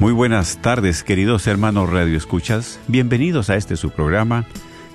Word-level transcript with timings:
Muy 0.00 0.12
buenas 0.12 0.58
tardes, 0.58 1.02
queridos 1.02 1.48
hermanos 1.48 1.90
Radio 1.90 2.16
Escuchas. 2.16 2.78
Bienvenidos 2.86 3.50
a 3.50 3.56
este 3.56 3.76
su 3.76 3.90
programa. 3.90 4.44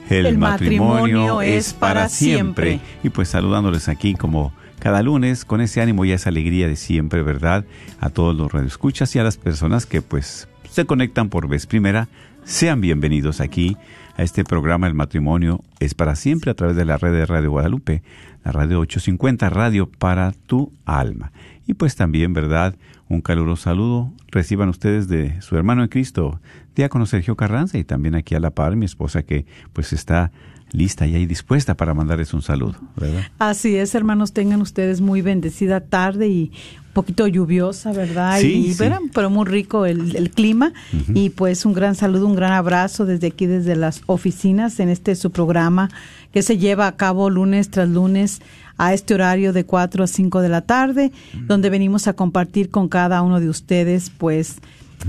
El 0.10 0.38
matrimonio 0.38 1.42
es 1.42 1.74
para 1.74 2.08
siempre. 2.08 2.80
Y 3.04 3.10
pues 3.10 3.28
saludándoles 3.28 3.90
aquí 3.90 4.14
como 4.14 4.54
cada 4.80 5.04
lunes 5.04 5.44
con 5.44 5.60
ese 5.60 5.82
ánimo 5.82 6.06
y 6.06 6.14
esa 6.14 6.30
alegría 6.30 6.70
de 6.70 6.78
siempre, 6.78 7.22
¿verdad? 7.22 7.66
A 8.00 8.12
todos 8.12 8.34
los 8.34 8.50
Radio 8.50 8.68
Escuchas 8.68 9.14
y 9.18 9.20
a 9.20 9.24
las 9.24 9.36
personas 9.36 9.86
que 9.86 10.02
pues 10.02 10.48
se 10.70 10.86
conectan 10.86 11.28
por 11.28 11.50
vez 11.50 11.66
primera, 11.66 12.08
sean 12.46 12.80
bienvenidos 12.80 13.42
aquí 13.42 13.76
a 14.16 14.24
este 14.24 14.46
programa 14.46 14.88
El 14.88 14.94
matrimonio 14.94 15.62
es 15.82 15.96
para 15.96 16.16
siempre 16.16 16.52
a 16.52 16.54
través 16.54 16.78
de 16.78 16.86
la 16.86 16.98
red 16.98 17.12
de 17.12 17.26
Radio 17.26 17.52
Guadalupe, 17.52 18.04
la 18.46 18.54
radio 18.54 18.80
850 18.80 19.50
Radio 19.50 19.90
para 19.90 20.32
tu 20.32 20.72
alma. 20.86 21.34
Y 21.66 21.76
pues 21.76 21.96
también, 21.96 22.34
¿verdad? 22.34 22.76
Un 23.10 23.22
caluroso 23.22 23.64
saludo 23.64 24.12
reciban 24.34 24.70
ustedes 24.70 25.08
de 25.08 25.42
su 25.42 25.56
hermano 25.56 25.84
en 25.84 25.90
Cristo, 25.90 26.42
diácono 26.76 27.06
Sergio 27.06 27.36
Carranza, 27.36 27.78
y 27.78 27.84
también 27.84 28.16
aquí 28.16 28.36
a 28.36 28.40
la 28.40 28.50
par 28.50 28.76
mi 28.76 28.86
esposa 28.86 29.24
que 29.24 29.46
pues 29.74 29.94
está 29.94 30.32
lista 30.72 31.06
y 31.06 31.14
ahí 31.16 31.28
dispuesta 31.28 31.76
para 31.76 31.94
mandarles 31.94 32.34
un 32.34 32.42
saludo, 32.42 32.76
¿verdad? 32.96 33.22
Así 33.38 33.76
es, 33.76 33.94
hermanos, 33.94 34.34
tengan 34.34 34.60
ustedes 34.62 35.02
muy 35.02 35.22
bendecida 35.22 35.82
tarde 35.82 36.28
y 36.28 36.52
un 36.88 36.94
poquito 36.94 37.28
lluviosa, 37.28 37.94
¿verdad? 37.94 38.40
Sí, 38.40 38.68
y 38.68 38.74
sí. 38.74 38.84
pero 39.14 39.30
muy 39.30 39.46
rico 39.46 39.86
el, 39.86 40.16
el 40.16 40.32
clima. 40.32 40.74
Y 41.14 41.30
pues 41.30 41.66
un 41.66 41.74
gran 41.74 41.94
saludo, 41.94 42.26
un 42.26 42.36
gran 42.36 42.54
abrazo 42.54 43.06
desde 43.06 43.28
aquí, 43.28 43.46
desde 43.46 43.76
las 43.76 44.02
oficinas, 44.08 44.80
en 44.80 44.90
este 44.90 45.16
su 45.16 45.32
programa 45.32 45.90
que 46.34 46.42
se 46.42 46.58
lleva 46.58 46.88
a 46.88 46.96
cabo 46.96 47.30
lunes 47.30 47.70
tras 47.70 47.88
lunes 47.88 48.42
a 48.78 48.94
este 48.94 49.14
horario 49.14 49.54
de 49.54 49.66
4 49.66 50.04
a 50.04 50.08
5 50.08 50.42
de 50.42 50.50
la 50.50 50.62
tarde, 50.62 51.12
donde 51.48 51.70
venimos 51.70 52.08
a 52.08 52.14
compartir 52.14 52.70
con 52.70 52.90
cada 52.90 53.22
uno 53.22 53.40
de 53.40 53.50
ustedes, 53.50 54.10
pues, 54.10 54.60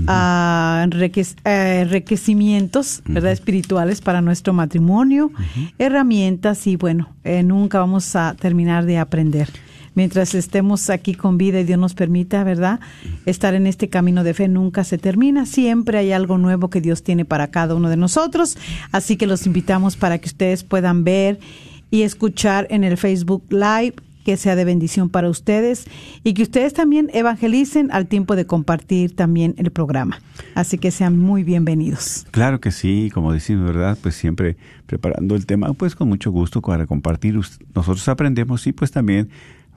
eh, 0.07 1.81
enriquecimientos, 1.83 3.01
¿verdad? 3.05 3.31
Espirituales 3.31 4.01
para 4.01 4.21
nuestro 4.21 4.53
matrimonio, 4.53 5.31
herramientas 5.79 6.67
y 6.67 6.75
bueno, 6.75 7.09
eh, 7.23 7.43
nunca 7.43 7.79
vamos 7.79 8.15
a 8.15 8.35
terminar 8.39 8.85
de 8.85 8.97
aprender. 8.97 9.49
Mientras 9.95 10.35
estemos 10.35 10.89
aquí 10.89 11.13
con 11.13 11.37
vida 11.37 11.61
y 11.61 11.63
Dios 11.63 11.79
nos 11.79 11.93
permita, 11.93 12.43
¿verdad? 12.43 12.81
Estar 13.25 13.53
en 13.53 13.65
este 13.65 13.87
camino 13.87 14.25
de 14.25 14.33
fe 14.33 14.49
nunca 14.49 14.83
se 14.83 14.97
termina. 14.97 15.45
Siempre 15.45 15.97
hay 15.97 16.11
algo 16.11 16.37
nuevo 16.37 16.69
que 16.69 16.81
Dios 16.81 17.01
tiene 17.01 17.23
para 17.23 17.47
cada 17.47 17.75
uno 17.75 17.89
de 17.89 17.95
nosotros. 17.95 18.57
Así 18.91 19.15
que 19.15 19.25
los 19.25 19.45
invitamos 19.45 19.95
para 19.95 20.17
que 20.17 20.27
ustedes 20.27 20.65
puedan 20.65 21.05
ver 21.05 21.39
y 21.95 22.03
escuchar 22.03 22.67
en 22.71 22.83
el 22.83 22.97
Facebook 22.97 23.45
Live 23.49 23.93
que 24.25 24.35
sea 24.35 24.57
de 24.57 24.65
bendición 24.65 25.07
para 25.09 25.29
ustedes 25.29 25.85
y 26.25 26.33
que 26.33 26.43
ustedes 26.43 26.73
también 26.73 27.09
evangelicen 27.13 27.89
al 27.93 28.07
tiempo 28.07 28.35
de 28.35 28.45
compartir 28.45 29.15
también 29.15 29.55
el 29.57 29.71
programa. 29.71 30.19
Así 30.55 30.77
que 30.77 30.91
sean 30.91 31.17
muy 31.17 31.43
bienvenidos. 31.43 32.25
Claro 32.31 32.59
que 32.59 32.71
sí, 32.71 33.09
como 33.13 33.31
decimos, 33.31 33.67
¿verdad? 33.67 33.97
Pues 34.01 34.15
siempre 34.15 34.57
preparando 34.87 35.35
el 35.35 35.45
tema, 35.45 35.71
pues 35.71 35.95
con 35.95 36.09
mucho 36.09 36.31
gusto 36.31 36.61
para 36.61 36.85
compartir. 36.85 37.35
Nosotros 37.35 38.09
aprendemos 38.09 38.67
y 38.67 38.73
pues 38.73 38.91
también, 38.91 39.29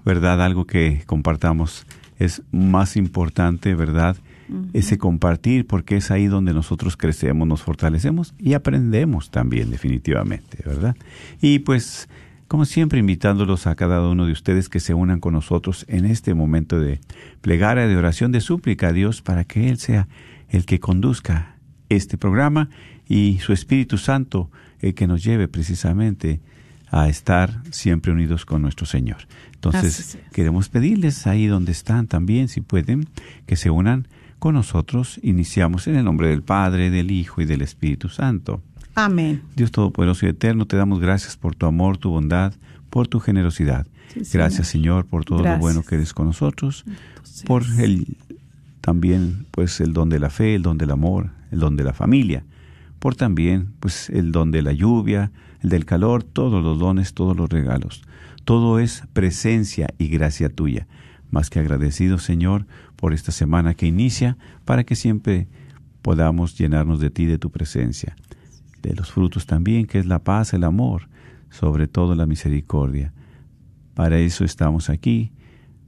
¿verdad? 0.05 0.43
Algo 0.43 0.65
que 0.65 1.03
compartamos 1.07 1.87
es 2.19 2.43
más 2.51 2.97
importante, 2.97 3.77
¿verdad? 3.77 4.17
Ese 4.73 4.99
compartir, 4.99 5.67
porque 5.67 5.97
es 5.97 6.11
ahí 6.11 6.27
donde 6.27 6.55
nosotros 6.55 6.97
crecemos, 6.97 7.47
nos 7.47 7.63
fortalecemos 7.63 8.35
y 8.39 8.55
aprendemos 8.55 9.31
también, 9.31 9.71
definitivamente, 9.71 10.63
¿verdad? 10.65 10.97
Y 11.41 11.61
pues, 11.61 12.09
como 12.47 12.65
siempre, 12.65 12.99
invitándolos 12.99 13.67
a 13.67 13.75
cada 13.75 14.07
uno 14.09 14.27
de 14.27 14.33
ustedes 14.33 14.69
que 14.69 14.81
se 14.81 14.95
unan 14.95 15.21
con 15.21 15.35
nosotros 15.35 15.85
en 15.89 16.07
este 16.07 16.35
momento 16.35 16.81
de 16.81 17.01
plegaria, 17.41 17.87
de 17.87 17.97
oración, 17.97 18.33
de 18.33 18.41
súplica 18.41 18.89
a 18.89 18.93
Dios 18.93 19.21
para 19.21 19.45
que 19.45 19.69
Él 19.69 19.79
sea 19.79 20.09
el 20.49 20.65
que 20.65 20.81
conduzca 20.81 21.57
este 21.89 22.17
programa 22.17 22.71
y 23.07 23.39
su 23.41 23.53
Espíritu 23.53 23.99
Santo 23.99 24.51
el 24.81 24.95
que 24.95 25.07
nos 25.07 25.25
lleve 25.25 25.49
precisamente 25.49 26.41
a 26.91 27.09
estar 27.09 27.63
siempre 27.71 28.13
unidos 28.13 28.45
con 28.45 28.63
nuestro 28.63 28.87
Señor. 28.87 29.19
Entonces, 29.55 30.19
queremos 30.33 30.69
pedirles 30.69 31.27
ahí 31.27 31.47
donde 31.47 31.73
están 31.73 32.07
también, 32.07 32.49
si 32.49 32.61
pueden, 32.61 33.09
que 33.47 33.57
se 33.57 33.71
unan 33.71 34.09
con 34.39 34.55
nosotros. 34.55 35.19
Iniciamos 35.23 35.87
en 35.87 35.97
el 35.97 36.05
nombre 36.05 36.29
del 36.29 36.43
Padre, 36.43 36.91
del 36.91 37.11
Hijo 37.11 37.41
y 37.41 37.45
del 37.45 37.63
Espíritu 37.63 38.09
Santo. 38.09 38.63
Amén. 38.95 39.43
Dios 39.55 39.71
Todopoderoso 39.71 40.27
y 40.27 40.31
Eterno, 40.31 40.67
te 40.67 40.77
damos 40.77 41.01
gracias 41.01 41.37
por 41.37 41.55
tu 41.55 41.67
amor, 41.67 41.99
tu 41.99 42.11
bondad, 42.11 42.53
por 42.91 43.07
tu 43.07 43.21
generosidad. 43.21 43.87
Sí, 44.13 44.23
gracias, 44.33 44.69
Señor, 44.69 45.07
por 45.07 45.25
todo 45.25 45.39
Gracias. 45.39 45.59
lo 45.59 45.61
bueno 45.61 45.83
que 45.83 45.95
eres 45.97 46.13
con 46.15 46.27
nosotros, 46.27 46.85
por 47.47 47.63
el 47.79 48.17
también 48.81 49.47
pues 49.51 49.81
el 49.81 49.93
don 49.93 50.09
de 50.09 50.19
la 50.19 50.31
fe, 50.31 50.55
el 50.55 50.63
don 50.63 50.79
del 50.79 50.91
amor, 50.91 51.31
el 51.53 51.61
don 51.61 51.77
de 51.77 51.85
la 51.85 51.93
familia, 51.93 52.45
por 52.99 53.15
también 53.15 53.69
pues 53.81 54.09
el 54.11 54.33
don 54.33 54.51
de 54.51 54.63
la 54.63 54.73
lluvia, 54.73 55.31
el 55.63 55.71
del 55.71 55.85
calor, 55.85 56.23
todos 56.23 56.65
los 56.65 56.79
dones, 56.79 57.15
todos 57.15 57.37
los 57.37 57.51
regalos. 57.51 58.03
Todo 58.45 58.79
es 58.79 59.03
presencia 59.13 59.89
y 59.99 60.09
gracia 60.09 60.49
tuya. 60.49 60.87
Más 61.31 61.51
que 61.51 61.61
agradecido, 61.61 62.19
Señor, 62.19 62.67
por 62.99 63.15
esta 63.15 63.31
semana 63.31 63.75
que 63.75 63.87
inicia, 63.87 64.37
para 64.65 64.83
que 64.83 64.97
siempre 64.97 65.47
podamos 66.03 66.59
llenarnos 66.59 66.99
de 66.99 67.11
ti, 67.11 67.27
de 67.27 67.39
tu 67.39 67.51
presencia. 67.51 68.17
De 68.83 68.93
los 68.95 69.13
frutos 69.13 69.47
también, 69.47 69.87
que 69.87 70.01
es 70.01 70.07
la 70.07 70.19
paz, 70.19 70.53
el 70.53 70.65
amor, 70.65 71.09
sobre 71.49 71.87
todo 71.87 72.17
la 72.17 72.27
misericordia. 72.27 73.13
Para 73.95 74.19
eso 74.19 74.45
estamos 74.45 74.91
aquí, 74.91 75.31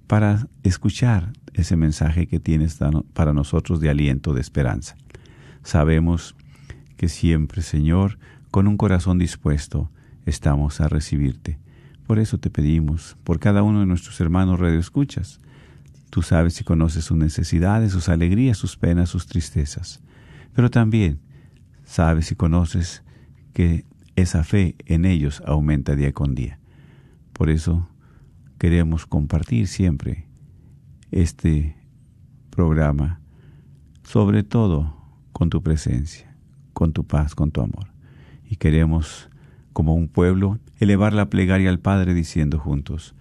para 0.07 0.47
escuchar 0.63 1.33
ese 1.53 1.77
mensaje 1.77 2.29
que 2.29 2.39
tienes 2.39 2.79
para 3.13 3.33
nosotros 3.33 3.81
de 3.81 3.91
aliento, 3.91 4.33
de 4.33 4.41
esperanza. 4.41 4.97
Sabemos 5.65 6.37
que 6.97 7.09
siempre, 7.09 7.63
Señor, 7.63 8.19
con 8.53 8.69
un 8.69 8.77
corazón 8.77 9.19
dispuesto, 9.19 9.91
estamos 10.27 10.81
a 10.81 10.89
recibirte. 10.89 11.59
Por 12.07 12.21
eso 12.21 12.39
te 12.39 12.51
pedimos, 12.51 13.17
por 13.25 13.41
cada 13.41 13.65
uno 13.65 13.81
de 13.81 13.87
nuestros 13.87 14.21
hermanos 14.21 14.61
radioescuchas. 14.61 15.41
Tú 16.11 16.23
sabes 16.23 16.61
y 16.61 16.65
conoces 16.65 17.05
sus 17.05 17.17
necesidades, 17.17 17.93
sus 17.93 18.09
alegrías, 18.09 18.59
sus 18.59 18.77
penas, 18.77 19.09
sus 19.09 19.27
tristezas. 19.27 20.03
Pero 20.53 20.71
también 20.71 21.21
sabes 21.85 22.33
y 22.33 22.37
conoces 22.37 23.03
que 23.53 23.85
esa 24.17 24.45
fe 24.45 24.77
en 24.87 25.05
ellos 25.05 25.43
aumenta 25.47 25.95
día 25.95 26.13
con 26.13 26.35
día. 26.35 26.59
Por 27.33 27.49
eso 27.49 27.89
queremos 28.59 29.07
compartir 29.07 29.67
siempre 29.67 30.27
este 31.11 31.77
programa, 32.51 33.21
sobre 34.03 34.43
todo 34.43 34.97
con 35.33 35.49
tu 35.49 35.63
presencia, 35.63 36.37
con 36.73 36.93
tu 36.93 37.07
paz, 37.07 37.35
con 37.35 37.51
tu 37.51 37.61
amor. 37.61 37.87
Y 38.49 38.57
queremos, 38.57 39.31
como 39.73 39.95
un 39.95 40.09
pueblo, 40.09 40.59
elevar 40.79 41.13
la 41.13 41.31
plegaria 41.31 41.71
al 41.71 41.79
Padre 41.79 42.15
diciendo 42.15 42.59
juntos, 42.59 43.15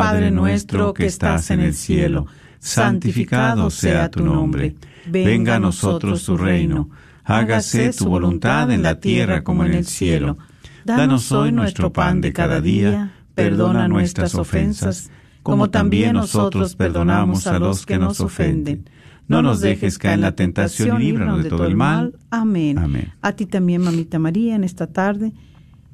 Padre 0.00 0.30
nuestro 0.30 0.94
que 0.94 1.06
estás 1.06 1.50
en 1.50 1.60
el 1.60 1.74
cielo, 1.74 2.26
santificado 2.58 3.70
sea 3.70 4.10
tu 4.10 4.24
nombre, 4.24 4.74
venga 5.06 5.56
a 5.56 5.60
nosotros 5.60 6.24
tu 6.24 6.36
reino, 6.36 6.88
hágase 7.24 7.92
tu 7.92 8.06
voluntad 8.06 8.70
en 8.70 8.82
la 8.82 9.00
tierra 9.00 9.44
como 9.44 9.64
en 9.64 9.74
el 9.74 9.84
cielo. 9.84 10.38
Danos 10.84 11.30
hoy 11.30 11.52
nuestro 11.52 11.92
pan 11.92 12.20
de 12.20 12.32
cada 12.32 12.60
día, 12.60 13.12
perdona 13.34 13.86
nuestras 13.88 14.34
ofensas, 14.34 15.10
como 15.42 15.70
también 15.70 16.14
nosotros 16.14 16.74
perdonamos 16.74 17.46
a 17.46 17.58
los 17.58 17.84
que 17.84 17.98
nos 17.98 18.20
ofenden. 18.20 18.88
No 19.28 19.42
nos 19.42 19.60
dejes 19.60 19.98
caer 19.98 20.14
en 20.14 20.20
la 20.22 20.32
tentación 20.32 21.00
y 21.00 21.06
líbranos 21.06 21.44
de 21.44 21.50
todo 21.50 21.66
el 21.66 21.76
mal. 21.76 22.14
Amén. 22.30 23.12
A 23.22 23.32
ti 23.32 23.46
también, 23.46 23.82
mamita 23.82 24.18
María, 24.18 24.56
en 24.56 24.64
esta 24.64 24.88
tarde 24.88 25.32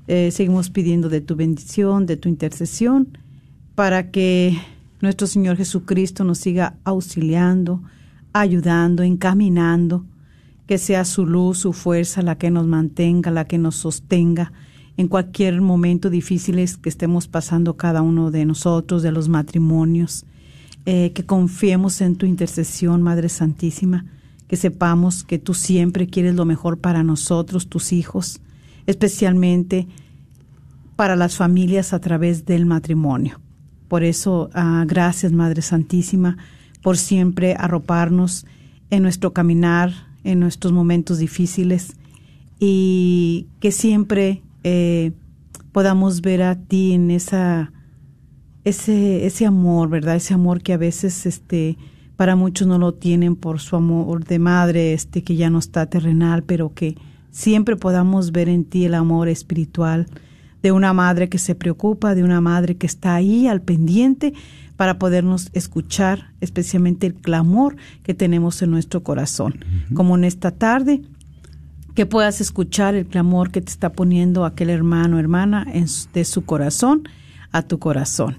eh, 0.06 0.30
seguimos 0.30 0.70
pidiendo 0.70 1.08
de 1.08 1.20
tu 1.20 1.36
bendición, 1.36 2.06
de 2.06 2.16
tu 2.16 2.28
intercesión, 2.28 3.08
para 3.78 4.10
que 4.10 4.58
nuestro 5.00 5.28
Señor 5.28 5.56
Jesucristo 5.56 6.24
nos 6.24 6.38
siga 6.38 6.74
auxiliando, 6.82 7.80
ayudando, 8.32 9.04
encaminando, 9.04 10.04
que 10.66 10.78
sea 10.78 11.04
su 11.04 11.24
luz, 11.24 11.58
su 11.58 11.72
fuerza 11.72 12.22
la 12.22 12.36
que 12.36 12.50
nos 12.50 12.66
mantenga, 12.66 13.30
la 13.30 13.44
que 13.44 13.56
nos 13.56 13.76
sostenga 13.76 14.52
en 14.96 15.06
cualquier 15.06 15.60
momento 15.60 16.10
difícil 16.10 16.56
que 16.82 16.88
estemos 16.88 17.28
pasando 17.28 17.76
cada 17.76 18.02
uno 18.02 18.32
de 18.32 18.46
nosotros, 18.46 19.04
de 19.04 19.12
los 19.12 19.28
matrimonios, 19.28 20.26
eh, 20.84 21.12
que 21.12 21.24
confiemos 21.24 22.00
en 22.00 22.16
tu 22.16 22.26
intercesión, 22.26 23.00
Madre 23.00 23.28
Santísima, 23.28 24.06
que 24.48 24.56
sepamos 24.56 25.22
que 25.22 25.38
tú 25.38 25.54
siempre 25.54 26.08
quieres 26.08 26.34
lo 26.34 26.44
mejor 26.44 26.80
para 26.80 27.04
nosotros, 27.04 27.68
tus 27.68 27.92
hijos, 27.92 28.40
especialmente 28.86 29.86
para 30.96 31.14
las 31.14 31.36
familias 31.36 31.92
a 31.92 32.00
través 32.00 32.44
del 32.44 32.66
matrimonio. 32.66 33.38
Por 33.88 34.04
eso, 34.04 34.50
ah, 34.54 34.84
gracias, 34.86 35.32
Madre 35.32 35.62
Santísima, 35.62 36.36
por 36.82 36.96
siempre 36.96 37.54
arroparnos 37.58 38.46
en 38.90 39.02
nuestro 39.02 39.32
caminar, 39.32 39.92
en 40.24 40.40
nuestros 40.40 40.72
momentos 40.72 41.18
difíciles 41.18 41.96
y 42.58 43.46
que 43.60 43.72
siempre 43.72 44.42
eh, 44.64 45.12
podamos 45.72 46.20
ver 46.20 46.42
a 46.42 46.56
ti 46.56 46.92
en 46.92 47.10
esa 47.10 47.72
ese 48.64 49.26
ese 49.26 49.46
amor, 49.46 49.88
¿verdad? 49.88 50.16
Ese 50.16 50.34
amor 50.34 50.62
que 50.62 50.72
a 50.72 50.76
veces 50.76 51.24
este 51.24 51.78
para 52.16 52.34
muchos 52.36 52.66
no 52.66 52.78
lo 52.78 52.94
tienen 52.94 53.36
por 53.36 53.60
su 53.60 53.76
amor 53.76 54.24
de 54.24 54.38
madre, 54.38 54.92
este 54.92 55.22
que 55.22 55.36
ya 55.36 55.50
no 55.50 55.58
está 55.58 55.86
terrenal, 55.86 56.42
pero 56.42 56.74
que 56.74 56.96
siempre 57.30 57.76
podamos 57.76 58.32
ver 58.32 58.48
en 58.48 58.64
ti 58.64 58.84
el 58.84 58.94
amor 58.94 59.28
espiritual 59.28 60.08
de 60.62 60.72
una 60.72 60.92
madre 60.92 61.28
que 61.28 61.38
se 61.38 61.54
preocupa, 61.54 62.14
de 62.14 62.24
una 62.24 62.40
madre 62.40 62.76
que 62.76 62.86
está 62.86 63.14
ahí 63.14 63.46
al 63.46 63.60
pendiente 63.60 64.34
para 64.76 64.98
podernos 64.98 65.50
escuchar, 65.54 66.30
especialmente 66.40 67.06
el 67.06 67.14
clamor 67.14 67.76
que 68.04 68.14
tenemos 68.14 68.62
en 68.62 68.70
nuestro 68.70 69.02
corazón. 69.02 69.64
Como 69.94 70.16
en 70.16 70.24
esta 70.24 70.52
tarde, 70.52 71.02
que 71.94 72.06
puedas 72.06 72.40
escuchar 72.40 72.94
el 72.94 73.06
clamor 73.06 73.50
que 73.50 73.60
te 73.60 73.70
está 73.70 73.90
poniendo 73.90 74.44
aquel 74.44 74.70
hermano 74.70 75.18
hermana 75.18 75.66
de 76.14 76.24
su 76.24 76.44
corazón 76.44 77.08
a 77.50 77.62
tu 77.62 77.80
corazón. 77.80 78.38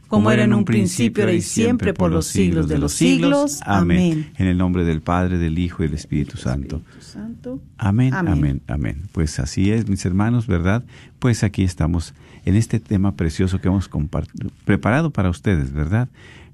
como 0.11 0.29
era 0.29 0.43
en 0.43 0.53
un 0.53 0.65
principio, 0.65 1.23
ahora 1.23 1.33
y 1.33 1.41
siempre, 1.41 1.93
por 1.93 2.11
los 2.11 2.27
siglos 2.27 2.67
de 2.67 2.77
los 2.77 2.91
siglos. 2.91 3.61
Amén. 3.65 4.29
En 4.37 4.47
el 4.47 4.57
nombre 4.57 4.83
del 4.83 4.99
Padre, 4.99 5.37
del 5.37 5.57
Hijo 5.57 5.83
y 5.83 5.87
del 5.87 5.95
Espíritu 5.95 6.35
Santo. 6.35 6.81
Amén, 7.77 8.13
amén, 8.13 8.61
amén. 8.67 9.03
Pues 9.13 9.39
así 9.39 9.71
es, 9.71 9.87
mis 9.87 10.05
hermanos, 10.05 10.47
¿verdad? 10.47 10.83
Pues 11.19 11.45
aquí 11.45 11.63
estamos 11.63 12.13
en 12.43 12.57
este 12.57 12.81
tema 12.81 13.15
precioso 13.15 13.61
que 13.61 13.69
hemos 13.69 13.89
preparado 14.65 15.11
para 15.11 15.29
ustedes, 15.29 15.71
¿verdad? 15.71 16.09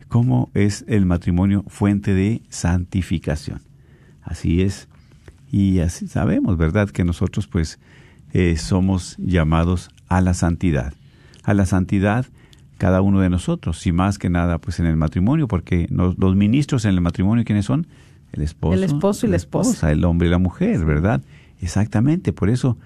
¿Cómo 0.08 0.52
es 0.54 0.86
el 0.88 1.08
matrimonio 1.08 1.64
fuente 1.68 2.14
de 2.14 2.44
santificación? 2.50 3.62
Así 4.22 4.62
es. 4.62 4.88
Y 5.52 5.80
así 5.80 6.08
sabemos, 6.08 6.58
¿verdad? 6.58 6.92
Que 6.92 7.04
nosotros 7.04 7.48
pues 7.48 7.80
eh, 8.34 8.56
somos 8.58 9.16
llamados 9.18 9.90
a 10.10 10.22
la 10.22 10.36
santidad. 10.36 10.94
A 11.42 11.56
la 11.56 11.66
santidad 11.66 12.28
cada 12.78 13.02
uno 13.02 13.20
de 13.20 13.30
nosotros, 13.30 13.86
y 13.86 13.92
más 13.92 14.18
que 14.18 14.30
nada 14.30 14.60
pues 14.60 14.80
en 14.80 14.86
el 14.86 14.96
matrimonio, 14.96 15.48
porque 15.48 15.88
los 15.90 16.36
ministros 16.36 16.86
en 16.86 16.92
el 16.92 17.02
matrimonio, 17.02 17.44
¿quiénes 17.46 17.66
son? 17.66 17.88
El 18.32 18.42
esposo. 18.42 18.74
El 18.74 18.84
esposo 18.84 19.26
y 19.26 19.30
la, 19.30 19.36
esposa. 19.38 19.92
El 19.92 20.04
hombre 20.06 20.28
y 20.28 20.32
la 20.32 20.38
mujer, 20.38 20.84
¿verdad? 20.86 21.22
Exactamente, 21.62 22.34
por 22.34 22.50
eso, 22.50 22.78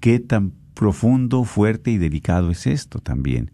qué 0.00 0.18
tan 0.18 0.52
profundo, 0.74 1.42
fuerte 1.42 1.90
y 1.90 1.98
delicado 1.98 2.50
es 2.50 2.66
esto 2.66 3.00
también. 3.00 3.50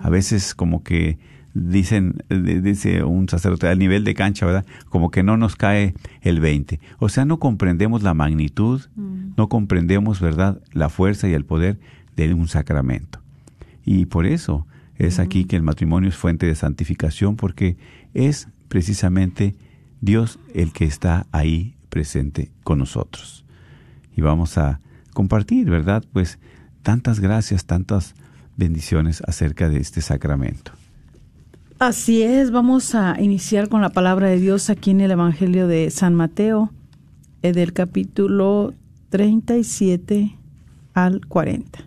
A 0.00 0.10
veces 0.10 0.54
como 0.54 0.84
que 0.84 1.18
dicen, 1.52 2.22
dice 2.30 3.02
un 3.02 3.28
sacerdote, 3.28 3.66
al 3.66 3.80
nivel 3.80 4.04
de 4.04 4.14
cancha, 4.14 4.46
¿verdad? 4.46 4.64
Como 4.88 5.10
que 5.10 5.24
no 5.24 5.36
nos 5.36 5.56
cae 5.56 5.94
el 6.22 6.38
20. 6.38 6.78
O 7.00 7.08
sea, 7.08 7.24
no 7.24 7.40
comprendemos 7.40 8.04
la 8.04 8.14
magnitud, 8.14 8.82
no 9.36 9.48
comprendemos, 9.48 10.20
¿verdad?, 10.20 10.60
la 10.72 10.88
fuerza 10.88 11.28
y 11.28 11.32
el 11.32 11.44
poder 11.44 11.80
de 12.14 12.32
un 12.32 12.46
sacramento. 12.46 13.20
Y 13.84 14.06
por 14.06 14.26
eso 14.26 14.67
es 14.98 15.18
aquí 15.18 15.44
que 15.44 15.56
el 15.56 15.62
matrimonio 15.62 16.08
es 16.08 16.16
fuente 16.16 16.46
de 16.46 16.54
santificación, 16.54 17.36
porque 17.36 17.76
es 18.14 18.48
precisamente 18.68 19.54
Dios 20.00 20.38
el 20.54 20.72
que 20.72 20.84
está 20.84 21.26
ahí 21.32 21.76
presente 21.88 22.50
con 22.64 22.78
nosotros. 22.78 23.44
Y 24.16 24.20
vamos 24.20 24.58
a 24.58 24.80
compartir, 25.14 25.70
¿verdad? 25.70 26.04
Pues 26.12 26.38
tantas 26.82 27.20
gracias, 27.20 27.64
tantas 27.64 28.14
bendiciones 28.56 29.22
acerca 29.26 29.68
de 29.68 29.78
este 29.78 30.00
sacramento. 30.00 30.72
Así 31.78 32.22
es, 32.22 32.50
vamos 32.50 32.96
a 32.96 33.20
iniciar 33.20 33.68
con 33.68 33.80
la 33.80 33.90
palabra 33.90 34.26
de 34.26 34.40
Dios 34.40 34.68
aquí 34.68 34.90
en 34.90 35.00
el 35.00 35.12
Evangelio 35.12 35.68
de 35.68 35.90
San 35.90 36.14
Mateo, 36.16 36.72
eh, 37.42 37.52
del 37.52 37.72
capítulo 37.72 38.74
37 39.10 40.34
al 40.94 41.24
40. 41.26 41.84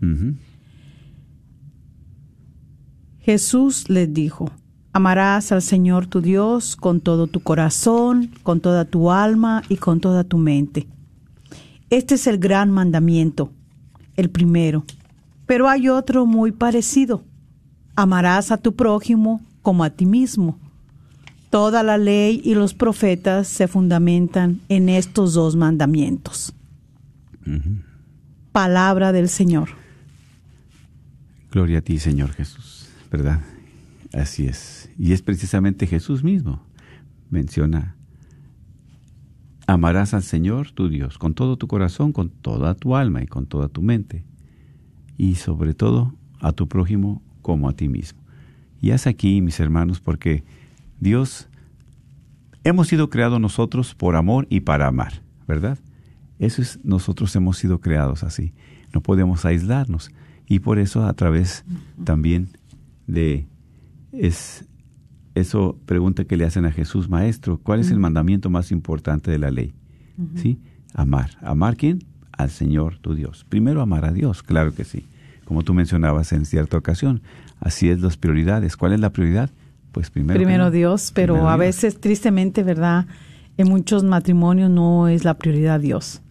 Jesús 3.21 3.89
les 3.89 4.13
dijo, 4.13 4.51
amarás 4.93 5.51
al 5.51 5.61
Señor 5.61 6.07
tu 6.07 6.21
Dios 6.21 6.75
con 6.75 7.01
todo 7.01 7.27
tu 7.27 7.39
corazón, 7.39 8.31
con 8.43 8.59
toda 8.61 8.85
tu 8.85 9.11
alma 9.11 9.63
y 9.69 9.77
con 9.77 9.99
toda 9.99 10.23
tu 10.23 10.37
mente. 10.37 10.87
Este 11.89 12.15
es 12.15 12.25
el 12.25 12.37
gran 12.37 12.71
mandamiento, 12.71 13.51
el 14.15 14.29
primero. 14.29 14.85
Pero 15.45 15.67
hay 15.67 15.89
otro 15.89 16.25
muy 16.25 16.51
parecido. 16.51 17.23
Amarás 17.95 18.51
a 18.51 18.57
tu 18.57 18.73
prójimo 18.75 19.41
como 19.61 19.83
a 19.83 19.89
ti 19.89 20.05
mismo. 20.05 20.57
Toda 21.49 21.83
la 21.83 21.97
ley 21.97 22.41
y 22.45 22.55
los 22.55 22.73
profetas 22.73 23.49
se 23.49 23.67
fundamentan 23.67 24.61
en 24.69 24.87
estos 24.87 25.33
dos 25.33 25.57
mandamientos. 25.57 26.53
Palabra 28.53 29.11
del 29.11 29.27
Señor. 29.27 29.69
Gloria 31.51 31.79
a 31.79 31.81
ti, 31.81 31.99
Señor 31.99 32.31
Jesús, 32.31 32.80
¿verdad? 33.11 33.41
Así 34.13 34.47
es. 34.47 34.89
Y 34.97 35.11
es 35.11 35.21
precisamente 35.21 35.85
Jesús 35.85 36.23
mismo. 36.23 36.63
Menciona, 37.29 37.95
amarás 39.67 40.13
al 40.13 40.23
Señor 40.23 40.71
tu 40.71 40.89
Dios 40.89 41.17
con 41.17 41.33
todo 41.33 41.57
tu 41.57 41.67
corazón, 41.67 42.13
con 42.13 42.29
toda 42.29 42.73
tu 42.73 42.95
alma 42.95 43.21
y 43.21 43.27
con 43.27 43.45
toda 43.45 43.67
tu 43.67 43.81
mente. 43.81 44.23
Y 45.17 45.35
sobre 45.35 45.73
todo 45.73 46.13
a 46.39 46.53
tu 46.53 46.67
prójimo 46.67 47.21
como 47.41 47.69
a 47.69 47.73
ti 47.73 47.87
mismo. 47.87 48.19
Y 48.81 48.91
es 48.91 49.05
aquí, 49.05 49.41
mis 49.41 49.59
hermanos, 49.59 49.99
porque 49.99 50.43
Dios, 50.99 51.47
hemos 52.63 52.87
sido 52.87 53.09
creados 53.09 53.39
nosotros 53.39 53.93
por 53.93 54.15
amor 54.15 54.47
y 54.49 54.61
para 54.61 54.87
amar, 54.87 55.21
¿verdad? 55.47 55.77
Eso 56.39 56.61
es, 56.61 56.79
nosotros 56.83 57.35
hemos 57.35 57.57
sido 57.57 57.79
creados 57.79 58.23
así. 58.23 58.53
No 58.93 59.01
podemos 59.01 59.45
aislarnos. 59.45 60.09
Y 60.47 60.59
por 60.59 60.79
eso 60.79 61.05
a 61.05 61.13
través 61.13 61.63
también 62.03 62.49
de 63.11 63.47
es 64.11 64.65
eso 65.35 65.77
pregunta 65.85 66.25
que 66.25 66.37
le 66.37 66.45
hacen 66.45 66.65
a 66.65 66.71
Jesús, 66.71 67.09
maestro, 67.09 67.59
¿cuál 67.61 67.79
es 67.79 67.91
el 67.91 67.99
mandamiento 67.99 68.49
más 68.49 68.71
importante 68.71 69.31
de 69.31 69.37
la 69.37 69.51
ley? 69.51 69.73
¿Sí? 70.35 70.59
Amar. 70.93 71.31
¿Amar 71.41 71.77
quién? 71.77 72.03
Al 72.31 72.49
Señor 72.49 72.97
tu 72.99 73.15
Dios. 73.15 73.45
Primero 73.47 73.81
amar 73.81 74.05
a 74.05 74.11
Dios, 74.11 74.43
claro 74.43 74.73
que 74.73 74.83
sí. 74.83 75.05
Como 75.45 75.63
tú 75.63 75.73
mencionabas 75.73 76.31
en 76.33 76.45
cierta 76.45 76.77
ocasión, 76.77 77.21
así 77.59 77.89
es 77.89 78.01
las 78.01 78.17
prioridades. 78.17 78.75
¿Cuál 78.75 78.93
es 78.93 78.99
la 78.99 79.11
prioridad? 79.11 79.49
Pues 79.91 80.09
primero. 80.09 80.37
Primero 80.37 80.69
Dios, 80.69 81.11
pero 81.13 81.49
a 81.49 81.57
veces 81.57 81.99
tristemente, 81.99 82.63
¿verdad? 82.63 83.07
En 83.57 83.69
muchos 83.69 84.03
matrimonios 84.03 84.69
no 84.69 85.07
es 85.07 85.23
la 85.23 85.37
prioridad 85.37 85.79
Dios. 85.79 86.21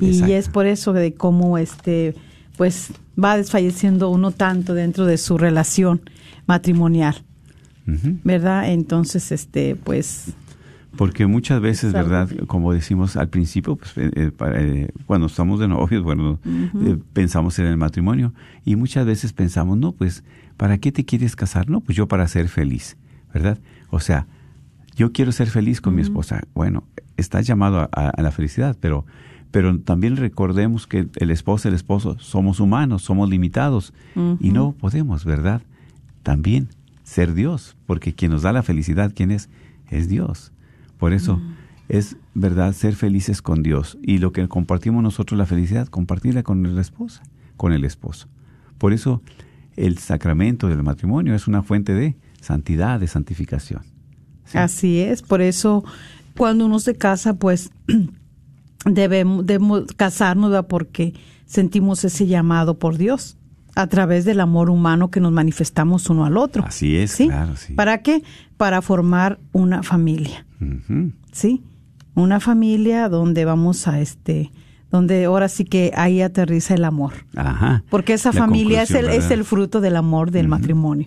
y 0.00 0.32
es 0.32 0.48
por 0.48 0.66
eso 0.66 0.92
de 0.92 1.14
cómo 1.14 1.58
este 1.58 2.14
pues 2.60 2.92
va 3.16 3.38
desfalleciendo 3.38 4.10
uno 4.10 4.32
tanto 4.32 4.74
dentro 4.74 5.06
de 5.06 5.16
su 5.16 5.38
relación 5.38 6.02
matrimonial. 6.46 7.24
¿Verdad? 7.86 8.70
Entonces, 8.70 9.32
este, 9.32 9.76
pues 9.76 10.34
porque 10.94 11.26
muchas 11.26 11.62
veces, 11.62 11.94
¿verdad? 11.94 12.28
Como 12.48 12.74
decimos 12.74 13.16
al 13.16 13.30
principio, 13.30 13.76
pues, 13.76 13.96
eh, 13.96 14.10
eh, 14.14 14.30
eh, 14.38 14.88
cuando 15.06 15.28
estamos 15.28 15.58
de 15.58 15.68
novios, 15.68 16.02
bueno, 16.02 16.38
pensamos 17.14 17.58
en 17.58 17.64
el 17.64 17.78
matrimonio 17.78 18.34
y 18.66 18.76
muchas 18.76 19.06
veces 19.06 19.32
pensamos, 19.32 19.78
no, 19.78 19.92
pues, 19.92 20.22
¿para 20.58 20.76
qué 20.76 20.92
te 20.92 21.06
quieres 21.06 21.36
casar? 21.36 21.70
No, 21.70 21.80
pues 21.80 21.96
yo 21.96 22.08
para 22.08 22.28
ser 22.28 22.50
feliz, 22.50 22.98
¿verdad? 23.32 23.58
O 23.88 24.00
sea, 24.00 24.26
yo 24.94 25.12
quiero 25.12 25.32
ser 25.32 25.48
feliz 25.48 25.80
con 25.80 25.94
mi 25.94 26.02
esposa. 26.02 26.42
Bueno, 26.52 26.84
estás 27.16 27.46
llamado 27.46 27.88
a, 27.90 28.20
la 28.20 28.30
felicidad, 28.30 28.76
pero, 28.78 29.06
pero 29.50 29.78
también 29.80 30.16
recordemos 30.16 30.86
que 30.86 31.08
el 31.16 31.30
esposo 31.30 31.68
y 31.68 31.70
el 31.70 31.74
esposo 31.74 32.16
somos 32.18 32.60
humanos, 32.60 33.02
somos 33.02 33.28
limitados 33.28 33.92
y 34.38 34.50
no 34.50 34.72
podemos, 34.72 35.24
¿verdad? 35.24 35.62
También 36.22 36.68
ser 37.02 37.34
Dios, 37.34 37.76
porque 37.86 38.12
quien 38.12 38.30
nos 38.30 38.42
da 38.42 38.52
la 38.52 38.62
felicidad, 38.62 39.12
¿quién 39.14 39.30
es? 39.30 39.48
Es 39.88 40.08
Dios. 40.08 40.52
Por 40.98 41.12
eso 41.12 41.40
es 41.88 42.16
verdad 42.34 42.72
ser 42.72 42.94
felices 42.94 43.42
con 43.42 43.62
Dios 43.62 43.98
y 44.02 44.18
lo 44.18 44.32
que 44.32 44.46
compartimos 44.46 45.02
nosotros 45.02 45.36
la 45.36 45.46
felicidad, 45.46 45.88
compartirla 45.88 46.44
con 46.44 46.74
la 46.74 46.80
esposa, 46.80 47.22
con 47.56 47.72
el 47.72 47.84
esposo. 47.84 48.28
Por 48.78 48.92
eso 48.92 49.22
el 49.76 49.98
sacramento 49.98 50.68
del 50.68 50.82
matrimonio 50.84 51.34
es 51.34 51.48
una 51.48 51.62
fuente 51.62 51.94
de 51.94 52.16
santidad, 52.40 53.00
de 53.00 53.08
santificación. 53.08 53.82
Así 54.52 55.00
es, 55.00 55.22
por 55.22 55.40
eso 55.40 55.84
cuando 56.36 56.66
uno 56.66 56.78
se 56.78 56.94
casa, 56.94 57.34
pues 57.34 57.70
debemos, 58.84 59.46
debemos 59.46 59.84
casarnos 59.96 60.64
porque 60.66 61.14
sentimos 61.46 62.04
ese 62.04 62.26
llamado 62.26 62.78
por 62.78 62.96
Dios 62.96 63.36
a 63.74 63.86
través 63.86 64.24
del 64.24 64.40
amor 64.40 64.70
humano 64.70 65.10
que 65.10 65.20
nos 65.20 65.32
manifestamos 65.32 66.08
uno 66.10 66.24
al 66.24 66.36
otro. 66.36 66.64
Así 66.64 66.96
es, 66.96 67.16
claro, 67.16 67.56
sí. 67.56 67.74
¿Para 67.74 67.98
qué? 67.98 68.22
Para 68.56 68.82
formar 68.82 69.38
una 69.52 69.82
familia. 69.82 70.46
¿Sí? 71.32 71.62
Una 72.14 72.40
familia 72.40 73.08
donde 73.08 73.44
vamos 73.44 73.88
a 73.88 74.00
este 74.00 74.50
donde 74.90 75.24
ahora 75.24 75.48
sí 75.48 75.64
que 75.64 75.92
ahí 75.94 76.20
aterriza 76.20 76.74
el 76.74 76.84
amor. 76.84 77.12
Ajá. 77.36 77.84
Porque 77.90 78.12
esa 78.12 78.32
familia 78.32 78.82
es 78.82 78.90
el, 78.90 79.08
es 79.08 79.30
el 79.30 79.44
fruto 79.44 79.80
del 79.80 79.94
amor 79.94 80.32
del 80.32 80.48
matrimonio. 80.48 81.06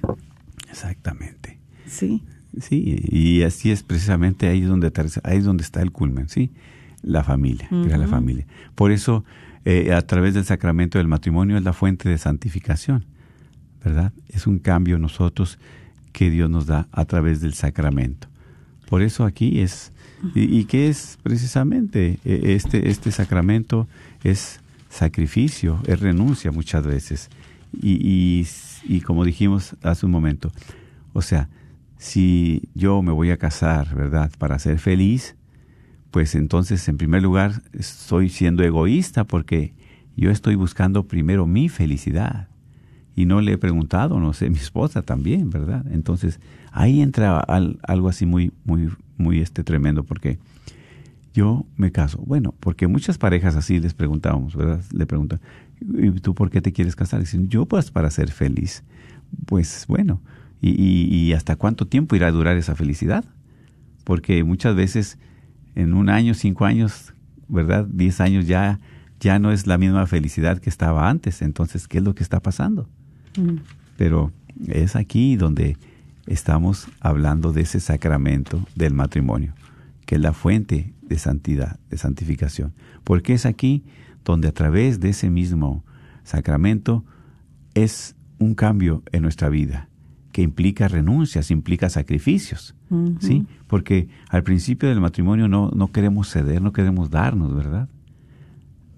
Exactamente. 0.70 1.60
Sí. 1.86 2.24
Sí, 2.60 3.02
y 3.10 3.42
así 3.44 3.72
es 3.72 3.84
precisamente 3.84 4.48
ahí 4.48 4.62
donde 4.62 4.92
ahí 5.24 5.38
es 5.38 5.44
donde 5.44 5.64
está 5.64 5.82
el 5.82 5.92
culmen, 5.92 6.30
¿sí? 6.30 6.52
La 7.04 7.24
familia, 7.24 7.68
la 7.72 8.08
familia. 8.08 8.48
Por 8.76 8.92
eso 8.92 9.24
eh, 9.66 9.94
a 9.94 10.02
través 10.02 10.34
del 10.34 10.46
sacramento 10.46 10.98
del 10.98 11.08
matrimonio 11.08 11.58
es 11.58 11.64
la 11.64 11.74
fuente 11.74 12.10
de 12.10 12.18
santificación, 12.18 13.06
¿verdad? 13.84 14.12
Es 14.30 14.48
un 14.48 14.60
cambio 14.60 14.98
nosotros 14.98 15.60
que 16.12 16.30
Dios 16.30 16.50
nos 16.50 16.66
da 16.66 16.88
a 16.92 17.06
través 17.06 17.40
del 17.42 17.54
sacramento. 17.54 18.28
Por 18.90 19.02
eso 19.02 19.26
aquí 19.26 19.62
es, 19.62 19.92
y, 20.36 20.66
que 20.66 20.90
es 20.90 21.18
precisamente 21.24 22.20
e, 22.26 22.54
este, 22.56 22.90
este 22.90 23.12
sacramento 23.12 23.88
es 24.24 24.60
sacrificio, 24.90 25.80
es 25.88 26.00
renuncia 26.00 26.52
muchas 26.52 26.86
veces. 26.86 27.30
Y, 27.82 28.46
y, 28.84 29.02
como 29.02 29.26
dijimos 29.26 29.76
hace 29.82 30.06
un 30.06 30.12
momento, 30.12 30.52
o 31.14 31.22
sea, 31.22 31.50
si 31.98 32.70
yo 32.76 33.02
me 33.02 33.12
voy 33.12 33.32
a 33.32 33.38
casar, 33.38 33.96
¿verdad? 33.96 34.32
Para 34.38 34.60
ser 34.60 34.78
feliz, 34.78 35.36
pues 36.14 36.36
entonces 36.36 36.88
en 36.88 36.98
primer 36.98 37.24
lugar 37.24 37.64
estoy 37.74 38.30
siendo 38.30 38.64
egoísta 38.64 39.24
porque 39.24 39.74
yo 40.16 40.30
estoy 40.30 40.54
buscando 40.54 41.08
primero 41.08 41.48
mi 41.48 41.70
felicidad 41.70 42.50
y 43.16 43.26
no 43.26 43.42
le 43.42 43.54
he 43.54 43.58
preguntado, 43.58 44.20
no 44.20 44.32
sé, 44.34 44.48
mi 44.52 44.58
esposa 44.58 45.02
también, 45.02 45.50
¿verdad? 45.50 45.84
Entonces 45.92 46.40
ahí 46.72 47.02
entra 47.02 47.40
algo 47.40 48.10
así 48.10 48.28
muy, 48.28 48.52
muy, 48.64 48.92
muy 49.18 49.40
este 49.40 49.64
tremendo 49.64 50.04
porque 50.04 50.38
yo 51.34 51.66
me 51.78 51.92
caso. 51.92 52.22
Bueno, 52.28 52.54
porque 52.60 52.86
muchas 52.86 53.18
parejas 53.18 53.56
así 53.56 53.80
les 53.80 53.96
preguntábamos, 53.96 54.56
¿verdad? 54.56 54.84
Le 54.92 55.08
preguntan, 55.08 55.40
¿y 55.82 56.12
tú 56.20 56.36
por 56.36 56.52
qué 56.52 56.62
te 56.62 56.74
quieres 56.74 56.96
casar? 56.96 57.22
Dicen, 57.22 57.50
yo 57.50 57.66
pues 57.66 57.90
para 57.90 58.12
ser 58.12 58.30
feliz. 58.30 58.84
Pues 59.48 59.86
bueno, 59.88 60.22
¿y, 60.62 60.70
y 61.10 61.34
hasta 61.34 61.56
cuánto 61.56 61.88
tiempo 61.88 62.16
irá 62.16 62.28
a 62.28 62.32
durar 62.32 62.56
esa 62.56 62.76
felicidad? 62.76 63.26
Porque 64.04 64.44
muchas 64.44 64.76
veces 64.76 65.18
en 65.76 65.94
un 65.94 66.10
año, 66.10 66.34
cinco 66.34 66.66
años, 66.66 67.14
¿verdad? 67.48 67.86
Diez 67.90 68.22
años 68.22 68.48
ya, 68.48 68.80
ya 69.20 69.40
no 69.40 69.52
es 69.52 69.68
la 69.68 69.78
misma 69.78 70.06
felicidad 70.08 70.60
que 70.60 70.70
estaba 70.70 71.10
antes. 71.10 71.42
Entonces, 71.42 71.88
¿qué 71.88 72.00
es 72.00 72.04
lo 72.04 72.16
que 72.16 72.24
está 72.24 72.40
pasando? 72.40 72.90
Mm. 73.38 73.58
Pero 73.98 74.32
es 74.68 74.96
aquí 74.96 75.36
donde 75.36 75.78
estamos 76.26 76.88
hablando 77.00 77.54
de 77.54 77.62
ese 77.62 77.80
sacramento 77.80 78.66
del 78.76 78.94
matrimonio, 78.94 79.54
que 80.06 80.16
es 80.16 80.22
la 80.22 80.34
fuente 80.34 80.94
de 81.02 81.18
santidad, 81.18 81.80
de 81.90 81.98
santificación. 81.98 82.74
Porque 83.04 83.34
es 83.34 83.46
aquí 83.46 83.84
donde 84.24 84.48
a 84.48 84.54
través 84.54 85.00
de 85.00 85.10
ese 85.10 85.30
mismo 85.30 85.84
sacramento 86.24 87.04
es 87.74 88.16
un 88.40 88.56
cambio 88.56 89.04
en 89.12 89.24
nuestra 89.24 89.50
vida 89.50 89.90
que 90.34 90.42
implica 90.42 90.88
renuncias, 90.88 91.52
implica 91.52 91.90
sacrificios, 91.90 92.76
¿sí? 93.20 93.46
Porque 93.68 94.10
al 94.30 94.42
principio 94.42 94.90
del 94.90 95.00
matrimonio 95.00 95.48
no, 95.48 95.70
no 95.70 95.92
queremos 95.92 96.28
ceder, 96.28 96.60
no 96.60 96.74
queremos 96.74 97.12
darnos, 97.12 97.56
¿verdad? 97.56 97.88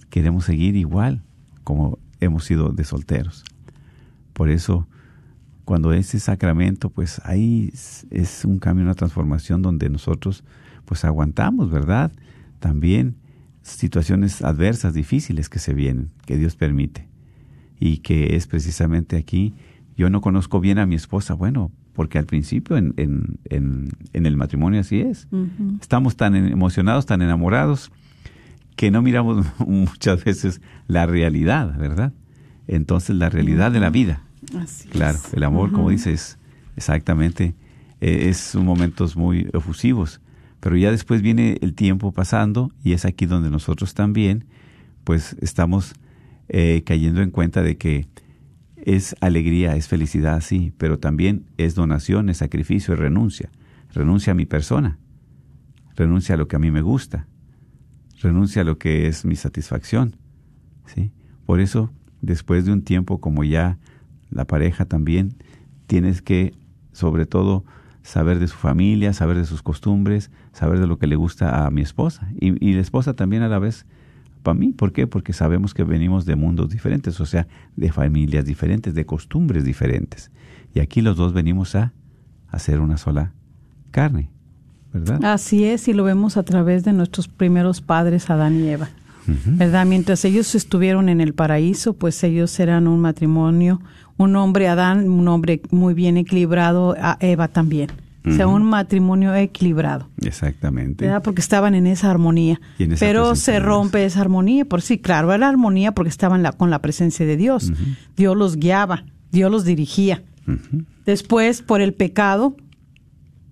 Queremos 0.09 0.45
seguir 0.45 0.77
igual 0.77 1.23
como 1.65 1.99
hemos 2.21 2.45
sido 2.45 2.71
de 2.71 2.85
solteros. 2.85 3.43
Por 4.31 4.49
eso, 4.49 4.87
cuando 5.65 5.91
ese 5.91 6.21
sacramento, 6.21 6.89
pues 6.89 7.21
ahí 7.25 7.69
es, 8.11 8.45
un 8.45 8.57
cambio, 8.59 8.85
una 8.85 8.95
transformación 8.95 9.61
donde 9.61 9.89
nosotros 9.89 10.45
pues 10.85 11.03
aguantamos, 11.03 11.69
¿verdad? 11.69 12.13
También 12.59 13.17
situaciones 13.61 14.41
adversas, 14.41 14.93
difíciles 14.93 15.49
que 15.49 15.59
se 15.59 15.73
vienen, 15.73 16.11
que 16.25 16.37
Dios 16.37 16.55
permite. 16.55 17.09
Y 17.77 17.97
que 17.97 18.37
es 18.37 18.47
precisamente 18.47 19.17
aquí 19.17 19.53
yo 19.97 20.09
no 20.09 20.21
conozco 20.21 20.59
bien 20.59 20.77
a 20.77 20.85
mi 20.85 20.95
esposa, 20.95 21.33
bueno, 21.33 21.71
porque 21.93 22.17
al 22.17 22.25
principio 22.25 22.77
en, 22.77 22.93
en, 22.97 23.39
en, 24.13 24.25
el 24.25 24.35
matrimonio 24.35 24.81
así 24.81 24.99
es. 24.99 25.27
Estamos 25.79 26.17
tan 26.17 26.35
emocionados, 26.35 27.05
tan 27.05 27.21
enamorados, 27.21 27.91
que 28.75 28.91
no 28.91 29.01
miramos 29.01 29.45
muchas 29.65 30.23
veces 30.23 30.61
la 30.87 31.05
realidad, 31.05 31.77
¿verdad? 31.77 32.13
Entonces 32.67 33.15
la 33.15 33.29
realidad 33.29 33.71
de 33.71 33.79
la 33.79 33.89
vida. 33.89 34.21
Así 34.57 34.89
claro, 34.89 35.17
el 35.33 35.43
amor, 35.43 35.71
como 35.71 35.89
dices, 35.89 36.37
exactamente, 36.75 37.55
e, 38.01 38.29
es 38.29 38.53
un 38.53 38.65
momentos 38.65 39.15
muy 39.15 39.49
efusivos, 39.53 40.19
pero 40.59 40.75
ya 40.75 40.91
después 40.91 41.21
viene 41.21 41.57
el 41.61 41.73
tiempo 41.73 42.11
pasando 42.11 42.71
y 42.83 42.93
es 42.93 43.05
aquí 43.05 43.25
donde 43.25 43.49
nosotros 43.49 43.93
también, 43.93 44.45
pues 45.05 45.37
estamos 45.39 45.93
eh, 46.49 46.83
cayendo 46.85 47.21
en 47.21 47.31
cuenta 47.31 47.61
de 47.61 47.77
que 47.77 48.07
es 48.85 49.15
alegría, 49.19 49.75
es 49.75 49.87
felicidad, 49.87 50.41
sí, 50.41 50.71
pero 50.77 50.99
también 50.99 51.47
es 51.57 51.73
donación, 51.73 52.29
es 52.29 52.37
sacrificio, 52.37 52.93
es 52.93 52.99
renuncia. 52.99 53.49
Renuncia 53.91 54.31
a 54.31 54.35
mi 54.35 54.45
persona, 54.45 54.99
renuncia 55.95 56.35
a 56.35 56.37
lo 56.37 56.47
que 56.47 56.55
a 56.55 56.59
mí 56.59 56.69
me 56.69 56.81
gusta, 56.81 57.27
renuncia 58.21 58.61
a 58.61 58.65
lo 58.65 58.77
que 58.77 59.07
es 59.07 59.25
mi 59.25 59.35
satisfacción, 59.35 60.17
¿sí? 60.85 61.11
Por 61.45 61.59
eso, 61.59 61.91
después 62.21 62.65
de 62.65 62.73
un 62.73 62.83
tiempo 62.83 63.19
como 63.19 63.43
ya 63.43 63.79
la 64.29 64.45
pareja 64.45 64.85
también, 64.85 65.35
tienes 65.87 66.21
que, 66.21 66.53
sobre 66.91 67.25
todo, 67.25 67.65
saber 68.03 68.39
de 68.39 68.47
su 68.47 68.57
familia, 68.57 69.13
saber 69.13 69.37
de 69.37 69.45
sus 69.45 69.63
costumbres, 69.63 70.29
saber 70.51 70.79
de 70.79 70.87
lo 70.87 70.99
que 70.99 71.07
le 71.07 71.15
gusta 71.15 71.65
a 71.65 71.71
mi 71.71 71.81
esposa. 71.81 72.29
Y, 72.39 72.63
y 72.63 72.73
la 72.73 72.81
esposa 72.81 73.15
también 73.15 73.41
a 73.41 73.47
la 73.47 73.57
vez 73.57 73.85
para 74.45 74.57
mí. 74.57 74.71
¿Por 74.71 74.93
qué? 74.93 75.07
Porque 75.07 75.33
sabemos 75.33 75.73
que 75.73 75.83
venimos 75.83 76.25
de 76.25 76.37
mundos 76.37 76.69
diferentes, 76.69 77.19
o 77.19 77.25
sea, 77.25 77.47
de 77.75 77.91
familias 77.91 78.45
diferentes, 78.45 78.93
de 78.93 79.05
costumbres 79.05 79.65
diferentes. 79.65 80.31
Y 80.73 80.79
aquí 80.79 81.01
los 81.01 81.17
dos 81.17 81.33
venimos 81.33 81.75
a 81.75 81.91
hacer 82.47 82.79
una 82.79 82.95
sola 82.95 83.33
carne, 83.91 84.29
¿verdad? 84.93 85.19
Así 85.25 85.65
es, 85.65 85.89
y 85.89 85.93
lo 85.93 86.05
vemos 86.05 86.37
a 86.37 86.43
través 86.43 86.85
de 86.85 86.93
nuestros 86.93 87.27
primeros 87.27 87.81
padres, 87.81 88.29
Adán 88.29 88.55
y 88.61 88.69
Eva. 88.69 88.87
¿Verdad? 89.27 89.87
Mientras 89.87 90.23
ellos 90.23 90.53
estuvieron 90.53 91.09
en 91.09 91.19
el 91.19 91.33
paraíso, 91.33 91.93
pues 91.93 92.23
ellos 92.23 92.59
eran 92.59 92.87
un 92.87 93.01
matrimonio, 93.01 93.81
un 94.17 94.35
hombre 94.35 94.67
Adán, 94.67 95.09
un 95.09 95.27
hombre 95.27 95.61
muy 95.71 95.95
bien 95.95 96.17
equilibrado, 96.17 96.95
a 97.01 97.17
Eva 97.19 97.47
también. 97.47 97.89
O 98.27 98.32
sea, 98.32 98.48
un 98.48 98.63
matrimonio 98.63 99.36
equilibrado. 99.36 100.10
Exactamente. 100.24 101.05
¿verdad? 101.05 101.22
Porque 101.22 101.41
estaban 101.41 101.75
en 101.75 101.86
esa 101.86 102.10
armonía. 102.10 102.60
Y 102.79 102.84
en 102.84 102.94
esa 102.94 103.05
Pero 103.05 103.36
se 103.36 103.60
rompe 103.60 104.03
esa 104.05 104.22
armonía. 104.22 104.65
Por 104.65 104.82
sí, 104.82 104.98
claro, 104.98 105.32
era 105.32 105.48
armonía 105.48 105.91
porque 105.91 106.10
estaban 106.10 106.41
la, 106.41 106.51
con 106.51 106.70
la 106.70 106.79
presencia 106.79 107.25
de 107.25 107.38
Dios. 107.38 107.72
Dios 108.15 108.36
los 108.36 108.58
guiaba, 108.58 109.05
Dios 109.32 109.51
los 109.51 109.63
dirigía. 109.63 110.24
Después, 111.05 111.62
por 111.62 111.82
el 111.82 111.94
pecado, 111.94 112.55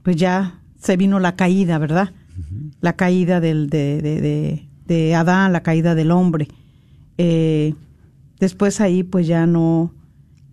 pues 0.01 0.15
ya 0.15 0.59
se 0.79 0.97
vino 0.97 1.19
la 1.19 1.35
caída, 1.35 1.77
¿verdad? 1.77 2.11
La 2.81 2.93
caída 2.93 3.39
del, 3.39 3.69
de, 3.69 4.01
de, 4.01 4.21
de, 4.21 4.67
de 4.85 5.15
Adán, 5.15 5.53
la 5.53 5.61
caída 5.61 5.95
del 5.95 6.11
hombre. 6.11 6.47
Eh, 7.17 7.75
después 8.39 8.81
ahí, 8.81 9.03
pues 9.03 9.27
ya 9.27 9.45
no, 9.45 9.93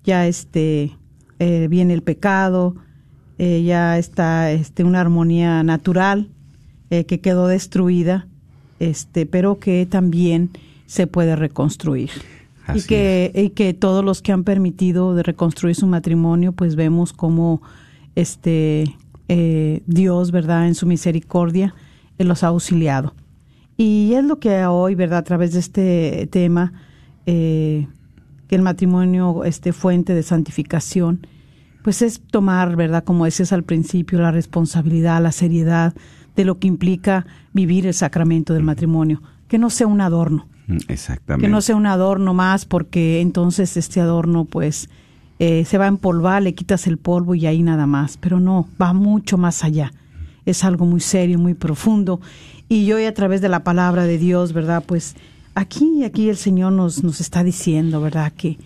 ya 0.05 0.27
este, 0.27 0.93
eh, 1.39 1.69
viene 1.69 1.95
el 1.95 2.03
pecado, 2.03 2.77
eh, 3.42 3.62
ya 3.62 3.97
está 3.97 4.52
este, 4.52 4.85
una 4.85 5.00
armonía 5.00 5.62
natural 5.62 6.28
eh, 6.90 7.06
que 7.06 7.20
quedó 7.20 7.47
destruida, 7.47 8.26
este, 8.80 9.25
pero 9.25 9.59
que 9.59 9.87
también 9.87 10.50
se 10.85 11.06
puede 11.06 11.37
reconstruir. 11.37 12.11
y 12.75 12.82
que, 12.82 13.32
y 13.35 13.49
que 13.49 13.73
todos 13.73 14.04
los 14.04 14.20
que 14.20 14.32
han 14.32 14.44
permitido 14.44 15.14
de 15.14 15.23
reconstruir 15.23 15.75
su 15.75 15.87
matrimonio, 15.87 16.52
pues 16.52 16.76
vemos 16.76 17.14
como 17.14 17.62
este 18.14 18.94
eh, 19.28 19.80
Dios, 19.87 20.32
¿verdad? 20.32 20.68
En 20.68 20.75
su 20.75 20.85
misericordia, 20.85 21.75
los 22.18 22.44
ha 22.44 22.49
auxiliado. 22.49 23.14
Y 23.78 24.12
es 24.12 24.25
lo 24.25 24.38
que 24.38 24.66
hoy, 24.66 24.94
¿verdad? 24.94 25.20
A 25.20 25.25
través 25.25 25.54
de 25.54 25.61
este 25.61 26.28
tema, 26.30 26.75
que 27.25 27.87
el 28.50 28.61
matrimonio 28.61 29.44
esté 29.44 29.73
fuente 29.73 30.12
de 30.12 30.23
santificación, 30.23 31.26
pues 31.82 32.02
es 32.02 32.20
tomar, 32.20 32.76
¿verdad? 32.76 33.04
Como 33.04 33.25
decías 33.25 33.52
al 33.52 33.64
principio, 33.64 34.20
la 34.20 34.30
responsabilidad, 34.30 35.22
la 35.22 35.32
seriedad 35.32 35.94
de 36.37 36.44
lo 36.44 36.58
que 36.58 36.68
implica 36.68 37.26
vivir 37.52 37.87
el 37.87 37.94
sacramento 37.94 38.54
del 38.54 38.62
matrimonio, 38.62 39.22
que 39.49 39.58
no 39.58 39.70
sea 39.70 39.87
un 39.87 40.00
adorno 40.00 40.46
Mm, 40.70 40.78
Exactamente. 40.88 41.46
que 41.46 41.50
no 41.50 41.60
sea 41.60 41.75
un 41.75 41.87
adorno 41.87 42.32
más 42.32 42.64
porque 42.64 43.20
entonces 43.20 43.76
este 43.76 44.00
adorno 44.00 44.44
pues 44.44 44.88
eh, 45.40 45.64
se 45.64 45.78
va 45.78 45.87
a 45.87 45.88
empolvar, 45.88 46.42
le 46.42 46.54
quitas 46.54 46.87
el 46.87 46.96
polvo 46.96 47.34
y 47.34 47.46
ahí 47.46 47.62
nada 47.62 47.87
más, 47.87 48.16
pero 48.18 48.38
no, 48.38 48.68
va 48.80 48.92
mucho 48.92 49.37
más 49.37 49.64
allá. 49.64 49.92
Es 50.46 50.64
algo 50.64 50.87
muy 50.87 51.00
serio, 51.00 51.38
muy 51.38 51.54
profundo. 51.54 52.21
Y 52.69 52.84
yo 52.86 52.97
a 53.06 53.12
través 53.12 53.40
de 53.40 53.49
la 53.49 53.64
palabra 53.64 54.04
de 54.04 54.19
Dios, 54.19 54.52
¿verdad? 54.52 54.84
Pues 54.86 55.16
aquí, 55.54 56.04
aquí 56.04 56.28
el 56.28 56.36
Señor 56.36 56.73
nos, 56.73 57.02
nos 57.02 57.21
está 57.21 57.43
diciendo, 57.43 58.00
¿verdad? 58.00 58.32
Que 58.32 58.58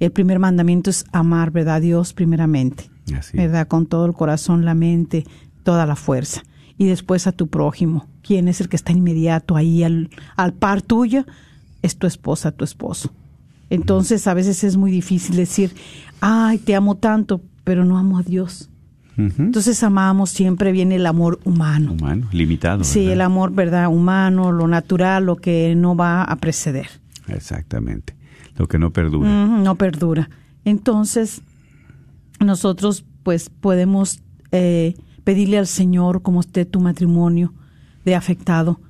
el 0.00 0.10
primer 0.12 0.38
mandamiento 0.38 0.90
es 0.90 1.04
amar, 1.12 1.50
¿verdad? 1.50 1.76
A 1.76 1.80
Dios 1.80 2.12
primeramente. 2.12 2.90
Así. 3.16 3.36
¿verdad? 3.36 3.66
Con 3.66 3.86
todo 3.86 4.06
el 4.06 4.12
corazón, 4.12 4.64
la 4.64 4.74
mente, 4.74 5.24
toda 5.62 5.86
la 5.86 5.96
fuerza. 5.96 6.42
Y 6.76 6.86
después 6.86 7.26
a 7.26 7.32
tu 7.32 7.48
prójimo. 7.48 8.06
¿Quién 8.22 8.48
es 8.48 8.60
el 8.60 8.68
que 8.68 8.76
está 8.76 8.92
inmediato 8.92 9.56
ahí 9.56 9.82
al, 9.82 10.10
al 10.36 10.52
par 10.52 10.82
tuyo? 10.82 11.24
Es 11.82 11.96
tu 11.96 12.06
esposa, 12.06 12.52
tu 12.52 12.64
esposo. 12.64 13.12
Entonces 13.70 14.26
a 14.26 14.34
veces 14.34 14.64
es 14.64 14.76
muy 14.76 14.90
difícil 14.90 15.36
decir, 15.36 15.74
ay, 16.20 16.58
te 16.58 16.74
amo 16.74 16.96
tanto, 16.96 17.40
pero 17.64 17.84
no 17.84 17.98
amo 17.98 18.18
a 18.18 18.22
Dios. 18.22 18.70
Entonces 19.16 19.82
amamos, 19.82 20.30
siempre 20.30 20.70
viene 20.70 20.94
el 20.94 21.04
amor 21.04 21.40
humano. 21.44 21.92
Humano, 21.92 22.28
limitado. 22.30 22.84
Sí, 22.84 23.00
¿verdad? 23.00 23.12
el 23.14 23.20
amor, 23.22 23.52
¿verdad? 23.52 23.88
Humano, 23.88 24.52
lo 24.52 24.68
natural, 24.68 25.24
lo 25.24 25.34
que 25.34 25.74
no 25.74 25.96
va 25.96 26.22
a 26.22 26.36
preceder. 26.36 26.86
Exactamente. 27.26 28.14
Lo 28.58 28.66
que 28.66 28.78
no 28.78 28.92
perdura. 28.92 29.46
No 29.46 29.74
perdura. 29.76 30.28
Entonces, 30.64 31.42
nosotros 32.40 33.04
pues 33.22 33.50
podemos 33.50 34.20
eh, 34.52 34.94
pedirle 35.24 35.58
al 35.58 35.66
Señor, 35.66 36.22
como 36.22 36.40
esté 36.40 36.64
tu 36.64 36.80
matrimonio 36.80 37.52
de 38.04 38.14
afectado, 38.14 38.80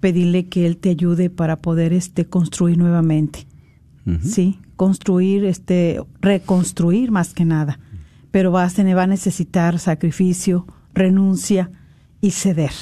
pedirle 0.00 0.46
que 0.48 0.66
Él 0.66 0.76
te 0.76 0.90
ayude 0.90 1.28
para 1.30 1.56
poder 1.60 1.92
este, 1.92 2.24
construir 2.26 2.78
nuevamente. 2.78 3.46
Sí, 4.22 4.58
construir, 4.74 5.44
este, 5.44 6.00
reconstruir 6.20 7.12
más 7.12 7.32
que 7.32 7.44
nada. 7.44 7.78
Pero 8.32 8.50
va 8.50 8.64
a, 8.64 8.70
tener- 8.70 8.96
va 8.96 9.04
a 9.04 9.06
necesitar 9.06 9.78
sacrificio, 9.78 10.66
renuncia 10.94 11.70
y 12.20 12.32
ceder. 12.32 12.72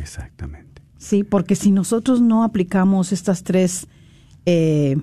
Exactamente. 0.00 0.80
Sí, 0.96 1.22
porque 1.22 1.56
si 1.56 1.70
nosotros 1.70 2.22
no 2.22 2.44
aplicamos 2.44 3.12
estas 3.12 3.42
tres, 3.42 3.88
eh, 4.46 4.96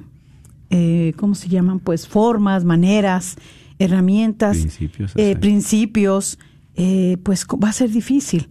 eh, 0.70 1.14
¿cómo 1.18 1.36
se 1.36 1.48
llaman? 1.48 1.80
Pues 1.80 2.08
formas, 2.08 2.64
maneras, 2.66 3.36
herramientas, 3.80 4.58
Principios, 4.58 5.12
eh, 5.16 5.36
principios, 5.36 6.40
eh, 6.76 7.18
pues 7.24 7.46
va 7.64 7.70
a 7.70 7.74
ser 7.74 7.90
difícil. 7.92 8.48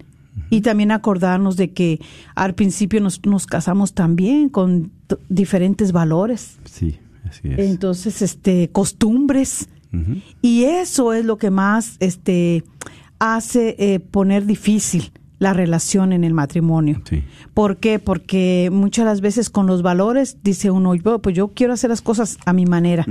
Y 0.50 0.61
también 0.61 0.92
acordarnos 0.92 1.57
de 1.57 1.72
que 1.72 1.98
al 2.35 2.55
principio 2.55 3.00
nos, 3.00 3.24
nos 3.24 3.46
casamos 3.46 3.94
también 3.94 4.48
con 4.48 4.92
diferentes 5.29 5.92
valores, 5.92 6.59
Sí, 6.64 6.98
así 7.24 7.48
es. 7.48 7.59
entonces, 7.59 8.22
este, 8.22 8.68
costumbres, 8.70 9.68
y 10.42 10.64
eso 10.64 11.14
es 11.14 11.24
lo 11.24 11.38
que 11.38 11.50
más 11.50 11.96
este, 12.00 12.64
hace 13.18 13.76
eh, 13.79 13.98
poner 13.98 14.44
difícil 14.44 15.11
la 15.38 15.53
relación 15.53 16.12
en 16.12 16.25
el 16.25 16.33
matrimonio. 16.33 17.03
Sí. 17.09 17.22
¿Por 17.55 17.77
qué? 17.77 17.99
Porque 17.99 18.70
muchas 18.72 19.05
las 19.05 19.20
veces 19.20 19.51
con 19.51 19.66
los 19.66 19.83
valores 19.83 20.38
dice 20.42 20.70
uno, 20.70 20.94
"Yo, 20.94 21.18
pues 21.18 21.37
yo 21.37 21.49
quiero 21.49 21.72
hacer 21.72 21.90
las 21.90 22.03
cosas 22.03 22.38
a 22.46 22.53
mi 22.53 22.66
manera, 22.66 23.07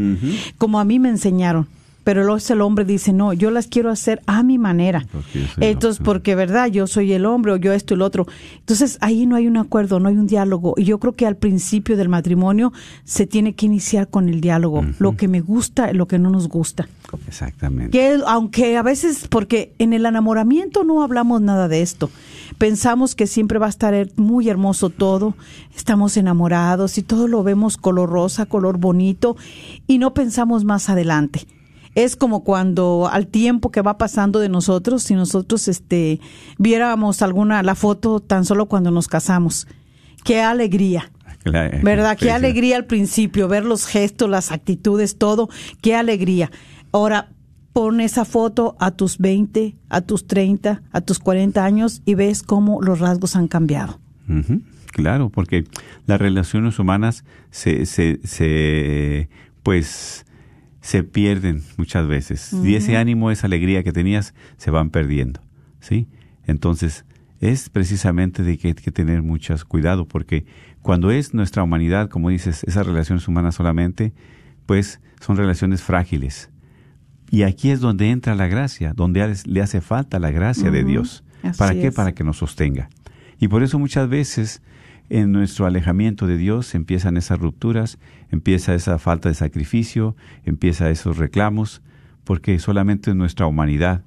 como 0.57 0.79
a 0.79 0.85
mí 0.85 0.99
me 0.99 1.09
enseñaron. 1.09 1.67
Pero 2.05 2.23
luego 2.23 2.39
el 2.47 2.61
hombre 2.61 2.85
dice, 2.85 3.13
no, 3.13 3.33
yo 3.33 3.49
las 3.49 3.65
quiero 3.65 3.89
hacer 3.89 4.21
a 4.27 4.43
mi 4.43 4.59
manera. 4.59 5.05
Porque 5.11 5.47
Entonces, 5.59 6.01
porque 6.05 6.35
verdad, 6.35 6.67
yo 6.67 6.85
soy 6.85 7.11
el 7.13 7.25
hombre 7.25 7.51
o 7.51 7.55
yo 7.57 7.73
esto 7.73 7.95
y 7.95 7.97
lo 7.97 8.05
otro. 8.05 8.27
Entonces, 8.59 8.99
ahí 9.01 9.25
no 9.25 9.35
hay 9.35 9.47
un 9.47 9.57
acuerdo, 9.57 9.99
no 9.99 10.07
hay 10.07 10.15
un 10.15 10.27
diálogo. 10.27 10.75
Y 10.77 10.83
yo 10.83 10.99
creo 10.99 11.13
que 11.13 11.25
al 11.25 11.35
principio 11.35 11.97
del 11.97 12.07
matrimonio 12.07 12.71
se 13.05 13.25
tiene 13.25 13.55
que 13.55 13.65
iniciar 13.65 14.07
con 14.07 14.29
el 14.29 14.39
diálogo. 14.39 14.85
Lo 14.99 15.17
que 15.17 15.27
me 15.27 15.41
gusta, 15.41 15.93
lo 15.93 16.07
que 16.07 16.19
no 16.19 16.29
nos 16.29 16.47
gusta. 16.47 16.87
Exactamente. 17.27 17.89
Que 17.89 18.19
aunque 18.27 18.77
a 18.77 18.83
veces, 18.83 19.27
porque 19.27 19.73
en 19.79 19.93
el 19.93 20.05
enamoramiento 20.05 20.83
no 20.83 21.01
hablamos 21.01 21.41
nada 21.41 21.67
de 21.67 21.81
esto. 21.81 22.11
Pensamos 22.59 23.15
que 23.15 23.25
siempre 23.25 23.57
va 23.57 23.65
a 23.65 23.69
estar 23.69 23.95
muy 24.15 24.47
hermoso 24.47 24.91
todo, 24.91 25.35
estamos 25.75 26.17
enamorados 26.17 26.99
y 26.99 27.01
todo 27.01 27.27
lo 27.27 27.43
vemos 27.43 27.77
color 27.77 28.09
rosa, 28.09 28.45
color 28.45 28.77
bonito 28.77 29.35
y 29.87 29.97
no 29.97 30.13
pensamos 30.13 30.65
más 30.65 30.89
adelante. 30.89 31.47
Es 31.95 32.15
como 32.15 32.43
cuando 32.43 33.09
al 33.11 33.27
tiempo 33.27 33.71
que 33.71 33.81
va 33.81 33.97
pasando 33.97 34.39
de 34.39 34.49
nosotros, 34.49 35.03
si 35.03 35.15
nosotros 35.15 35.67
este 35.67 36.19
viéramos 36.57 37.21
alguna 37.21 37.63
la 37.63 37.73
foto 37.75 38.19
tan 38.19 38.45
solo 38.45 38.67
cuando 38.67 38.91
nos 38.91 39.07
casamos. 39.07 39.67
Qué 40.23 40.41
alegría. 40.41 41.11
La- 41.45 41.69
¿Verdad? 41.83 42.17
Qué 42.17 42.31
alegría 42.31 42.75
al 42.75 42.85
principio, 42.85 43.47
ver 43.47 43.63
los 43.65 43.85
gestos, 43.85 44.29
las 44.29 44.51
actitudes, 44.51 45.17
todo. 45.17 45.47
Qué 45.81 45.95
alegría. 45.95 46.51
Ahora, 46.91 47.29
pon 47.71 48.01
esa 48.01 48.25
foto 48.25 48.75
a 48.79 48.91
tus 48.91 49.17
20, 49.19 49.75
a 49.89 50.01
tus 50.01 50.27
30, 50.27 50.81
a 50.91 51.01
tus 51.01 51.19
40 51.19 51.63
años 51.63 52.01
y 52.05 52.15
ves 52.15 52.41
cómo 52.41 52.81
los 52.81 52.99
rasgos 52.99 53.35
han 53.35 53.47
cambiado. 53.47 53.99
Claro, 54.91 55.29
porque 55.29 55.65
las 56.07 56.19
relaciones 56.19 56.79
humanas 56.79 57.25
se, 57.51 57.85
se, 57.85 58.19
se 58.23 59.29
pues 59.61 60.25
se 60.85 61.01
pierden 61.01 61.63
muchas 61.77 62.07
veces. 62.07 62.53
Y 62.63 62.75
ese 62.75 62.95
ánimo, 62.95 63.31
esa 63.31 63.47
alegría 63.47 63.81
que 63.81 63.91
tenías, 63.91 64.35
se 64.57 64.69
van 64.69 64.91
perdiendo. 64.91 65.41
¿Sí? 65.79 66.07
Entonces, 66.45 67.05
es 67.39 67.69
precisamente 67.69 68.43
de 68.43 68.59
que 68.59 68.67
hay 68.67 68.73
que 68.75 68.91
tener 68.91 69.23
mucho 69.23 69.55
cuidado, 69.67 70.07
porque 70.07 70.45
cuando 70.83 71.09
es 71.09 71.33
nuestra 71.33 71.63
humanidad, 71.63 72.07
como 72.07 72.29
dices, 72.29 72.63
esas 72.65 72.85
relaciones 72.85 73.27
humanas 73.27 73.55
solamente, 73.55 74.13
pues 74.67 75.01
son 75.19 75.37
relaciones 75.37 75.81
frágiles. 75.81 76.51
Y 77.31 77.41
aquí 77.41 77.71
es 77.71 77.79
donde 77.79 78.11
entra 78.11 78.35
la 78.35 78.45
gracia, 78.45 78.93
donde 78.95 79.35
le 79.43 79.61
hace 79.63 79.81
falta 79.81 80.19
la 80.19 80.29
gracia 80.29 80.69
de 80.69 80.83
Dios. 80.83 81.23
¿Para 81.57 81.73
qué? 81.73 81.91
Para 81.91 82.11
que 82.11 82.23
nos 82.23 82.37
sostenga. 82.37 82.89
Y 83.39 83.47
por 83.47 83.63
eso 83.63 83.79
muchas 83.79 84.07
veces 84.07 84.61
en 85.09 85.31
nuestro 85.31 85.65
alejamiento 85.65 86.27
de 86.27 86.37
Dios 86.37 86.73
empiezan 86.75 87.17
esas 87.17 87.39
rupturas, 87.39 87.99
empieza 88.31 88.73
esa 88.73 88.97
falta 88.97 89.29
de 89.29 89.35
sacrificio, 89.35 90.15
empieza 90.45 90.89
esos 90.89 91.17
reclamos, 91.17 91.81
porque 92.23 92.57
solamente 92.59 93.11
es 93.11 93.15
nuestra 93.15 93.45
humanidad 93.45 94.03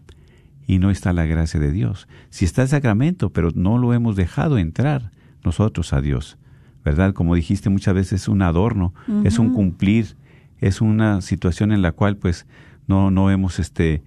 y 0.66 0.78
no 0.78 0.90
está 0.90 1.12
la 1.12 1.24
gracia 1.24 1.61
de 1.61 1.72
Dios. 1.72 2.08
Si 2.30 2.44
está 2.44 2.62
el 2.62 2.68
sacramento, 2.68 3.30
pero 3.30 3.50
no 3.54 3.78
lo 3.78 3.94
hemos 3.94 4.16
dejado 4.16 4.58
entrar 4.58 5.12
nosotros 5.44 5.92
a 5.92 6.00
Dios, 6.00 6.37
¿verdad? 6.84 7.14
Como 7.14 7.34
dijiste 7.34 7.70
muchas 7.70 7.94
veces 7.94 8.22
es 8.22 8.28
un 8.28 8.42
adorno, 8.42 8.92
es 9.24 9.38
un 9.38 9.54
cumplir, 9.54 10.16
es 10.61 10.80
una 10.80 11.20
situación 11.20 11.72
en 11.72 11.80
la 11.80 11.92
cual 11.92 12.16
pues 12.16 12.46
no, 12.87 13.11
no 13.11 13.30
hemos 13.30 13.58
este, 13.61 14.02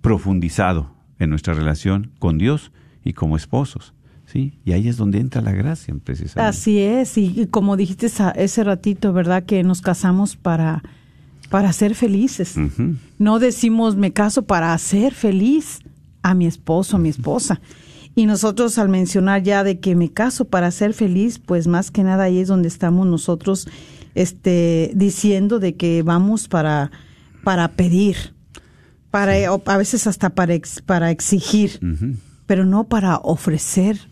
profundizado 0.00 0.94
en 1.18 1.30
nuestra 1.30 1.54
relación 1.54 2.10
con 2.18 2.38
Dios 2.38 2.72
y 3.04 3.14
como 3.14 3.36
esposos. 3.36 3.94
¿Sí? 4.30 4.58
Y 4.64 4.72
ahí 4.72 4.88
es 4.88 4.96
donde 4.96 5.18
entra 5.18 5.42
la 5.42 5.52
gracia, 5.52 5.94
precisamente. 6.04 6.40
Así 6.40 6.78
es, 6.78 7.16
y, 7.18 7.46
como 7.50 7.76
dijiste 7.76 8.08
ese 8.36 8.64
ratito, 8.64 9.12
¿verdad? 9.12 9.44
Que 9.44 9.62
nos 9.62 9.80
casamos 9.80 10.36
para, 10.36 10.82
para 11.48 11.72
ser 11.72 11.94
felices. 11.94 12.54
No 13.18 13.38
decimos 13.38 13.96
me 13.96 14.12
caso 14.12 14.42
para 14.42 14.72
hacer 14.72 15.14
feliz 15.14 15.80
a 16.22 16.34
mi 16.34 16.46
esposo, 16.46 16.96
a 16.96 17.00
mi 17.00 17.08
esposa. 17.08 17.60
Y 18.14 18.26
nosotros 18.26 18.78
al 18.78 18.88
mencionar 18.88 19.42
ya 19.42 19.64
de 19.64 19.78
que 19.80 19.94
me 19.94 20.12
caso 20.12 20.44
para 20.44 20.70
ser 20.70 20.94
feliz, 20.94 21.38
pues 21.38 21.66
más 21.66 21.90
que 21.90 22.02
nada 22.02 22.24
ahí 22.24 22.38
es 22.38 22.48
donde 22.48 22.68
estamos 22.68 23.06
nosotros 23.06 23.68
este, 24.14 24.92
diciendo 24.94 25.58
de 25.58 25.76
que 25.76 26.02
vamos 26.02 26.48
para, 26.48 26.90
para 27.44 27.68
pedir, 27.68 28.16
para, 29.10 29.32
a 29.48 29.76
veces 29.76 30.06
hasta 30.06 30.30
para, 30.30 30.54
para 30.86 31.10
exigir, 31.10 31.80
pero 32.46 32.66
no 32.66 32.84
para 32.84 33.16
ofrecer 33.18 34.09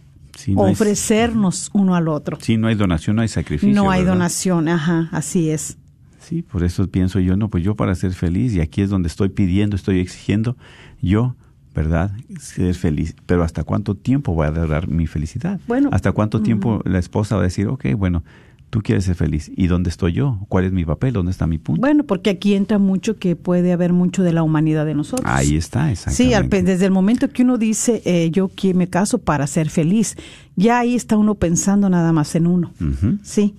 ofrecernos 0.57 1.71
uno 1.73 1.95
al 1.95 2.09
otro. 2.09 2.39
Sí, 2.41 2.57
no 2.57 2.69
hay 2.69 2.75
donación, 2.75 3.17
no 3.17 3.23
hay 3.23 3.29
sacrificio. 3.29 3.75
No 3.75 3.91
hay 3.91 4.05
donación, 4.05 4.69
ajá, 4.69 5.09
así 5.13 5.51
es. 5.51 5.79
Sí, 6.21 6.43
por 6.43 6.63
eso 6.63 6.87
pienso 6.89 7.21
yo, 7.21 7.37
no, 7.37 7.49
pues 7.49 7.65
yo 7.65 7.75
para 7.75 7.95
ser 7.95 8.13
feliz, 8.13 8.55
y 8.55 8.61
aquí 8.61 8.83
es 8.83 8.91
donde 8.91 9.09
estoy 9.09 9.31
pidiendo, 9.31 9.77
estoy 9.77 10.01
exigiendo, 10.01 10.57
yo, 11.01 11.35
¿verdad? 11.75 12.13
Ser 12.39 12.75
feliz. 12.75 13.15
Pero 13.25 13.43
¿hasta 13.43 13.65
cuánto 13.65 13.95
tiempo 13.95 14.35
voy 14.35 14.47
a 14.47 14.51
durar 14.51 14.89
mi 14.89 15.07
felicidad? 15.07 15.61
Bueno. 15.67 15.89
¿Hasta 15.93 16.13
cuánto 16.13 16.43
tiempo 16.43 16.83
la 16.85 16.99
esposa 16.99 17.37
va 17.37 17.43
a 17.43 17.45
decir, 17.45 17.69
ok, 17.69 17.87
bueno, 17.97 18.25
tú 18.71 18.81
quieres 18.83 19.05
ser 19.05 19.15
feliz. 19.15 19.51
¿Y 19.57 19.67
dónde 19.67 19.91
estoy 19.91 20.13
yo? 20.13 20.39
¿Cuál 20.49 20.65
es 20.65 20.73
mi 20.73 20.85
papel? 20.85 21.13
¿Dónde 21.13 21.31
está 21.31 21.47
mi 21.47 21.59
punto? 21.59 21.81
Bueno, 21.81 22.05
porque 22.05 22.31
aquí 22.31 22.55
entra 22.55 22.79
mucho 22.79 23.17
que 23.17 23.37
puede 23.37 23.73
haber 23.73 23.93
mucho 23.93 24.23
de 24.23 24.33
la 24.33 24.43
humanidad 24.43 24.87
de 24.87 24.95
nosotros. 24.95 25.27
Ahí 25.31 25.57
está, 25.57 25.91
exactamente. 25.91 26.59
Sí, 26.59 26.63
desde 26.65 26.85
el 26.85 26.91
momento 26.91 27.29
que 27.31 27.43
uno 27.43 27.59
dice, 27.59 28.03
eh, 28.05 28.31
yo 28.31 28.51
me 28.75 28.89
caso 28.89 29.19
para 29.19 29.47
ser 29.47 29.71
feliz, 29.71 30.17
ya 30.57 30.79
ahí 30.79 30.95
está 30.95 31.17
uno 31.17 31.35
pensando 31.35 31.89
nada 31.89 32.13
más 32.13 32.35
en 32.35 32.47
uno. 32.47 32.73
Sí. 33.23 33.55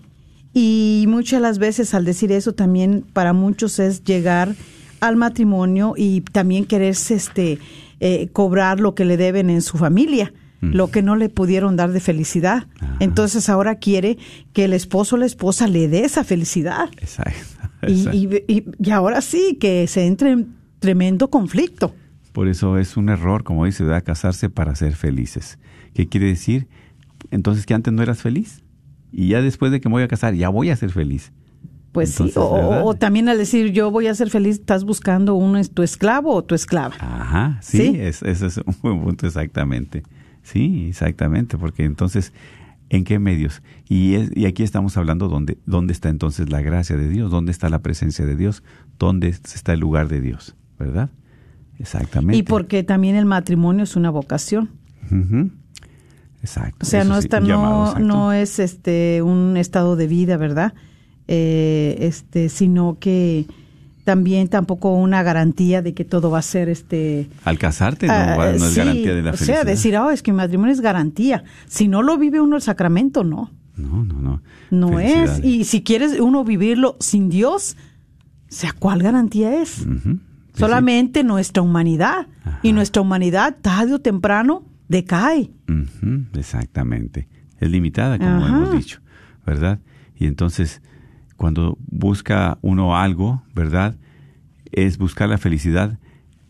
Y 0.53 1.05
muchas 1.07 1.41
las 1.41 1.59
veces 1.59 1.93
al 1.93 2.05
decir 2.05 2.31
eso 2.31 2.53
también 2.53 3.03
para 3.13 3.33
muchos 3.33 3.79
es 3.79 4.03
llegar 4.03 4.55
al 4.99 5.15
matrimonio 5.15 5.93
y 5.95 6.21
también 6.21 6.65
quererse 6.65 7.15
este, 7.15 7.59
eh, 7.99 8.29
cobrar 8.33 8.79
lo 8.79 8.95
que 8.95 9.05
le 9.05 9.15
deben 9.17 9.49
en 9.49 9.61
su 9.61 9.77
familia 9.77 10.33
lo 10.61 10.91
que 10.91 11.01
no 11.01 11.15
le 11.15 11.29
pudieron 11.29 11.75
dar 11.75 11.91
de 11.91 11.99
felicidad. 11.99 12.67
Entonces 12.99 13.49
ahora 13.49 13.75
quiere 13.75 14.17
que 14.53 14.65
el 14.65 14.73
esposo 14.73 15.15
o 15.15 15.19
la 15.19 15.25
esposa 15.25 15.67
le 15.67 15.87
dé 15.87 16.05
esa 16.05 16.23
felicidad. 16.23 16.89
Exacto. 16.99 17.67
Y, 17.87 18.43
y, 18.47 18.91
ahora 18.91 19.21
sí, 19.21 19.57
que 19.59 19.87
se 19.87 20.05
entre 20.05 20.31
en 20.31 20.59
tremendo 20.79 21.29
conflicto. 21.29 21.93
Por 22.33 22.47
eso 22.47 22.77
es 22.77 22.97
un 22.97 23.09
error, 23.09 23.43
como 23.43 23.65
dice, 23.65 23.83
de 23.83 24.01
casarse 24.01 24.49
para 24.49 24.75
ser 24.75 24.95
felices. 24.95 25.59
¿Qué 25.93 26.07
quiere 26.07 26.27
decir? 26.27 26.67
Entonces 27.31 27.65
que 27.65 27.73
antes 27.73 27.93
no 27.93 28.01
eras 28.01 28.21
feliz 28.21 28.63
y 29.11 29.29
ya 29.29 29.41
después 29.41 29.71
de 29.71 29.81
que 29.81 29.89
me 29.89 29.93
voy 29.93 30.03
a 30.03 30.07
casar 30.07 30.33
ya 30.33 30.49
voy 30.49 30.69
a 30.69 30.75
ser 30.75 30.91
feliz. 30.91 31.31
Pues 31.91 32.11
sí, 32.11 32.31
o, 32.35 32.93
también 32.93 33.29
al 33.29 33.37
decir 33.39 33.71
yo 33.71 33.89
voy 33.89 34.07
a 34.07 34.13
ser 34.13 34.29
feliz, 34.29 34.59
estás 34.59 34.83
buscando 34.83 35.33
uno 35.33 35.59
tu 35.65 35.81
esclavo 35.81 36.33
o 36.35 36.43
tu 36.43 36.53
esclava. 36.53 36.95
Ajá, 36.99 37.57
sí, 37.61 37.97
ese 37.99 38.29
es 38.29 38.57
un 38.57 38.75
buen 38.81 39.01
punto 39.01 39.25
exactamente. 39.25 40.03
Sí, 40.51 40.87
exactamente, 40.89 41.57
porque 41.57 41.85
entonces, 41.85 42.33
¿en 42.89 43.03
qué 43.03 43.19
medios? 43.19 43.61
Y, 43.87 44.15
y 44.39 44.45
aquí 44.45 44.63
estamos 44.63 44.97
hablando 44.97 45.27
dónde, 45.27 45.59
dónde 45.65 45.93
está 45.93 46.09
entonces 46.09 46.49
la 46.49 46.61
gracia 46.61 46.97
de 46.97 47.07
Dios, 47.07 47.29
dónde 47.29 47.51
está 47.51 47.69
la 47.69 47.79
presencia 47.79 48.25
de 48.25 48.35
Dios, 48.35 48.63
dónde 48.97 49.27
está 49.27 49.73
el 49.73 49.79
lugar 49.79 50.07
de 50.07 50.21
Dios, 50.21 50.55
¿verdad? 50.79 51.11
Exactamente. 51.77 52.37
Y 52.37 52.43
porque 52.43 52.83
también 52.83 53.15
el 53.15 53.25
matrimonio 53.25 53.83
es 53.83 53.95
una 53.95 54.09
vocación. 54.09 54.71
Exacto. 56.41 56.79
O 56.81 56.85
sea, 56.85 57.03
no, 57.03 57.17
está, 57.17 57.39
no, 57.39 57.97
no 57.99 58.33
es 58.33 58.59
este 58.59 59.21
un 59.21 59.55
estado 59.55 59.95
de 59.95 60.07
vida, 60.07 60.37
¿verdad? 60.37 60.73
Eh, 61.27 61.95
este, 61.99 62.49
sino 62.49 62.97
que 62.99 63.45
también 64.03 64.47
tampoco 64.47 64.93
una 64.93 65.23
garantía 65.23 65.81
de 65.81 65.93
que 65.93 66.05
todo 66.05 66.31
va 66.31 66.39
a 66.39 66.43
ser 66.43 66.69
este 66.69 67.29
al 67.43 67.59
casarte 67.59 68.07
no, 68.07 68.13
ah, 68.13 68.49
es 68.49 68.75
garantía 68.75 69.13
de 69.13 69.21
la 69.21 69.33
felicidad. 69.33 69.61
O 69.61 69.63
sea, 69.63 69.63
decir, 69.63 69.97
oh, 69.97 70.09
es 70.09 70.23
que 70.23 70.31
mi 70.31 70.37
matrimonio 70.37 70.73
es 70.73 70.81
garantía. 70.81 71.43
Si 71.67 71.87
no 71.87 72.01
lo 72.01 72.17
vive 72.17 72.41
uno 72.41 72.55
el 72.55 72.61
sacramento, 72.61 73.23
no. 73.23 73.51
No, 73.77 74.03
no, 74.03 74.21
no. 74.21 74.41
No 74.71 74.99
es. 74.99 75.43
Y 75.43 75.63
si 75.63 75.83
quieres 75.83 76.19
uno 76.19 76.43
vivirlo 76.43 76.97
sin 76.99 77.29
Dios, 77.29 77.77
o 77.79 78.45
sea, 78.49 78.73
¿cuál 78.77 79.01
garantía 79.01 79.61
es? 79.61 79.85
Solamente 80.53 81.23
nuestra 81.23 81.63
humanidad. 81.63 82.27
Y 82.61 82.73
nuestra 82.73 83.01
humanidad, 83.01 83.57
tarde 83.61 83.93
o 83.93 83.99
temprano, 83.99 84.63
decae. 84.87 85.51
Exactamente. 86.33 87.27
Es 87.59 87.69
limitada, 87.69 88.17
como 88.17 88.47
hemos 88.47 88.71
dicho, 88.73 89.01
¿verdad? 89.45 89.79
Y 90.15 90.25
entonces 90.25 90.81
cuando 91.39 91.77
busca 91.89 92.57
uno 92.61 92.97
algo, 92.97 93.41
¿verdad? 93.55 93.95
Es 94.73 94.97
buscar 94.97 95.29
la 95.29 95.37
felicidad. 95.37 95.97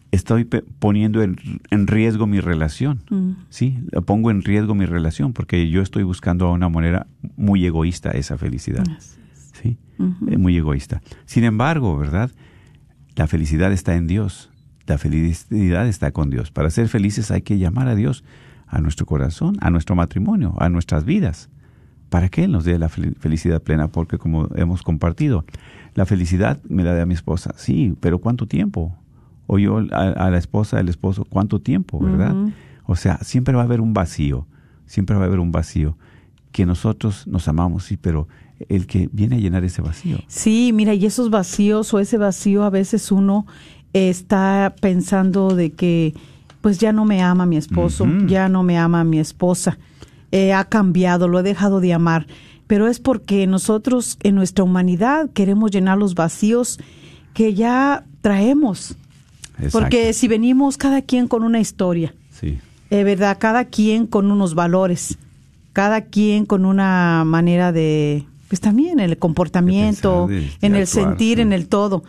Estoy 0.10 0.46
poniendo 0.46 1.22
en, 1.22 1.38
riesgo 1.86 2.26
mi 2.26 2.40
relación, 2.40 3.04
mm. 3.12 3.32
¿sí? 3.50 3.78
Pongo 4.08 4.32
en 4.32 4.42
riesgo 4.42 4.74
mi 4.74 4.88
relación 4.88 5.34
porque 5.34 5.70
yo 5.70 5.84
estoy 5.84 6.02
buscando 6.02 6.48
a 6.48 6.52
una 6.54 6.70
manera 6.70 7.06
muy 7.38 7.64
egoísta 7.68 8.10
esa 8.10 8.40
felicidad, 8.40 8.84
¿sí? 9.62 9.78
Muy 10.00 10.58
egoísta. 10.58 11.04
Sin 11.28 11.44
embargo, 11.44 11.96
¿verdad? 11.96 12.32
La 13.16 13.28
felicidad 13.28 13.72
está 13.72 13.96
en 13.96 14.08
Dios. 14.08 14.50
La 14.88 14.98
felicidad 14.98 15.88
está 15.88 16.10
con 16.10 16.32
Dios. 16.32 16.50
Para 16.50 16.72
ser 16.72 16.88
felices 16.88 17.30
hay 17.30 17.44
que 17.44 17.60
llamar 17.60 17.88
a 17.90 17.94
Dios 17.94 18.24
a 18.66 18.82
nuestro 18.82 19.06
corazón, 19.06 19.56
a 19.62 19.70
nuestro 19.70 19.96
matrimonio, 19.96 20.56
a 20.58 20.68
nuestras 20.70 21.06
vidas 21.06 21.52
para 22.10 22.30
que 22.30 22.44
Él 22.44 22.52
nos 22.52 22.66
dé 22.66 22.78
la 22.78 22.90
felicidad 22.90 23.62
plena, 23.62 23.88
porque 23.88 24.18
como 24.18 24.48
hemos 24.56 24.82
compartido, 24.82 25.46
la 25.96 26.06
felicidad 26.06 26.60
me 26.68 26.84
la 26.84 26.94
da 26.94 27.06
mi 27.06 27.14
esposa, 27.14 27.54
sí, 27.58 27.94
pero 28.00 28.20
¿cuánto 28.20 28.48
tiempo? 28.48 28.96
O 29.48 29.58
yo 29.58 29.78
a, 29.78 30.30
la 30.30 30.38
esposa, 30.38 30.80
al 30.80 30.90
esposo, 30.90 31.26
¿cuánto 31.26 31.60
tiempo, 31.60 32.00
verdad? 32.00 32.36
O 32.86 32.96
sea, 32.96 33.18
siempre 33.20 33.56
va 33.56 33.62
a 33.62 33.66
haber 33.66 33.82
un 33.82 33.94
vacío, 33.94 34.48
siempre 34.86 35.16
va 35.16 35.24
a 35.24 35.26
haber 35.26 35.40
un 35.40 35.52
vacío, 35.52 35.98
que 36.52 36.66
nosotros 36.66 37.28
nos 37.28 37.48
amamos, 37.48 37.84
sí, 37.86 37.98
pero 37.98 38.28
el 38.68 38.88
que 38.88 39.10
viene 39.12 39.36
a 39.36 39.40
llenar 39.40 39.64
ese 39.64 39.82
vacío. 39.82 40.18
Sí, 40.28 40.72
mira, 40.74 40.94
y 40.94 41.06
esos 41.06 41.30
vacíos 41.30 41.94
o 41.94 42.00
ese 42.00 42.18
vacío 42.18 42.64
a 42.64 42.70
veces 42.70 43.12
uno 43.12 43.46
está 43.94 44.76
pensando 44.82 45.56
de 45.56 45.72
que 45.72 46.14
pues 46.62 46.78
ya 46.78 46.92
no 46.92 47.06
me 47.06 47.22
ama 47.22 47.46
mi 47.46 47.56
esposo, 47.56 48.06
ya 48.26 48.50
no 48.50 48.64
me 48.64 48.78
ama 48.78 49.04
mi 49.04 49.20
esposa 49.20 49.78
eh, 50.32 50.54
ha 50.54 50.66
cambiado, 50.66 51.28
lo 51.28 51.40
he 51.40 51.44
dejado 51.44 51.80
de 51.80 51.94
amar, 51.94 52.28
pero 52.68 52.88
es 52.88 53.00
porque 53.00 53.48
nosotros 53.48 54.18
en 54.22 54.36
nuestra 54.36 54.64
humanidad 54.64 55.30
queremos 55.32 55.72
llenar 55.72 55.98
los 55.98 56.14
vacíos 56.14 56.80
que 57.34 57.56
ya 57.56 58.06
traemos. 58.22 58.96
Porque 59.72 60.14
si 60.14 60.28
venimos 60.28 60.78
cada 60.78 61.02
quien 61.02 61.28
con 61.28 61.44
una 61.44 61.60
historia, 61.60 62.14
sí. 62.32 62.60
Eh, 62.92 63.04
¿verdad? 63.04 63.38
Cada 63.40 63.66
quien 63.66 64.08
con 64.08 64.32
unos 64.32 64.56
valores, 64.56 65.18
cada 65.74 66.02
quien 66.02 66.46
con 66.46 66.64
una 66.64 67.24
manera 67.26 67.72
de, 67.72 68.26
pues 68.48 68.62
también 68.62 69.00
en 69.00 69.10
el 69.10 69.18
comportamiento, 69.18 70.30
en 70.30 70.76
el 70.76 70.88
sentir, 70.88 71.40
en 71.40 71.54
el 71.54 71.68
todo. 71.68 72.04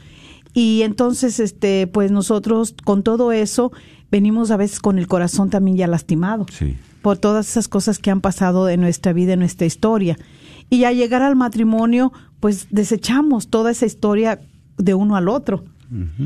Y 0.52 0.82
entonces, 0.82 1.40
este, 1.40 1.86
pues 1.86 2.12
nosotros 2.12 2.74
con 2.84 3.02
todo 3.02 3.32
eso 3.32 3.72
venimos 4.10 4.50
a 4.50 4.56
veces 4.56 4.78
con 4.78 4.98
el 4.98 5.08
corazón 5.08 5.50
también 5.50 5.76
ya 5.76 5.86
lastimado. 5.86 6.46
Sí 6.52 6.76
por 7.02 7.18
todas 7.18 7.48
esas 7.48 7.68
cosas 7.68 7.98
que 7.98 8.10
han 8.10 8.20
pasado 8.20 8.68
en 8.68 8.80
nuestra 8.80 9.12
vida, 9.12 9.32
en 9.32 9.40
nuestra 9.40 9.66
historia. 9.66 10.18
Y 10.68 10.84
al 10.84 10.96
llegar 10.96 11.22
al 11.22 11.36
matrimonio, 11.36 12.12
pues 12.40 12.66
desechamos 12.70 13.48
toda 13.48 13.70
esa 13.70 13.86
historia 13.86 14.40
de 14.78 14.94
uno 14.94 15.16
al 15.16 15.28
otro. 15.28 15.64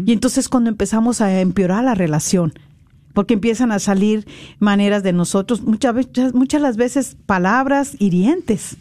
Y 0.04 0.12
entonces 0.12 0.50
cuando 0.50 0.68
empezamos 0.68 1.22
a 1.22 1.40
empeorar 1.40 1.84
la 1.84 1.94
relación, 1.94 2.52
porque 3.14 3.32
empiezan 3.32 3.72
a 3.72 3.78
salir 3.78 4.26
maneras 4.58 5.02
de 5.02 5.14
nosotros, 5.14 5.62
muchas 5.62 5.94
veces, 5.94 6.34
muchas 6.34 6.60
las 6.60 6.76
veces 6.76 7.16
palabras 7.24 7.96
hirientes. 7.98 8.76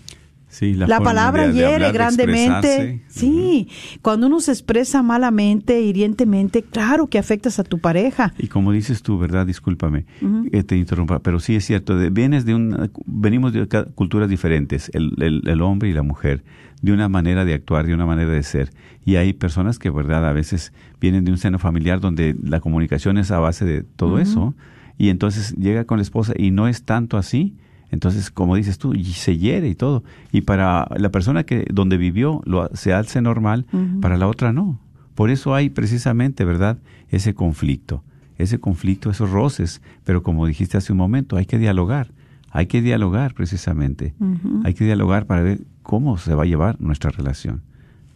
Sí, 0.54 0.76
la, 0.76 0.86
palabra 1.04 1.42
de- 1.48 1.48
de 1.48 1.54
hiere 1.56 1.74
hablar, 1.74 1.94
grandemente. 1.94 3.02
Sí, 3.08 3.68
cuando 4.04 4.28
uno 4.28 4.40
se 4.40 4.52
expresa 4.52 5.02
malamente, 5.02 5.82
hirientemente, 5.82 6.62
claro 6.62 7.08
que 7.08 7.18
afectas 7.18 7.58
a 7.58 7.64
tu 7.64 7.80
pareja. 7.80 8.34
Y 8.38 8.48
como 8.48 8.72
dices 8.72 9.02
tú, 9.02 9.18
¿verdad? 9.18 9.48
Discúlpame, 9.48 10.06
que 10.52 10.64
te 10.64 10.78
interrumpa, 10.78 11.20
pero 11.20 11.40
sí 11.40 11.56
es 11.56 11.66
cierto, 11.66 11.98
de- 11.98 12.12
vienes 12.12 12.46
de 12.46 12.54
una, 12.54 12.90
venimos 13.08 13.52
de 13.54 13.68
culturas 13.96 14.30
diferentes, 14.30 14.92
el, 14.94 15.14
el- 15.24 15.42
el 15.48 15.62
hombre 15.62 15.90
y 15.90 15.94
la 15.94 16.04
mujer, 16.04 16.44
de 16.84 16.92
una 16.92 17.10
manera 17.10 17.46
de 17.46 17.54
actuar, 17.56 17.88
de 17.88 17.94
una 17.96 18.06
manera 18.06 18.30
de 18.30 18.44
ser. 18.44 18.70
Y 19.06 19.16
hay 19.16 19.34
personas 19.34 19.80
que, 19.80 19.90
¿verdad? 19.90 20.28
A 20.30 20.34
veces 20.34 20.72
vienen 21.02 21.26
de 21.26 21.32
un 21.32 21.38
seno 21.40 21.58
familiar 21.58 22.00
donde 22.00 22.36
la 22.44 22.60
comunicación 22.60 23.18
es 23.18 23.32
a 23.32 23.40
base 23.40 23.66
de 23.66 23.82
todo 23.84 24.20
eso, 24.20 24.54
y 25.00 25.10
entonces 25.10 25.56
llega 25.56 25.86
con 25.86 25.98
la 25.98 26.04
esposa 26.04 26.34
y 26.38 26.52
no 26.52 26.68
es 26.68 26.84
tanto 26.84 27.18
así. 27.18 27.56
Entonces, 27.94 28.32
como 28.32 28.56
dices 28.56 28.80
tú, 28.80 28.96
y 28.96 29.04
se 29.04 29.38
hiere 29.38 29.70
y 29.70 29.76
todo. 29.76 30.04
Y 30.32 30.42
para 30.42 30.88
la 30.98 31.10
persona 31.10 31.44
que 31.44 31.68
donde 31.72 31.98
vivió 31.98 32.42
lo, 32.44 32.68
se 32.74 32.92
hace 32.92 33.22
normal, 33.22 33.68
para 34.02 34.18
la 34.18 34.28
otra 34.28 34.52
no. 34.52 34.80
Por 35.14 35.30
eso 35.30 35.54
hay 35.54 35.70
precisamente, 35.70 36.44
¿verdad? 36.44 36.80
Ese 37.10 37.36
conflicto, 37.36 38.04
ese 38.40 38.60
conflicto, 38.60 39.12
esos 39.12 39.30
roces. 39.30 39.80
Pero 40.06 40.24
como 40.24 40.48
dijiste 40.48 40.76
hace 40.76 40.92
un 40.92 40.98
momento, 40.98 41.38
hay 41.38 41.46
que 41.46 41.60
dialogar. 41.60 42.10
Hay 42.50 42.66
que 42.66 42.82
dialogar 42.82 43.36
precisamente. 43.36 44.16
Hay 44.64 44.74
que 44.74 44.86
dialogar 44.86 45.28
para 45.28 45.44
ver 45.44 45.62
cómo 45.84 46.18
se 46.18 46.34
va 46.34 46.44
a 46.44 46.48
llevar 46.48 46.82
nuestra 46.82 47.12
relación. 47.12 47.62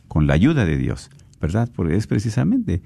Con 0.07 0.25
la 0.25 0.33
ayuda 0.33 0.65
de 0.65 0.77
Dios, 0.77 1.11
¿verdad? 1.39 1.69
Porque 1.75 1.95
es 1.95 2.07
precisamente. 2.07 2.81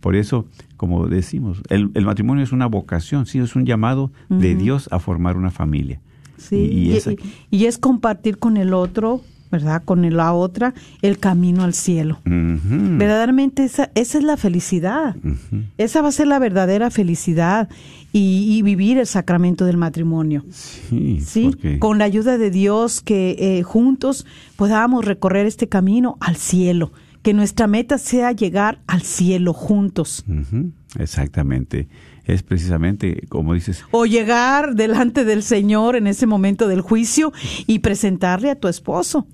Por 0.00 0.14
eso, 0.14 0.46
como 0.76 1.06
decimos, 1.06 1.62
el, 1.70 1.90
el 1.94 2.04
matrimonio 2.04 2.44
es 2.44 2.52
una 2.52 2.66
vocación, 2.66 3.24
sí, 3.24 3.38
es 3.38 3.56
un 3.56 3.64
llamado 3.64 4.12
de 4.28 4.54
Dios 4.54 4.90
a 4.92 4.98
formar 4.98 5.38
una 5.38 5.50
familia. 5.50 6.02
Sí, 6.38 6.56
Y- 7.50 7.66
es 7.66 7.78
compartir 7.78 8.38
con 8.38 8.56
el 8.56 8.74
otro, 8.74 9.20
¿verdad? 9.50 9.82
Con 9.84 10.08
la 10.16 10.32
otra, 10.32 10.74
el 11.02 11.18
camino 11.18 11.62
al 11.64 11.74
cielo. 11.74 12.18
Verdaderamente 12.24 13.64
esa, 13.64 13.90
esa 13.94 14.18
es 14.18 14.24
la 14.24 14.36
felicidad. 14.36 15.16
Esa 15.78 16.02
va 16.02 16.08
a 16.08 16.12
ser 16.12 16.26
la 16.26 16.38
verdadera 16.38 16.90
felicidad 16.90 17.68
y, 18.12 18.46
y 18.56 18.62
vivir 18.62 18.98
el 18.98 19.06
sacramento 19.06 19.64
del 19.64 19.76
matrimonio. 19.76 20.44
Sí, 20.50 21.20
Sí, 21.24 21.44
porque- 21.50 21.78
con 21.78 21.98
la 21.98 22.04
ayuda 22.04 22.38
de 22.38 22.50
Dios, 22.50 23.00
que 23.00 23.36
eh, 23.38 23.62
juntos 23.62 24.26
podamos 24.56 25.04
recorrer 25.04 25.46
este 25.46 25.68
camino 25.68 26.16
al 26.20 26.36
cielo. 26.36 26.92
Que 27.22 27.32
nuestra 27.32 27.66
meta 27.66 27.96
sea 27.96 28.32
llegar 28.32 28.80
al 28.86 29.00
cielo 29.02 29.54
juntos. 29.54 30.24
Exactamente. 30.98 31.88
Es 32.24 32.42
precisamente, 32.42 33.26
como 33.28 33.54
dices, 33.54 33.84
O 33.90 34.06
llegar 34.06 34.74
delante 34.74 35.24
del 35.24 35.42
Señor 35.42 35.96
en 35.96 36.06
ese 36.06 36.26
momento 36.26 36.68
del 36.68 36.80
juicio 36.80 37.32
y 37.66 37.80
presentarle 37.80 38.50
a 38.50 38.54
tu 38.54 38.68
esposo. 38.68 39.26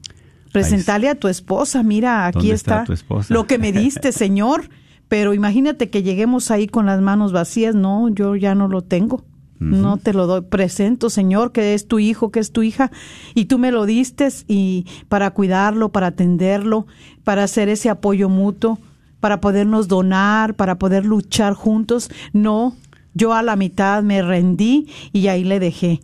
Presentarle 0.53 1.09
a 1.09 1.15
tu 1.15 1.29
esposa, 1.29 1.83
mira, 1.85 2.27
aquí 2.27 2.49
¿Dónde 2.49 2.55
está 2.55 2.85
lo 3.29 3.47
que 3.47 3.59
me 3.59 3.73
diste, 3.73 4.11
Señor. 4.13 4.69
Pero 5.09 5.35
imagínate 5.35 5.91
que 5.91 6.03
lleguemos 6.03 6.51
ahí 6.51 6.67
con 6.67 6.87
las 6.87 7.01
manos 7.01 7.33
vacías. 7.33 7.75
No, 7.75 8.09
yo 8.09 8.37
ya 8.37 8.55
no 8.55 8.69
lo 8.69 8.83
tengo. 8.83 9.25
No 9.61 9.99
te 9.99 10.15
lo 10.15 10.27
doy. 10.27 10.41
Presento, 10.41 11.11
Señor, 11.11 11.53
que 11.53 11.75
es 11.75 11.87
tu 11.87 11.99
hijo, 11.99 12.31
que 12.31 12.41
es 12.41 12.51
tu 12.51 12.63
hija, 12.63 12.91
y 13.35 13.45
tú 13.45 13.59
me 13.59 13.71
lo 13.71 13.85
diste 13.85 14.29
y 14.49 14.87
para 15.09 15.33
cuidarlo, 15.33 15.91
para 15.91 16.09
atenderlo, 16.09 16.87
para 17.25 17.45
hacer 17.45 17.69
ese 17.69 17.91
apoyo 17.91 18.31
mutuo, 18.31 18.79
para 19.21 19.41
podernos 19.41 19.87
donar, 19.89 20.55
para 20.55 20.79
poder 20.79 21.05
luchar 21.05 21.55
juntos. 21.55 22.11
No, 22.33 22.75
yo 23.15 23.33
a 23.35 23.43
la 23.43 23.57
mitad 23.57 24.03
me 24.03 24.23
rendí 24.23 24.89
y 25.13 25.29
ahí 25.29 25.45
le 25.45 25.61
dejé. 25.61 26.01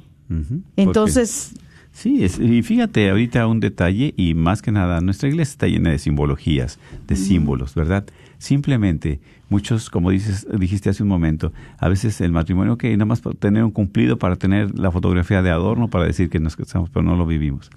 Entonces, 0.76 1.54
Sí, 1.92 2.22
es- 2.24 2.38
y 2.38 2.62
fíjate 2.62 3.08
ahorita 3.08 3.46
un 3.46 3.58
detalle 3.58 4.12
y 4.18 4.34
más 4.34 4.60
que 4.60 4.70
nada, 4.70 5.00
nuestra 5.00 5.30
iglesia 5.30 5.52
está 5.52 5.66
llena 5.66 5.88
de 5.90 5.98
simbologías, 5.98 6.78
de 7.08 7.16
símbolos, 7.16 7.74
¿verdad? 7.74 8.04
Simplemente, 8.36 9.18
muchos, 9.48 9.88
como 9.88 10.10
dices, 10.10 10.46
dijiste 10.58 10.90
hace 10.90 11.02
un 11.02 11.08
momento, 11.08 11.54
a 11.78 11.88
veces 11.88 12.20
el 12.20 12.32
matrimonio, 12.32 12.76
que 12.76 12.94
nada 12.94 13.06
más 13.06 13.22
tener 13.38 13.64
un 13.64 13.70
cumplido 13.70 14.18
para 14.18 14.36
tener 14.36 14.78
la 14.78 14.90
fotografía 14.90 15.40
de 15.40 15.48
adorno 15.50 15.88
para 15.88 16.04
decir 16.04 16.28
que 16.28 16.38
nos 16.38 16.54
casamos, 16.54 16.90
pero 16.90 17.02
no 17.02 17.16
lo 17.16 17.24
vivimos. 17.24 17.70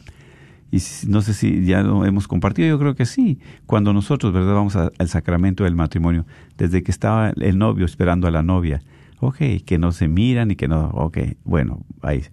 Y 0.71 0.79
no 1.07 1.21
sé 1.21 1.33
si 1.33 1.65
ya 1.65 1.81
lo 1.81 2.05
hemos 2.05 2.27
compartido, 2.27 2.67
yo 2.67 2.77
creo 2.79 2.95
que 2.95 3.05
sí. 3.05 3.39
Cuando 3.65 3.91
nosotros, 3.93 4.33
¿verdad? 4.33 4.53
Vamos 4.53 4.75
al 4.75 5.07
sacramento 5.07 5.63
del 5.63 5.75
matrimonio, 5.75 6.25
desde 6.57 6.83
que 6.83 6.91
estaba 6.91 7.29
el 7.29 7.57
novio 7.57 7.85
esperando 7.85 8.27
a 8.27 8.31
la 8.31 8.43
novia, 8.43 8.81
ok, 9.19 9.37
que 9.65 9.77
no 9.79 9.91
se 9.91 10.07
miran 10.07 10.51
y 10.51 10.55
que 10.55 10.67
no, 10.67 10.89
ok, 10.89 11.17
bueno, 11.43 11.79
ahí. 12.01 12.23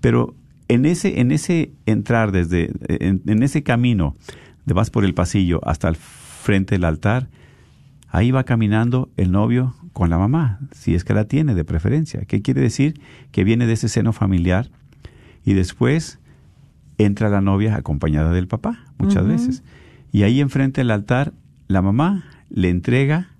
Pero 0.00 0.34
en 0.68 0.86
ese, 0.86 1.20
en 1.20 1.30
ese 1.30 1.72
entrar 1.86 2.32
desde, 2.32 2.70
en, 2.88 3.22
en 3.26 3.42
ese 3.42 3.62
camino, 3.62 4.16
de 4.64 4.74
vas 4.74 4.90
por 4.90 5.04
el 5.04 5.14
pasillo 5.14 5.60
hasta 5.64 5.88
el 5.88 5.96
frente 5.96 6.74
del 6.74 6.84
altar, 6.84 7.28
ahí 8.08 8.30
va 8.30 8.44
caminando 8.44 9.10
el 9.16 9.30
novio 9.30 9.74
con 9.92 10.10
la 10.10 10.18
mamá, 10.18 10.58
si 10.72 10.94
es 10.94 11.04
que 11.04 11.14
la 11.14 11.24
tiene 11.24 11.54
de 11.54 11.64
preferencia. 11.64 12.24
¿Qué 12.26 12.42
quiere 12.42 12.60
decir? 12.60 13.00
Que 13.30 13.44
viene 13.44 13.66
de 13.66 13.74
ese 13.74 13.88
seno 13.88 14.12
familiar 14.12 14.70
y 15.44 15.52
después 15.54 16.18
entra 16.98 17.28
la 17.28 17.40
novia 17.40 17.76
acompañada 17.76 18.32
del 18.32 18.48
papá, 18.48 18.84
muchas 18.98 19.26
veces. 19.26 19.62
Y 20.12 20.22
ahí 20.22 20.40
enfrente 20.40 20.80
del 20.80 20.90
altar, 20.90 21.32
la 21.66 21.82
mamá 21.82 22.24
le 22.50 22.70
entrega 22.70 23.30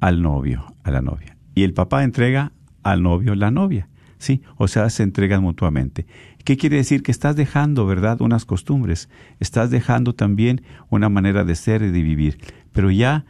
al 0.00 0.22
novio, 0.22 0.74
a 0.82 0.90
la 0.90 1.02
novia. 1.02 1.36
Y 1.54 1.62
el 1.62 1.72
papá 1.74 2.02
entrega 2.04 2.52
al 2.82 3.02
novio 3.02 3.34
la 3.34 3.50
novia. 3.50 3.88
Sí, 4.18 4.42
o 4.56 4.68
sea, 4.68 4.90
se 4.90 5.02
entregan 5.02 5.42
mutuamente. 5.42 6.06
¿Qué 6.44 6.56
quiere 6.56 6.76
decir? 6.76 7.02
Que 7.02 7.10
estás 7.10 7.36
dejando, 7.36 7.86
¿verdad?, 7.86 8.20
unas 8.20 8.44
costumbres. 8.44 9.08
Estás 9.38 9.70
dejando 9.70 10.14
también 10.14 10.62
una 10.90 11.08
manera 11.08 11.44
de 11.44 11.54
ser 11.54 11.82
y 11.82 11.90
de 11.90 12.02
vivir. 12.02 12.38
Pero 12.72 12.90
ya, 12.90 13.24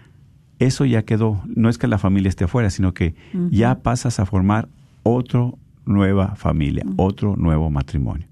eso 0.59 0.85
ya 0.85 1.03
quedó. 1.05 1.42
No 1.46 1.68
es 1.68 1.79
que 1.79 1.87
la 1.87 1.98
familia 1.98 2.29
esté 2.29 2.44
afuera, 2.44 2.70
sino 2.70 2.92
que 2.92 3.14
ya 3.50 3.83
pasas 3.83 4.18
a 4.18 4.26
formar 4.26 4.68
otra 5.03 5.50
nueva 5.87 6.35
familia, 6.37 6.85
otro 6.96 7.37
nuevo 7.37 7.70
matrimonio. 7.70 8.26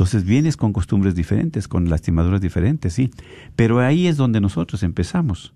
Entonces 0.00 0.24
vienes 0.24 0.56
con 0.56 0.72
costumbres 0.72 1.14
diferentes, 1.14 1.68
con 1.68 1.90
lastimaduras 1.90 2.40
diferentes, 2.40 2.94
sí. 2.94 3.10
Pero 3.54 3.80
ahí 3.80 4.06
es 4.06 4.16
donde 4.16 4.40
nosotros 4.40 4.82
empezamos. 4.82 5.52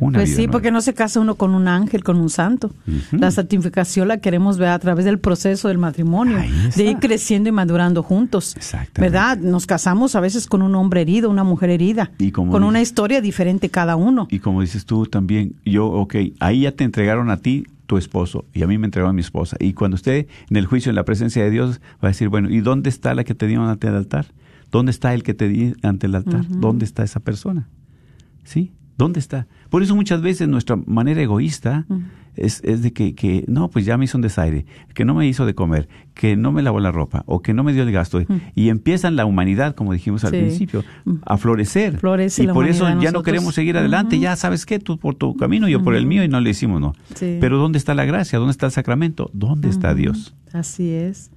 Una 0.00 0.18
pues 0.18 0.30
vida 0.30 0.36
sí, 0.36 0.42
nueva. 0.42 0.52
porque 0.52 0.70
no 0.72 0.80
se 0.80 0.92
casa 0.94 1.20
uno 1.20 1.36
con 1.36 1.54
un 1.54 1.68
ángel, 1.68 2.02
con 2.02 2.16
un 2.16 2.28
santo. 2.30 2.72
La 3.12 3.30
santificación 3.30 4.08
la 4.08 4.18
queremos 4.18 4.58
ver 4.58 4.68
a 4.70 4.78
través 4.78 5.04
del 5.04 5.18
proceso 5.18 5.68
del 5.68 5.78
matrimonio, 5.78 6.38
de 6.76 6.84
ir 6.84 6.98
creciendo 6.98 7.48
y 7.48 7.52
madurando 7.52 8.02
juntos. 8.02 8.56
Exactamente. 8.56 9.00
¿Verdad? 9.00 9.38
Nos 9.38 9.66
casamos 9.66 10.14
a 10.16 10.20
veces 10.20 10.46
con 10.46 10.62
un 10.62 10.74
hombre 10.74 11.02
herido, 11.02 11.30
una 11.30 11.44
mujer 11.44 11.70
herida, 11.70 12.10
Y 12.18 12.32
como 12.32 12.50
con 12.52 12.62
dices- 12.62 12.68
una 12.68 12.80
historia 12.82 13.20
diferente 13.20 13.68
cada 13.70 13.96
uno. 13.96 14.26
Y 14.30 14.40
como 14.40 14.60
dices 14.62 14.84
tú 14.84 15.06
también, 15.06 15.54
yo, 15.64 15.86
ok, 15.86 16.14
ahí 16.40 16.62
ya 16.62 16.72
te 16.72 16.84
entregaron 16.84 17.30
a 17.30 17.36
ti 17.36 17.64
tu 17.86 17.96
esposo 17.98 18.46
y 18.54 18.62
a 18.62 18.66
mí 18.66 18.78
me 18.78 18.86
entregó 18.86 19.08
a 19.08 19.12
mi 19.12 19.20
esposa. 19.20 19.56
Y 19.60 19.74
cuando 19.74 19.96
esté 19.96 20.26
en 20.50 20.56
el 20.56 20.66
juicio, 20.66 20.88
en 20.90 20.96
la 20.96 21.04
presencia 21.04 21.44
de 21.44 21.50
Dios, 21.50 21.80
va 22.02 22.08
a 22.08 22.12
decir, 22.12 22.28
bueno, 22.30 22.50
¿y 22.50 22.60
dónde 22.60 22.88
está 22.88 23.14
la 23.14 23.24
que 23.24 23.34
te 23.34 23.46
dieron 23.46 23.68
ante 23.68 23.88
el 23.88 23.94
altar? 23.94 24.26
¿Dónde 24.72 24.90
está 24.90 25.14
el 25.14 25.22
que 25.22 25.34
te 25.34 25.48
di 25.48 25.74
ante 25.82 26.06
el 26.06 26.14
altar? 26.16 26.44
¿Dónde 26.48 26.84
está 26.84 27.04
esa 27.04 27.20
persona? 27.20 27.68
¿Sí? 28.42 28.72
¿Dónde 28.96 29.18
está? 29.20 29.46
Por 29.70 29.82
eso 29.82 29.94
muchas 29.96 30.22
veces 30.22 30.46
nuestra 30.48 30.76
manera 30.76 31.20
egoísta 31.20 31.84
es, 32.36 32.60
es 32.64 32.82
de 32.82 32.92
que, 32.92 33.14
que, 33.14 33.44
no, 33.48 33.68
pues 33.70 33.84
ya 33.84 33.96
me 33.98 34.04
hizo 34.04 34.16
un 34.18 34.22
desaire, 34.22 34.66
que 34.94 35.04
no 35.04 35.14
me 35.14 35.26
hizo 35.26 35.46
de 35.46 35.54
comer, 35.54 35.88
que 36.14 36.36
no 36.36 36.52
me 36.52 36.62
lavó 36.62 36.78
la 36.80 36.92
ropa 36.92 37.24
o 37.26 37.42
que 37.42 37.54
no 37.54 37.64
me 37.64 37.72
dio 37.72 37.82
el 37.82 37.90
gasto. 37.92 38.20
Y 38.54 38.68
empiezan 38.68 39.16
la 39.16 39.24
humanidad, 39.26 39.74
como 39.74 39.92
dijimos 39.92 40.24
al 40.24 40.30
Sí. 40.32 40.38
principio, 40.38 40.84
a 41.26 41.36
florecer. 41.36 41.98
Florece 41.98 42.44
y 42.44 42.46
por 42.46 42.66
eso 42.68 42.86
ya 43.00 43.10
no 43.10 43.22
queremos 43.22 43.54
seguir 43.54 43.76
adelante, 43.76 44.18
ya 44.20 44.36
sabes 44.36 44.64
qué, 44.66 44.78
tú 44.78 44.98
por 44.98 45.16
tu 45.16 45.36
camino, 45.36 45.68
yo 45.68 45.82
por 45.82 45.96
el 45.96 46.06
mío 46.06 46.22
y 46.22 46.28
no 46.28 46.40
le 46.40 46.50
hicimos, 46.50 46.80
no. 46.80 46.94
Sí. 47.14 47.38
Pero 47.40 47.58
¿dónde 47.58 47.78
está 47.78 47.94
la 47.94 48.04
gracia? 48.04 48.38
¿Dónde 48.38 48.52
está 48.52 48.66
el 48.66 48.72
sacramento? 48.72 49.28
¿Dónde 49.32 49.68
está 49.68 49.94
Dios? 49.94 50.34
Así 50.52 50.90
es. 50.92 51.30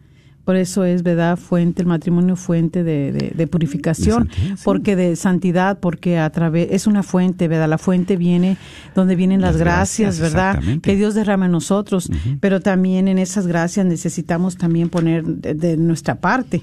Por 0.48 0.56
eso 0.56 0.86
es, 0.86 1.04
¿verdad? 1.04 1.36
Fuente, 1.38 1.82
el 1.82 1.88
matrimonio 1.90 2.38
fuente 2.38 2.82
de, 2.86 3.12
de- 3.12 3.34
de 3.36 3.48
purificación, 3.48 4.24
De 4.30 4.34
santidad, 4.34 4.56
sí. 4.56 4.62
porque 4.64 4.96
de 4.96 5.16
santidad, 5.18 5.80
porque 5.82 6.18
a 6.20 6.30
través, 6.30 6.70
es 6.72 6.88
una 6.88 7.04
fuente, 7.04 7.50
¿verdad? 7.50 7.68
La 7.68 7.78
fuente 7.78 8.16
viene 8.16 8.56
donde 8.96 9.18
vienen 9.18 9.42
las, 9.42 9.56
Las 9.56 9.60
gracias, 9.62 10.20
gracias, 10.20 10.34
¿verdad? 10.64 10.80
Que 10.82 10.96
Dios 10.96 11.16
derrama 11.16 11.48
en 11.48 11.52
nosotros, 11.52 12.10
pero 12.40 12.62
también 12.62 13.10
en 13.10 13.18
esas 13.18 13.46
gracias 13.46 13.86
necesitamos 13.86 14.56
también 14.56 14.88
poner 14.88 15.26
de, 15.26 15.76
nuestra 15.76 16.16
parte, 16.16 16.62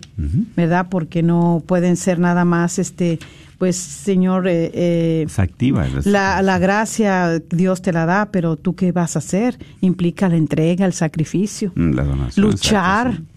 ¿verdad? 0.56 0.86
Porque 0.88 1.22
no 1.22 1.62
pueden 1.66 1.96
ser 1.98 2.18
nada 2.18 2.46
más, 2.46 2.78
este, 2.78 3.18
pues, 3.58 3.76
Señor, 3.76 4.48
eh, 4.48 4.70
eh, 4.72 5.26
Se 5.28 5.42
activa. 5.42 5.86
la, 6.06 6.40
la 6.40 6.58
gracia 6.58 7.38
Dios 7.50 7.82
te 7.82 7.92
la 7.92 8.06
da, 8.06 8.30
pero 8.32 8.56
tú 8.56 8.74
qué 8.74 8.92
vas 8.92 9.14
a 9.16 9.18
hacer? 9.18 9.58
Implica 9.82 10.28
la 10.30 10.36
entrega, 10.36 10.86
el 10.86 10.94
sacrificio, 10.94 11.70
Mm, 11.74 11.90
la 11.92 12.04
donación, 12.04 12.46
luchar. 12.46 13.06
exacto, 13.08 13.26
sí. 13.28 13.33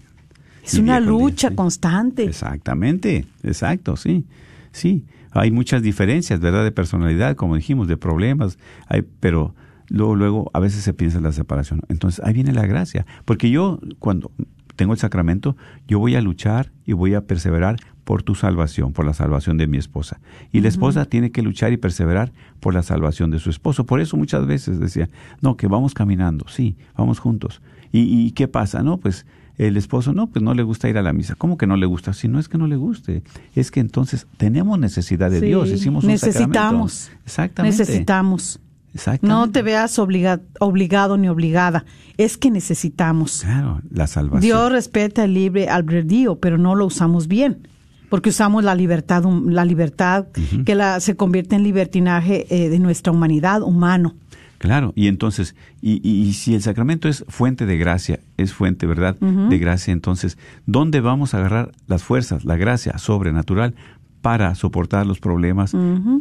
Es 0.68 0.74
Y 0.74 0.80
una 0.80 1.00
día, 1.00 1.08
lucha 1.10 1.48
sí. 1.48 1.54
constante. 1.54 2.24
Exactamente, 2.24 3.26
exacto, 3.42 3.96
sí, 3.96 4.24
sí. 4.72 5.04
Hay 5.30 5.50
muchas 5.50 5.82
diferencias, 5.82 6.40
¿verdad? 6.40 6.64
De 6.64 6.72
personalidad, 6.72 7.36
como 7.36 7.56
dijimos, 7.56 7.88
de 7.88 7.96
problemas, 7.96 8.58
hay, 8.86 9.02
pero 9.20 9.54
luego, 9.88 10.14
luego 10.16 10.50
a 10.54 10.60
veces 10.60 10.82
se 10.82 10.94
piensa 10.94 11.18
en 11.18 11.24
la 11.24 11.32
separación. 11.32 11.82
Entonces, 11.88 12.24
ahí 12.24 12.32
viene 12.32 12.52
la 12.52 12.66
gracia. 12.66 13.06
Porque 13.24 13.50
yo, 13.50 13.78
cuando 13.98 14.30
tengo 14.76 14.92
el 14.92 14.98
sacramento, 14.98 15.56
yo 15.86 15.98
voy 15.98 16.14
a 16.16 16.20
luchar 16.20 16.70
y 16.86 16.92
voy 16.92 17.14
a 17.14 17.22
perseverar 17.22 17.76
por 18.04 18.22
tu 18.22 18.34
salvación, 18.34 18.92
por 18.92 19.04
la 19.04 19.12
salvación 19.12 19.58
de 19.58 19.66
mi 19.66 19.76
esposa. 19.76 20.20
Y 20.50 20.60
la 20.60 20.68
esposa 20.68 21.04
tiene 21.04 21.30
que 21.30 21.42
luchar 21.42 21.72
y 21.72 21.76
perseverar 21.76 22.32
por 22.60 22.72
la 22.72 22.82
salvación 22.82 23.30
de 23.30 23.38
su 23.38 23.50
esposo. 23.50 23.84
Por 23.84 24.00
eso 24.00 24.16
muchas 24.16 24.46
veces 24.46 24.80
decía, 24.80 25.10
no, 25.42 25.56
que 25.56 25.66
vamos 25.66 25.92
caminando, 25.92 26.46
sí, 26.48 26.76
vamos 26.96 27.18
juntos. 27.18 27.60
¿Y, 27.92 28.00
y 28.26 28.30
qué 28.32 28.48
pasa? 28.48 28.82
No, 28.82 28.96
pues 28.98 29.26
el 29.58 29.76
esposo, 29.76 30.12
no, 30.12 30.28
pues 30.28 30.42
no 30.42 30.54
le 30.54 30.62
gusta 30.62 30.88
ir 30.88 30.96
a 30.98 31.02
la 31.02 31.12
misa. 31.12 31.34
¿Cómo 31.36 31.58
que 31.58 31.66
no 31.66 31.76
le 31.76 31.86
gusta? 31.86 32.12
Si 32.14 32.28
no 32.28 32.38
es 32.38 32.48
que 32.48 32.56
no 32.58 32.66
le 32.68 32.76
guste, 32.76 33.22
es 33.54 33.70
que 33.70 33.80
entonces 33.80 34.26
tenemos 34.36 34.78
necesidad 34.78 35.30
de 35.30 35.40
Sí, 35.40 35.46
Dios, 35.46 35.68
hicimos 35.70 36.04
un 36.04 36.10
necesitamos. 36.10 36.92
sacramento. 36.92 37.22
Exactamente. 37.26 37.78
Necesitamos. 37.78 38.60
Exactamente. 38.94 39.26
No 39.28 39.50
te 39.52 39.62
veas 39.62 39.98
obliga- 39.98 40.40
obligado 40.60 41.18
ni 41.18 41.28
obligada. 41.28 41.84
Es 42.16 42.38
que 42.38 42.50
necesitamos. 42.50 43.42
Claro, 43.42 43.82
la 43.90 44.06
salvación. 44.06 44.40
Dios 44.40 44.72
respeta 44.72 45.24
el 45.24 45.34
libre 45.34 45.68
albedrío, 45.68 46.38
pero 46.38 46.56
no 46.56 46.74
lo 46.74 46.86
usamos 46.86 47.28
bien. 47.28 47.66
Porque 48.08 48.30
usamos 48.30 48.64
la 48.64 48.74
libertad, 48.74 49.22
la 49.44 49.66
libertad 49.66 50.28
que 50.64 50.74
la, 50.74 50.98
se 51.00 51.14
convierte 51.16 51.56
en 51.56 51.62
libertinaje 51.62 52.46
eh, 52.48 52.70
de 52.70 52.78
nuestra 52.78 53.12
humanidad, 53.12 53.60
humano. 53.62 54.14
Claro, 54.58 54.92
y 54.96 55.06
entonces, 55.06 55.54
y, 55.80 56.00
y- 56.08 56.22
y 56.28 56.32
si 56.32 56.54
el 56.54 56.62
sacramento 56.62 57.08
es 57.08 57.24
fuente 57.28 57.64
de 57.64 57.78
gracia, 57.78 58.18
es 58.36 58.52
fuente, 58.52 58.86
¿verdad? 58.86 59.16
De 59.20 59.58
gracia, 59.58 59.92
entonces, 59.92 60.36
¿dónde 60.66 61.00
vamos 61.00 61.32
a 61.32 61.38
agarrar 61.38 61.70
las 61.86 62.02
fuerzas, 62.02 62.44
la 62.44 62.56
gracia 62.56 62.98
sobrenatural 62.98 63.74
para 64.20 64.54
soportar 64.56 65.06
los 65.06 65.20
problemas 65.20 65.74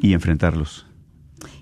y 0.04 0.13
enfrentarlos? 0.13 0.86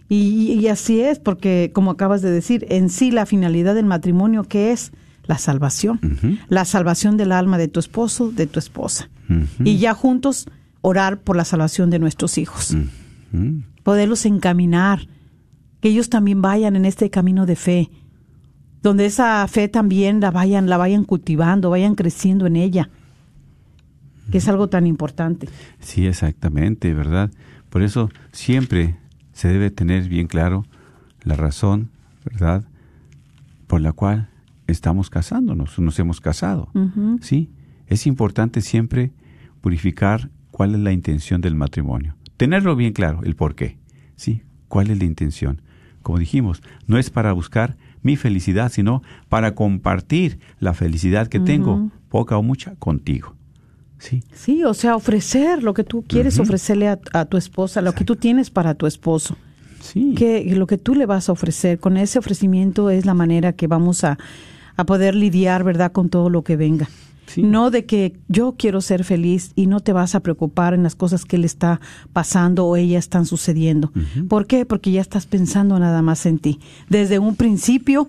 Y, 0.10 0.52
y 0.54 0.68
así 0.68 1.00
es, 1.02 1.18
porque 1.20 1.72
como 1.74 1.92
acabas 1.92 2.22
de 2.22 2.30
decir, 2.30 2.66
en 2.70 2.90
sí 2.90 3.10
la 3.10 3.26
finalidad 3.26 3.74
del 3.74 3.86
matrimonio, 3.86 4.44
¿qué 4.44 4.72
es? 4.74 4.92
La 5.28 5.38
salvación. 5.40 6.00
La 6.50 6.66
salvación 6.66 7.18
del 7.18 7.32
alma 7.32 7.58
de 7.58 7.68
tu 7.70 7.80
esposo, 7.80 8.32
de 8.32 8.46
tu 8.48 8.60
esposa. 8.60 9.10
Y 9.64 9.78
ya 9.78 9.94
juntos 9.96 10.46
orar 10.82 11.22
por 11.22 11.36
la 11.38 11.46
salvación 11.46 11.90
de 11.90 11.98
nuestros 12.00 12.38
hijos. 12.38 12.76
Poderlos 13.84 14.26
encaminar, 14.26 15.08
que 15.86 15.90
ellos 15.90 16.10
también 16.10 16.42
vayan 16.42 16.76
en 16.76 16.84
este 16.84 17.12
camino 17.12 17.46
de 17.46 17.56
fe, 17.56 17.92
donde 18.82 19.06
esa 19.06 19.48
fe 19.48 19.68
también 19.68 20.20
la 20.20 20.32
vayan, 20.32 20.68
la 20.68 20.78
vayan 20.78 21.04
cultivando, 21.04 21.70
vayan 21.70 21.94
creciendo 21.94 22.48
en 22.48 22.56
ella, 22.56 22.90
que 24.32 24.40
es 24.40 24.48
algo 24.48 24.68
tan 24.68 24.88
importante. 24.88 25.48
Sí, 25.80 26.08
exactamente, 26.08 26.92
¿verdad? 26.96 27.30
Por 27.70 27.84
eso 27.84 28.10
siempre 28.32 28.98
se 29.32 29.48
debe 29.50 29.70
tener 29.70 30.10
bien 30.10 30.26
claro 30.26 30.66
la 31.22 31.36
razón, 31.36 31.92
¿verdad? 32.24 32.64
Por 33.68 33.80
la 33.82 33.92
cual 33.92 34.30
estamos 34.66 35.12
casándonos, 35.12 35.78
nos 35.78 36.00
hemos 36.00 36.20
casado. 36.20 36.68
Sí, 37.22 37.52
es 37.86 38.08
importante 38.08 38.62
siempre 38.62 39.12
purificar 39.62 40.32
cuál 40.50 40.74
es 40.74 40.82
la 40.82 40.94
intención 40.94 41.42
del 41.42 41.54
matrimonio. 41.54 42.16
Tenerlo 42.38 42.76
bien 42.76 42.94
claro, 42.94 43.22
el 43.24 43.36
por 43.36 43.54
qué. 43.54 43.78
Sí, 44.16 44.42
cuál 44.68 44.90
es 44.90 44.98
la 44.98 45.06
intención. 45.06 45.62
Como 46.06 46.20
dijimos, 46.20 46.62
no 46.86 47.00
es 47.00 47.10
para 47.10 47.34
buscar 47.34 47.78
mi 48.04 48.16
felicidad, 48.16 48.72
sino 48.72 49.02
para 49.28 49.56
compartir 49.56 50.38
la 50.60 50.76
felicidad 50.76 51.26
que 51.26 51.40
tengo, 51.40 51.90
poca 52.10 52.38
o 52.38 52.44
mucha, 52.44 52.76
contigo. 52.76 53.34
Sí, 53.98 54.22
Sí, 54.32 54.64
o 54.64 54.76
sea, 54.76 54.96
ofrecer 54.96 55.64
lo 55.64 55.74
que 55.74 55.84
tú 55.84 56.04
quieres 56.08 56.38
ofrecerle 56.38 56.90
a, 56.90 57.00
a 57.14 57.26
tu 57.26 57.38
esposa, 57.38 57.82
lo 57.82 57.94
que 57.94 58.04
tú 58.04 58.18
tienes 58.18 58.52
para 58.52 58.76
tu 58.76 58.86
esposo, 58.86 59.36
sí. 59.80 60.14
que 60.16 60.46
lo 60.56 60.68
que 60.68 60.78
tú 60.78 60.94
le 60.94 61.08
vas 61.08 61.28
a 61.28 61.32
ofrecer, 61.32 61.80
con 61.80 61.98
ese 61.98 62.20
ofrecimiento 62.20 62.92
es 62.92 63.08
la 63.08 63.16
manera 63.16 63.54
que 63.54 63.66
vamos 63.66 64.04
a, 64.04 64.20
a 64.76 64.84
poder 64.84 65.16
lidiar, 65.16 65.64
¿verdad?, 65.64 65.92
con 65.92 66.10
todo 66.10 66.30
lo 66.30 66.44
que 66.44 66.56
venga. 66.56 66.88
Sí. 67.28 67.42
No 67.44 67.72
de 67.72 67.86
que 67.86 68.14
yo 68.28 68.56
quiero 68.58 68.82
ser 68.82 69.04
feliz 69.04 69.52
y 69.56 69.68
no 69.68 69.80
te 69.80 69.94
vas 69.94 70.14
a 70.16 70.20
preocupar 70.20 70.74
en 70.74 70.84
las 70.84 70.96
cosas 70.96 71.26
que 71.26 71.38
le 71.38 71.46
está 71.48 71.82
pasando 72.14 72.66
o 72.66 72.76
ella 72.76 73.00
están 73.00 73.26
sucediendo. 73.26 73.92
¿Por 74.30 74.46
qué? 74.48 74.66
Porque 74.66 74.92
ya 74.92 75.02
estás 75.02 75.26
pensando 75.26 75.78
nada 75.80 76.02
más 76.02 76.26
en 76.26 76.38
ti. 76.40 76.60
Desde 76.90 77.18
un 77.20 77.36
principio 77.36 78.08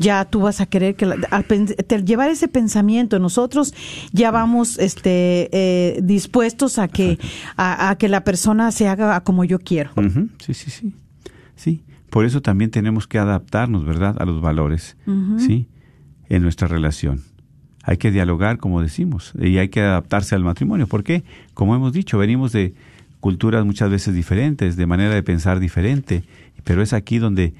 ya 0.00 0.24
tú 0.26 0.40
vas 0.40 0.60
a 0.60 0.66
querer 0.66 0.94
que 0.94 1.06
la- 1.06 1.16
al 1.30 1.44
te- 1.44 2.04
llevar 2.04 2.30
ese 2.30 2.46
pensamiento 2.46 3.18
nosotros 3.18 3.74
ya 4.12 4.30
vamos 4.30 4.78
este 4.78 5.48
eh, 5.50 6.00
dispuestos 6.02 6.78
a 6.78 6.86
que 6.86 7.18
a, 7.56 7.90
a 7.90 7.96
que 7.98 8.08
la 8.08 8.22
persona 8.22 8.70
se 8.70 8.86
haga 8.86 9.20
como 9.24 9.42
yo 9.44 9.58
quiero. 9.58 9.90
Sí, 10.38 10.54
sí, 10.54 10.70
sí. 10.70 10.94
Sí, 11.56 11.82
por 12.10 12.24
eso 12.26 12.42
también 12.42 12.70
tenemos 12.70 13.08
que 13.08 13.18
adaptarnos, 13.18 13.84
¿verdad?, 13.84 14.14
a 14.20 14.24
los 14.24 14.40
valores, 14.40 14.96
¿sí? 15.38 15.66
En 16.28 16.42
nuestra 16.42 16.68
relación. 16.68 17.22
Hay 17.88 17.96
que 17.96 18.10
dialogar, 18.10 18.58
como 18.58 18.82
decimos, 18.82 19.32
y 19.40 19.56
hay 19.56 19.70
que 19.70 19.80
adaptarse 19.80 20.34
al 20.34 20.44
matrimonio. 20.44 20.86
¿Por 20.86 21.02
qué? 21.04 21.24
Como 21.54 21.74
hemos 21.74 21.94
dicho, 21.94 22.18
venimos 22.18 22.52
de 22.52 22.74
culturas 23.20 23.64
muchas 23.64 23.88
veces 23.88 24.14
diferentes, 24.14 24.76
de 24.76 24.84
manera 24.86 25.14
de 25.14 25.22
pensar 25.22 25.58
diferente, 25.58 26.22
pero 26.64 26.82
es 26.82 26.92
aquí 26.92 27.16
donde 27.16 27.54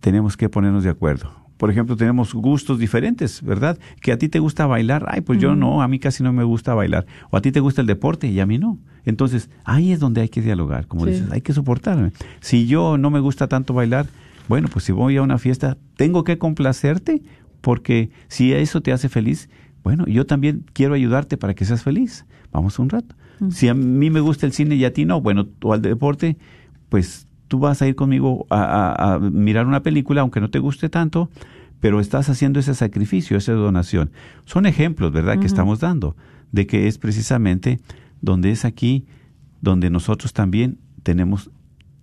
tenemos 0.00 0.36
que 0.36 0.50
ponernos 0.50 0.84
de 0.84 0.90
acuerdo. 0.90 1.32
Por 1.56 1.70
ejemplo, 1.70 1.96
tenemos 1.96 2.34
gustos 2.34 2.78
diferentes, 2.78 3.42
¿verdad? 3.42 3.78
Que 4.02 4.12
a 4.12 4.18
ti 4.18 4.28
te 4.28 4.38
gusta 4.38 4.66
bailar, 4.66 5.06
ay, 5.08 5.22
pues 5.22 5.40
yo 5.40 5.56
no, 5.56 5.80
a 5.80 5.88
mí 5.88 5.98
casi 5.98 6.22
no 6.22 6.32
me 6.34 6.44
gusta 6.44 6.74
bailar. 6.74 7.06
O 7.30 7.38
a 7.38 7.40
ti 7.40 7.50
te 7.50 7.60
gusta 7.60 7.80
el 7.80 7.86
deporte 7.86 8.26
y 8.28 8.38
a 8.40 8.44
mí 8.44 8.58
no. 8.58 8.76
Entonces, 9.06 9.48
ahí 9.64 9.92
es 9.92 9.98
donde 9.98 10.20
hay 10.20 10.28
que 10.28 10.42
dialogar, 10.42 10.86
como 10.88 11.06
Sí. 11.06 11.12
dices, 11.12 11.32
hay 11.32 11.40
que 11.40 11.54
soportarme. 11.54 12.12
Si 12.40 12.66
yo 12.66 12.98
no 12.98 13.08
me 13.08 13.18
gusta 13.18 13.48
tanto 13.48 13.72
bailar, 13.72 14.06
bueno, 14.46 14.68
pues 14.70 14.84
si 14.84 14.92
voy 14.92 15.16
a 15.16 15.22
una 15.22 15.38
fiesta, 15.38 15.78
tengo 15.96 16.22
que 16.22 16.36
complacerte, 16.36 17.22
porque 17.60 18.10
si 18.28 18.52
eso 18.52 18.80
te 18.80 18.92
hace 18.92 19.08
feliz, 19.08 19.48
bueno, 19.82 20.04
yo 20.06 20.26
también 20.26 20.64
quiero 20.72 20.94
ayudarte 20.94 21.36
para 21.36 21.54
que 21.54 21.64
seas 21.64 21.82
feliz. 21.82 22.24
Vamos 22.52 22.78
un 22.78 22.88
rato. 22.90 23.14
Si 23.50 23.68
a 23.68 23.74
mí 23.74 24.10
me 24.10 24.20
gusta 24.20 24.46
el 24.46 24.52
cine 24.52 24.74
y 24.74 24.84
a 24.84 24.92
ti 24.92 25.04
no, 25.04 25.20
bueno, 25.20 25.46
o 25.62 25.72
al 25.72 25.80
deporte, 25.82 26.36
pues 26.88 27.26
tú 27.46 27.60
vas 27.60 27.80
a 27.82 27.86
ir 27.86 27.94
conmigo 27.94 28.46
a, 28.50 28.62
a- 28.94 29.14
a 29.14 29.18
mirar 29.20 29.66
una 29.66 29.82
película, 29.82 30.22
aunque 30.22 30.40
no 30.40 30.50
te 30.50 30.58
guste 30.58 30.88
tanto, 30.88 31.30
pero 31.80 32.00
estás 32.00 32.28
haciendo 32.28 32.58
ese 32.58 32.74
sacrificio, 32.74 33.36
esa 33.36 33.52
donación. 33.52 34.10
Son 34.44 34.66
ejemplos, 34.66 35.12
¿verdad?, 35.12 35.38
que 35.38 35.46
estamos 35.46 35.78
dando, 35.80 36.16
de 36.50 36.66
que 36.66 36.88
es 36.88 36.98
precisamente 36.98 37.78
donde 38.20 38.50
es 38.50 38.64
aquí, 38.64 39.06
donde 39.60 39.88
nosotros 39.88 40.32
también 40.32 40.78
tenemos 41.04 41.50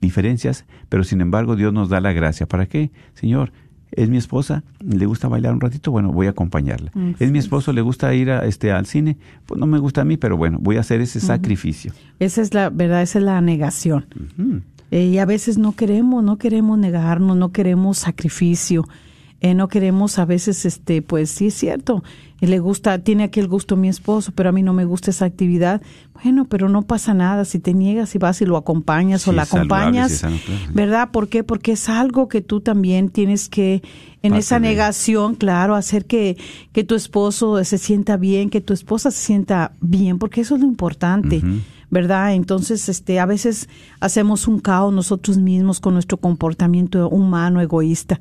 diferencias, 0.01 0.65
pero 0.89 1.03
sin 1.03 1.19
embargo 1.19 1.55
Dios 1.57 1.73
nos 1.73 1.89
da 1.89 1.99
la 1.99 2.13
gracia. 2.13 2.47
¿Para 2.47 2.65
qué? 2.67 2.91
Señor, 3.13 3.51
es 3.91 4.10
mi 4.10 4.17
esposa, 4.17 4.63
le 4.80 5.06
gusta 5.06 5.28
bailar 5.28 5.54
un 5.54 5.62
ratito, 5.62 5.91
bueno, 5.91 6.12
voy 6.12 6.28
a 6.28 6.32
acompañarla. 6.32 6.91
Es 7.19 7.32
mi 7.32 7.39
esposo, 7.39 7.71
le 7.74 7.82
gusta 7.82 8.13
ir 8.13 8.32
a, 8.32 8.45
este, 8.45 8.71
al 8.71 8.86
cine, 8.86 9.17
pues 9.45 9.60
no 9.60 9.67
me 9.67 9.80
gusta 9.80 10.02
a 10.02 10.06
mí, 10.06 10.17
pero 10.17 10.38
bueno, 10.38 10.58
voy 10.62 10.78
a 10.78 10.82
hacer 10.82 11.02
ese 11.02 11.19
sacrificio. 11.19 11.93
Esa 12.19 12.41
es 12.41 12.54
la 12.54 12.69
verdad, 12.69 13.02
esa 13.02 13.19
es 13.19 13.26
la 13.26 13.39
negación. 13.41 14.06
Eh, 14.91 15.06
y 15.06 15.17
a 15.17 15.26
veces 15.26 15.58
no 15.58 15.74
queremos, 15.74 16.24
no 16.24 16.38
queremos 16.38 16.78
negarnos, 16.78 17.38
no 17.38 17.52
queremos 17.52 17.98
sacrificio, 17.98 18.86
eh, 19.41 19.54
no 19.54 19.67
queremos 19.67 20.17
a 20.19 20.26
veces, 20.26 20.65
este, 20.65 21.02
pues 21.02 21.30
sí 21.30 21.48
es 21.48 21.54
cierto, 21.54 22.04
le 22.45 22.60
gusta, 22.60 23.00
tiene 23.00 23.24
aquel 23.24 23.48
gusto 23.48 23.76
mi 23.76 23.89
esposo, 23.89 24.32
pero 24.34 24.50
a 24.50 24.52
mí 24.52 24.63
no 24.63 24.74
me 24.74 24.86
gusta 24.86 25.12
esa 25.12 25.26
actividad. 25.26 25.82
Bueno, 26.24 26.45
pero 26.45 26.69
no 26.69 26.84
pasa 26.84 27.13
nada 27.13 27.45
si 27.45 27.60
te 27.60 27.74
niegas 27.74 28.15
y 28.15 28.17
vas 28.17 28.41
y 28.41 28.45
lo 28.45 28.58
acompañas 28.58 29.24
Sí, 29.24 29.30
o 29.30 29.34
la 29.34 29.43
acompañas, 29.43 30.12
sí. 30.12 30.28
¿verdad? 30.74 31.10
¿Por 31.12 31.28
qué? 31.28 31.43
Porque 31.43 31.74
es 31.74 31.89
algo 31.89 32.28
que 32.28 32.41
tú 32.41 32.62
también 32.62 33.10
tienes 33.10 33.50
que, 33.50 33.82
en 34.21 34.34
esa 34.34 34.60
negación, 34.60 35.36
claro, 35.36 35.76
hacer 35.76 36.06
que, 36.06 36.38
que 36.71 36.84
tu 36.84 36.95
esposo 36.95 37.63
se 37.63 37.78
sienta 37.78 38.17
bien, 38.17 38.50
que 38.50 38.62
tu 38.62 38.74
esposa 38.74 39.12
se 39.12 39.21
sienta 39.24 39.74
bien, 39.82 40.17
porque 40.17 40.41
eso 40.41 40.56
es 40.56 40.62
lo 40.62 40.67
importante. 40.67 41.41
¿verdad? 41.91 42.34
Entonces, 42.34 42.89
este, 42.89 43.19
a 43.19 43.26
veces 43.26 43.69
hacemos 44.00 44.48
un 44.48 44.60
caos 44.60 44.93
nosotros 44.93 45.38
mismos 45.38 45.80
con 45.80 45.93
nuestro 45.93 46.17
comportamiento 46.17 47.08
humano, 47.10 47.62
egoísta. 47.62 48.19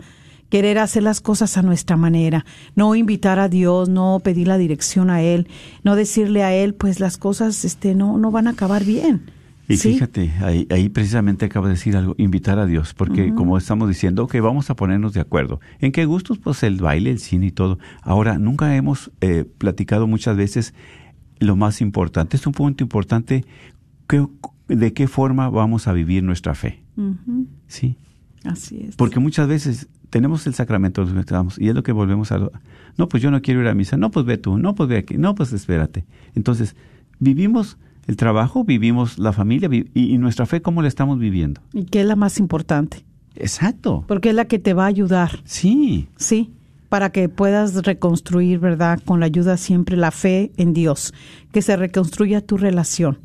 Querer 0.51 0.79
hacer 0.79 1.03
las 1.03 1.21
cosas 1.21 1.57
a 1.57 1.63
nuestra 1.63 1.97
manera, 1.97 2.45
no 2.77 2.95
invitar 2.95 3.39
a 3.39 3.49
Dios, 3.49 3.89
no 3.89 4.21
pedir 4.23 4.47
la 4.49 4.59
dirección 4.59 5.11
a 5.11 5.23
Él, 5.23 5.49
no 5.83 5.97
decirle 5.97 6.43
a 6.45 6.55
Él, 6.55 6.75
pues 6.75 7.01
las 7.01 7.17
cosas, 7.17 7.65
este, 7.65 7.95
no, 7.95 8.19
no 8.19 8.31
van 8.31 8.47
a 8.47 8.51
acabar 8.51 8.85
bien. 8.85 9.23
Y 9.67 9.79
¿Sí? 9.79 9.95
fíjate, 9.95 10.31
ahí, 10.43 10.67
ahí 10.71 10.91
precisamente 10.91 11.47
acabo 11.47 11.67
de 11.67 11.73
decir 11.73 11.97
algo, 11.97 12.15
invitar 12.19 12.59
a 12.59 12.67
Dios, 12.67 12.93
porque 12.93 13.35
como 13.35 13.57
estamos 13.57 13.89
diciendo, 13.89 14.27
que 14.27 14.43
vamos 14.43 14.69
a 14.69 14.77
ponernos 14.77 15.15
de 15.15 15.21
acuerdo. 15.21 15.59
¿En 15.81 15.91
qué 15.91 16.05
gustos? 16.05 16.39
Pues 16.39 16.63
el 16.63 16.77
baile, 16.77 17.11
el 17.11 17.19
cine 17.19 17.47
y 17.47 17.51
todo. 17.51 17.79
Ahora, 18.03 18.37
nunca 18.39 18.77
hemos 18.77 19.11
eh, 19.23 19.47
platicado 19.57 20.07
muchas 20.07 20.37
veces 20.37 20.75
lo 21.41 21.57
más 21.57 21.81
importante, 21.81 22.37
es 22.37 22.47
un 22.47 22.53
punto 22.53 22.85
importante, 22.85 23.45
que- 24.07 24.27
de 24.69 24.93
qué 24.93 25.09
forma 25.09 25.49
vamos 25.49 25.89
a 25.89 25.93
vivir 25.95 26.23
nuestra 26.23 26.55
fe. 26.55 26.83
¿Sí? 27.67 27.97
Así 28.45 28.85
es. 28.89 28.97
Porque 28.97 29.19
muchas 29.21 29.49
veces 29.49 29.89
tenemos 30.11 30.47
el 30.47 30.55
sacramento, 30.55 31.05
nos 31.05 31.59
y 31.59 31.69
es 31.69 31.75
lo 31.75 31.83
que 31.83 31.93
volvemos 31.93 32.31
a... 32.33 32.39
lo- 32.39 32.53
no, 32.97 33.09
pues 33.09 33.23
yo 33.23 33.31
no 33.31 33.43
quiero 33.43 33.61
ir 33.63 33.67
a 33.69 33.75
misa, 33.75 33.97
no, 33.97 34.11
pues 34.11 34.25
ve 34.27 34.39
tú, 34.39 34.59
no, 34.59 34.75
pues 34.75 34.89
ve 34.89 34.99
aquí, 34.99 35.17
no, 35.19 35.35
pues 35.35 35.53
espérate. 35.53 36.05
Entonces, 36.35 36.77
vivimos 37.19 37.77
el 38.07 38.17
trabajo, 38.17 38.65
vivimos 38.65 39.19
la 39.19 39.33
familia, 39.33 39.69
vi- 39.69 39.91
y, 39.95 40.13
y 40.15 40.19
nuestra 40.19 40.47
fe, 40.47 40.63
¿cómo 40.63 40.83
la 40.83 40.89
estamos 40.89 41.19
viviendo? 41.19 41.61
Y 41.73 41.85
que 41.85 42.03
es 42.03 42.07
la 42.07 42.17
más 42.17 42.39
importante, 42.39 43.05
Exacto. 43.35 44.05
porque 44.07 44.29
es 44.29 44.35
la 44.35 44.45
que 44.45 44.59
te 44.59 44.75
va 44.75 44.85
a 44.85 44.89
ayudar, 44.89 45.41
Sí, 45.45 46.07
¿sí? 46.17 46.51
para 46.89 47.11
que 47.11 47.29
puedas 47.29 47.75
reconstruir, 47.83 48.61
¿verdad? 48.61 49.01
Con 49.05 49.19
la 49.19 49.27
ayuda 49.27 49.57
siempre 49.57 49.97
la 49.97 50.13
fe 50.13 50.53
en 50.57 50.73
Dios, 50.75 51.13
que 51.51 51.61
se 51.63 51.77
reconstruya 51.77 52.41
tu 52.41 52.57
relación. 52.57 53.19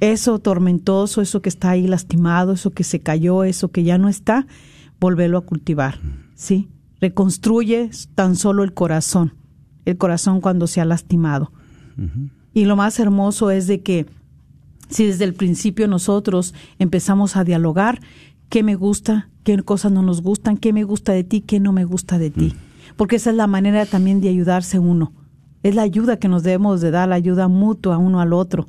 Eso 0.00 0.38
tormentoso, 0.38 1.20
eso 1.20 1.42
que 1.42 1.48
está 1.48 1.70
ahí 1.70 1.86
lastimado, 1.86 2.52
eso 2.52 2.70
que 2.70 2.84
se 2.84 3.00
cayó, 3.00 3.44
eso 3.44 3.70
que 3.70 3.84
ya 3.84 3.98
no 3.98 4.08
está, 4.08 4.46
volverlo 5.00 5.38
a 5.38 5.42
cultivar, 5.46 5.98
¿sí? 6.34 6.68
Reconstruye 7.00 7.90
tan 8.14 8.36
solo 8.36 8.64
el 8.64 8.72
corazón, 8.74 9.34
el 9.84 9.96
corazón 9.96 10.40
cuando 10.40 10.66
se 10.66 10.80
ha 10.80 10.84
lastimado. 10.84 11.52
Y 12.52 12.64
lo 12.64 12.76
más 12.76 12.98
hermoso 12.98 13.50
es 13.50 13.66
de 13.66 13.82
que 13.82 14.06
si 14.88 15.06
desde 15.06 15.24
el 15.24 15.34
principio 15.34 15.88
nosotros 15.88 16.54
empezamos 16.78 17.36
a 17.36 17.44
dialogar, 17.44 18.00
qué 18.48 18.62
me 18.62 18.74
gusta, 18.74 19.28
qué 19.42 19.60
cosas 19.62 19.92
no 19.92 20.02
nos 20.02 20.22
gustan, 20.22 20.56
qué 20.56 20.72
me 20.72 20.84
gusta 20.84 21.12
de 21.12 21.24
ti, 21.24 21.40
qué 21.40 21.60
no 21.60 21.72
me 21.72 21.84
gusta 21.84 22.18
de 22.18 22.30
ti. 22.30 22.54
Porque 22.96 23.16
esa 23.16 23.30
es 23.30 23.36
la 23.36 23.46
manera 23.46 23.86
también 23.86 24.20
de 24.20 24.28
ayudarse 24.28 24.78
uno. 24.78 25.12
Es 25.62 25.74
la 25.74 25.82
ayuda 25.82 26.18
que 26.18 26.28
nos 26.28 26.42
debemos 26.42 26.80
de 26.80 26.90
dar, 26.90 27.08
la 27.08 27.14
ayuda 27.16 27.48
mutua 27.48 27.98
uno 27.98 28.20
al 28.20 28.32
otro. 28.32 28.68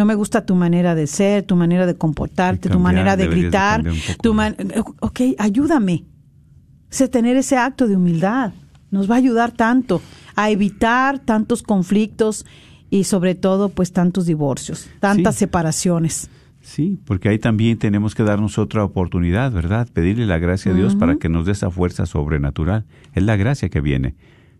No 0.00 0.06
me 0.06 0.14
gusta 0.14 0.46
tu 0.46 0.54
manera 0.54 0.94
de 0.94 1.06
ser, 1.06 1.42
tu 1.42 1.56
manera 1.56 1.84
de 1.84 1.94
comportarte, 1.94 2.70
tu 2.70 2.78
manera 2.80 3.18
de 3.18 3.28
de 3.28 3.34
gritar. 3.36 3.82
poco 3.84 3.94
tu 4.22 4.32
man- 4.32 4.56
ok, 5.00 5.20
ayúdame. 5.36 6.06
Ese 6.90 7.06
tener 7.06 7.36
ese 7.36 7.58
acto 7.58 7.86
de 7.86 7.96
humildad 7.96 8.54
nos 8.90 9.10
va 9.10 9.16
a 9.16 9.18
ayudar 9.18 9.50
tanto 9.52 10.00
a 10.36 10.48
evitar 10.48 11.18
tantos 11.18 11.62
conflictos 11.62 12.46
y 12.88 13.04
sobre 13.04 13.34
todo 13.34 13.68
pues 13.68 13.92
tantos 13.92 14.24
divorcios, 14.24 14.88
tantas 15.00 15.34
Sí. 15.34 15.40
separaciones. 15.40 16.30
Sí, 16.62 16.98
porque 17.04 17.28
ahí 17.28 17.38
también 17.38 17.76
tenemos 17.76 18.14
que 18.14 18.22
darnos 18.22 18.56
otra 18.56 18.82
oportunidad, 18.82 19.52
¿verdad? 19.52 19.86
Pedirle 19.92 20.24
la 20.24 20.38
gracia 20.38 20.72
a 20.72 20.74
Dios 20.74 20.96
para 20.96 21.16
que 21.16 21.28
nos 21.28 21.44
dé 21.44 21.52
esa 21.52 21.70
fuerza 21.70 22.06
sobrenatural. 22.06 22.86
Es 23.12 23.22
la 23.22 23.36
gracia 23.36 23.68
que 23.68 23.82
viene 23.82 24.14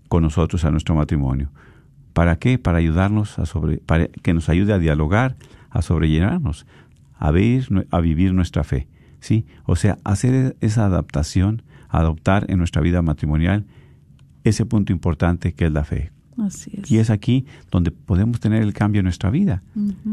con 0.09 0.23
nosotros 0.23 0.67
a 0.67 0.71
nuestro 0.71 0.95
matrimonio. 0.95 1.51
¿Para 2.13 2.37
qué? 2.37 2.59
Para 2.59 2.79
ayudarnos 2.79 3.39
a 3.39 3.47
sobre, 3.47 3.79
para 3.79 4.09
que 4.09 4.35
nos 4.35 4.49
ayude 4.49 4.73
a 4.73 4.79
dialogar, 4.79 5.37
a 5.71 5.83
sobrellenarnos, 5.83 6.67
a 7.19 7.31
vivir, 7.31 7.87
a 7.91 8.01
vivir 8.01 8.33
nuestra 8.33 8.65
fe, 8.65 8.89
¿sí? 9.21 9.47
O 9.65 9.77
sea, 9.77 9.99
hacer 10.05 10.57
esa 10.61 10.87
adaptación, 10.87 11.63
adoptar 11.89 12.47
en 12.49 12.59
nuestra 12.59 12.83
vida 12.83 13.03
matrimonial 13.03 13.67
ese 14.45 14.65
punto 14.67 14.93
importante 14.93 15.53
que 15.53 15.67
es 15.67 15.73
la 15.73 15.85
fe. 15.85 16.13
Así 16.39 16.71
es. 16.75 16.91
Y 16.91 16.99
es 16.99 17.11
aquí 17.11 17.47
donde 17.71 17.91
podemos 17.91 18.41
tener 18.41 18.63
el 18.63 18.73
cambio 18.73 19.01
en 19.01 19.05
nuestra 19.05 19.31
vida. 19.31 19.63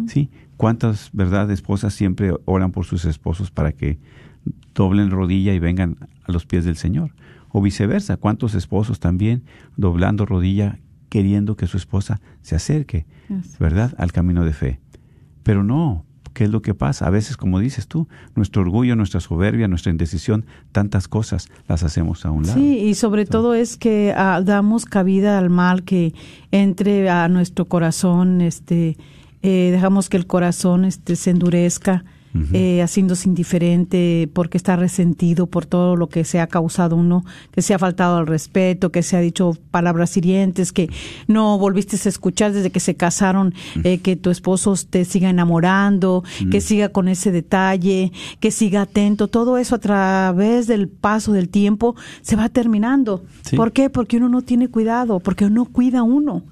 ¿Sí? 0.08 0.30
¿Cuántas, 0.58 1.10
verdad, 1.14 1.50
esposas 1.52 1.94
siempre 1.94 2.34
oran 2.46 2.72
por 2.72 2.86
sus 2.86 3.06
esposos 3.06 3.52
para 3.52 3.72
que 3.72 3.98
doblen 4.74 5.10
rodilla 5.10 5.54
y 5.54 5.60
vengan 5.60 5.98
a 6.24 6.32
los 6.32 6.46
pies 6.46 6.66
del 6.66 6.76
Señor? 6.76 7.12
O 7.50 7.62
viceversa, 7.62 8.18
¿cuántos 8.18 8.56
esposos 8.56 9.00
también 9.00 9.44
doblando 9.78 10.26
rodilla 10.26 10.80
queriendo 11.10 11.56
que 11.56 11.68
su 11.68 11.78
esposa 11.78 12.22
se 12.42 12.56
acerque, 12.56 13.06
verdad, 13.60 13.94
al 13.98 14.12
camino 14.12 14.46
de 14.46 14.54
fe? 14.54 14.80
Pero 15.44 15.64
no, 15.64 16.06
¿qué 16.34 16.44
es 16.44 16.52
lo 16.52 16.62
que 16.62 16.76
pasa? 16.76 17.08
A 17.08 17.10
veces, 17.10 17.36
como 17.36 17.60
dices 17.60 17.88
tú, 17.88 18.08
nuestro 18.36 18.62
orgullo, 18.62 18.96
nuestra 18.96 19.20
soberbia, 19.20 19.68
nuestra 19.68 19.92
indecisión, 19.92 20.46
tantas 20.72 21.08
cosas 21.08 21.50
las 21.68 21.82
hacemos 21.82 22.26
a 22.26 22.32
un 22.32 22.44
lado. 22.44 22.60
Sí, 22.60 22.78
y 22.78 22.94
sobre 22.94 23.26
todo 23.26 23.56
es 23.56 23.76
que 23.76 24.14
ah, 24.16 24.42
damos 24.44 24.86
cabida 24.86 25.40
al 25.40 25.50
mal 25.50 25.84
que 25.84 26.14
entre 26.52 27.10
a 27.10 27.28
nuestro 27.28 27.66
corazón, 27.66 28.42
este, 28.42 28.98
eh, 29.42 29.70
dejamos 29.72 30.10
que 30.10 30.18
el 30.18 30.28
corazón 30.28 30.86
este, 30.86 31.16
se 31.16 31.32
endurezca, 31.32 32.06
eh, 32.54 32.82
haciéndose 32.82 33.28
indiferente 33.28 34.30
porque 34.34 34.58
está 34.58 34.76
resentido 34.76 35.48
por 35.48 35.66
todo 35.66 35.96
lo 35.96 36.10
que 36.10 36.24
se 36.24 36.40
ha 36.40 36.48
causado 36.48 36.96
uno, 36.96 37.26
que 37.52 37.62
se 37.62 37.74
ha 37.74 37.80
faltado 37.80 38.18
al 38.18 38.28
respeto, 38.28 38.92
que 38.92 39.04
se 39.04 39.18
ha 39.18 39.20
dicho 39.20 39.58
palabras 39.72 40.16
hirientes, 40.18 40.72
que 40.72 40.90
no 41.28 41.58
volviste 41.58 41.98
a 42.04 42.10
escuchar 42.10 42.54
desde 42.54 42.72
que 42.72 42.80
se 42.80 42.96
casaron, 42.96 43.54
eh, 43.84 44.00
que 44.00 44.16
tu 44.16 44.30
esposo 44.30 44.76
te 44.90 45.06
siga 45.06 45.30
enamorando, 45.30 46.24
que 46.52 46.62
siga 46.62 46.90
con 46.90 47.08
ese 47.08 47.32
detalle, 47.32 48.12
que 48.40 48.52
siga 48.52 48.82
atento, 48.82 49.28
todo 49.28 49.58
eso 49.58 49.76
a 49.76 49.80
través 49.80 50.68
del 50.68 50.88
paso 50.88 51.34
del 51.34 51.50
tiempo 51.50 51.96
se 52.22 52.36
va 52.36 52.50
terminando. 52.50 53.24
Sí. 53.44 53.56
¿Por 53.56 53.72
qué? 53.72 53.90
Porque 53.90 54.18
uno 54.18 54.30
no 54.30 54.42
tiene 54.42 54.68
cuidado, 54.68 55.20
porque 55.20 55.50
no 55.50 55.66
cuida 55.66 56.00
a 56.00 56.04
uno. 56.04 56.44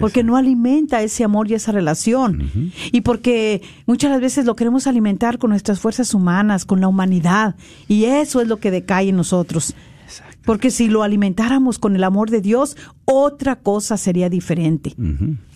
Porque 0.00 0.22
no 0.24 0.36
alimenta 0.36 1.02
ese 1.02 1.24
amor 1.24 1.50
y 1.50 1.54
esa 1.54 1.72
relación. 1.72 2.72
Y 2.92 3.00
porque 3.02 3.62
muchas 3.86 4.10
las 4.10 4.20
veces 4.20 4.44
lo 4.44 4.56
queremos 4.56 4.86
alimentar 4.86 5.38
con 5.38 5.50
nuestras 5.50 5.80
fuerzas 5.80 6.14
humanas, 6.14 6.64
con 6.64 6.80
la 6.80 6.88
humanidad. 6.88 7.56
Y 7.88 8.04
eso 8.04 8.40
es 8.40 8.48
lo 8.48 8.58
que 8.58 8.70
decae 8.70 9.08
en 9.08 9.16
nosotros. 9.16 9.74
Porque 10.44 10.70
si 10.70 10.88
lo 10.88 11.02
alimentáramos 11.02 11.78
con 11.78 11.96
el 11.96 12.04
amor 12.04 12.30
de 12.30 12.40
Dios, 12.40 12.76
otra 13.04 13.56
cosa 13.56 13.96
sería 13.96 14.30
diferente. 14.30 14.94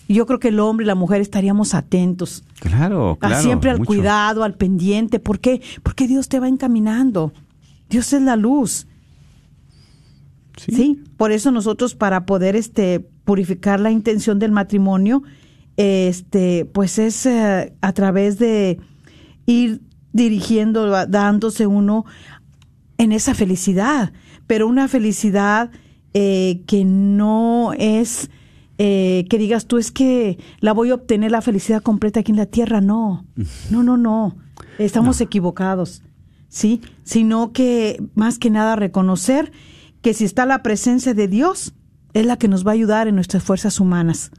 Y 0.07 0.13
yo 0.15 0.25
creo 0.25 0.39
que 0.39 0.49
el 0.49 0.59
hombre 0.59 0.83
y 0.83 0.87
la 0.87 0.95
mujer 0.95 1.21
estaríamos 1.21 1.73
atentos. 1.73 2.43
Claro, 2.59 3.11
a 3.11 3.27
claro. 3.27 3.41
siempre 3.41 3.69
al 3.69 3.77
mucho. 3.79 3.87
cuidado, 3.87 4.43
al 4.43 4.55
pendiente. 4.55 5.19
¿Por 5.19 5.39
qué? 5.39 5.61
Porque 5.83 6.07
Dios 6.07 6.27
te 6.27 6.41
va 6.41 6.49
encaminando. 6.49 7.31
Dios 7.89 8.11
es 8.11 8.21
la 8.21 8.35
luz. 8.35 8.87
Sí. 10.57 10.75
Sí, 10.75 11.03
por 11.15 11.31
eso 11.31 11.51
nosotros 11.51 11.95
para 11.95 12.25
poder 12.25 12.57
este 12.57 13.07
purificar 13.31 13.79
la 13.79 13.91
intención 13.91 14.39
del 14.39 14.51
matrimonio, 14.51 15.23
este, 15.77 16.65
pues 16.65 16.99
es 16.99 17.25
eh, 17.25 17.73
a 17.79 17.93
través 17.93 18.37
de 18.39 18.77
ir 19.45 19.79
dirigiendo, 20.11 21.07
dándose 21.07 21.65
uno 21.65 22.03
en 22.97 23.13
esa 23.13 23.33
felicidad, 23.33 24.11
pero 24.47 24.67
una 24.67 24.89
felicidad 24.89 25.71
eh, 26.13 26.61
que 26.67 26.83
no 26.83 27.71
es 27.77 28.29
eh, 28.77 29.27
que 29.29 29.37
digas 29.37 29.65
tú 29.65 29.77
es 29.77 29.93
que 29.93 30.37
la 30.59 30.73
voy 30.73 30.89
a 30.89 30.95
obtener 30.95 31.31
la 31.31 31.41
felicidad 31.41 31.81
completa 31.81 32.19
aquí 32.19 32.33
en 32.33 32.37
la 32.37 32.47
tierra, 32.47 32.81
no, 32.81 33.25
no, 33.69 33.81
no, 33.81 33.95
no, 33.95 34.35
estamos 34.77 35.21
equivocados, 35.21 36.03
sí, 36.49 36.81
sino 37.05 37.53
que 37.53 38.03
más 38.13 38.39
que 38.39 38.49
nada 38.49 38.75
reconocer 38.75 39.53
que 40.01 40.13
si 40.13 40.25
está 40.25 40.45
la 40.45 40.63
presencia 40.63 41.13
de 41.13 41.29
Dios 41.29 41.73
es 42.13 42.25
la 42.25 42.37
que 42.37 42.47
nos 42.47 42.65
va 42.65 42.71
a 42.71 42.73
ayudar 42.73 43.07
en 43.07 43.15
nuestras 43.15 43.43
fuerzas 43.43 43.79
humanas. 43.79 44.31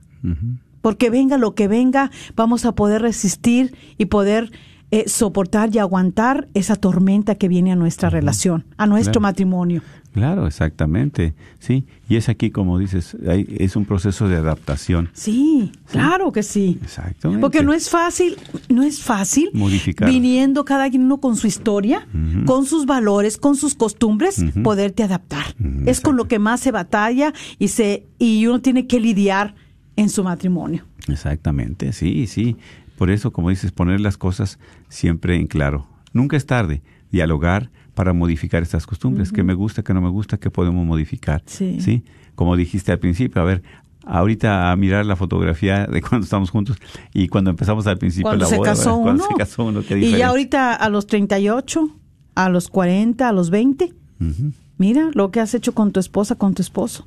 Porque 0.81 1.11
venga 1.11 1.39
lo 1.39 1.55
que 1.55 1.69
venga, 1.69 2.11
vamos 2.37 2.65
a 2.65 2.73
poder 2.73 3.03
resistir 3.03 3.77
y 3.99 4.07
poder 4.07 4.51
eh, 4.93 5.09
soportar 5.09 5.75
y 5.75 5.79
aguantar 5.79 6.49
esa 6.55 6.77
tormenta 6.77 7.35
que 7.35 7.49
viene 7.49 7.73
a 7.73 7.77
nuestra 7.77 8.11
relación, 8.11 8.65
a 8.77 8.87
nuestro 8.87 9.13
Claro. 9.15 9.23
matrimonio. 9.23 9.83
Claro, 10.13 10.47
exactamente. 10.47 11.33
Sí, 11.59 11.87
y 12.11 12.17
es 12.17 12.29
aquí, 12.29 12.51
como 12.51 12.79
dices, 12.79 13.17
hay- 13.27 13.47
es 13.59 13.75
un 13.77 13.87
proceso 13.87 14.29
de 14.29 14.37
adaptación. 14.37 15.09
Sí, 15.15 15.73
claro 15.91 16.31
que 16.33 16.43
sí. 16.43 16.79
Exactamente. 16.83 17.41
Porque 17.41 17.63
no 17.65 17.73
es 17.73 17.89
fácil, 17.89 18.37
no 18.69 18.83
es 18.83 19.01
fácil 19.03 19.49
Modificar. 19.55 20.11
viniendo 20.11 20.67
cada 20.67 20.87
uno 20.93 21.17
con 21.19 21.37
su 21.37 21.47
historia, 21.47 22.07
con 22.45 22.67
sus 22.67 22.85
valores, 22.85 23.39
con 23.39 23.57
sus 23.57 23.75
costumbres, 23.75 24.39
Ujú. 24.41 24.63
poderte 24.63 25.03
adaptar. 25.03 25.55
Es 25.87 26.03
con 26.03 26.17
lo 26.17 26.29
que 26.29 26.39
más 26.39 26.61
se 26.61 26.71
batalla 26.71 27.33
y 27.59 27.69
se 27.69 28.05
y 28.19 28.47
uno 28.47 28.61
tiene 28.61 28.87
que 28.87 29.01
lidiar 29.01 29.55
en 29.97 30.11
su 30.11 30.23
matrimonio. 30.23 30.85
Exactamente, 31.09 31.93
sí, 31.93 32.27
sí. 32.27 32.57
Por 32.97 33.11
eso, 33.11 33.33
como 33.33 33.51
dices, 33.51 33.73
poner 33.73 34.01
las 34.01 34.17
cosas 34.17 34.59
siempre 34.89 35.37
en 35.37 35.47
claro. 35.47 35.87
Nunca 36.13 36.37
es 36.37 36.47
tarde 36.47 36.83
dialogar 37.11 37.71
para 37.95 38.13
modificar 38.13 38.63
estas 38.63 38.87
costumbres. 38.87 39.33
¿Qué 39.33 39.43
me 39.43 39.55
gusta, 39.55 39.83
qué 39.83 39.93
no 39.95 40.01
me 40.01 40.09
gusta, 40.11 40.39
qué 40.39 40.51
podemos 40.51 40.87
modificar? 40.87 41.43
Sí. 41.47 42.05
Como 42.35 42.57
dijiste 42.57 42.93
al 42.93 42.99
principio, 42.99 43.43
a 43.43 43.45
ver, 43.45 43.63
ahorita 44.07 44.71
a 44.73 44.77
mirar 44.77 45.05
la 45.07 45.17
fotografía 45.17 45.87
de 45.87 46.01
cuando 46.01 46.25
estamos 46.25 46.51
juntos 46.51 46.77
y 47.13 47.29
cuando 47.29 47.51
empezamos 47.51 47.87
al 47.87 47.99
principio 47.99 48.29
cuando 48.29 48.45
la 48.45 48.49
se 48.49 48.57
boda, 48.57 48.71
casó 48.71 48.91
¿verdad? 48.91 49.03
cuando 49.03 49.25
uno. 49.25 49.33
se 49.33 49.39
casó 49.39 49.65
uno, 49.65 49.83
qué 49.87 49.99
y 49.99 50.11
ya 50.17 50.29
ahorita 50.29 50.75
a 50.75 50.89
los 50.89 51.07
38, 51.07 51.97
a 52.35 52.49
los 52.49 52.69
40, 52.69 53.29
a 53.29 53.33
los 53.33 53.51
20, 53.51 53.93
Ujú. 54.21 54.53
mira 54.79 55.11
lo 55.15 55.31
que 55.31 55.41
has 55.41 55.55
hecho 55.55 55.75
con 55.75 55.93
tu 55.93 56.01
esposa, 56.01 56.35
con 56.37 56.55
tu 56.55 56.63
esposo. 56.63 57.05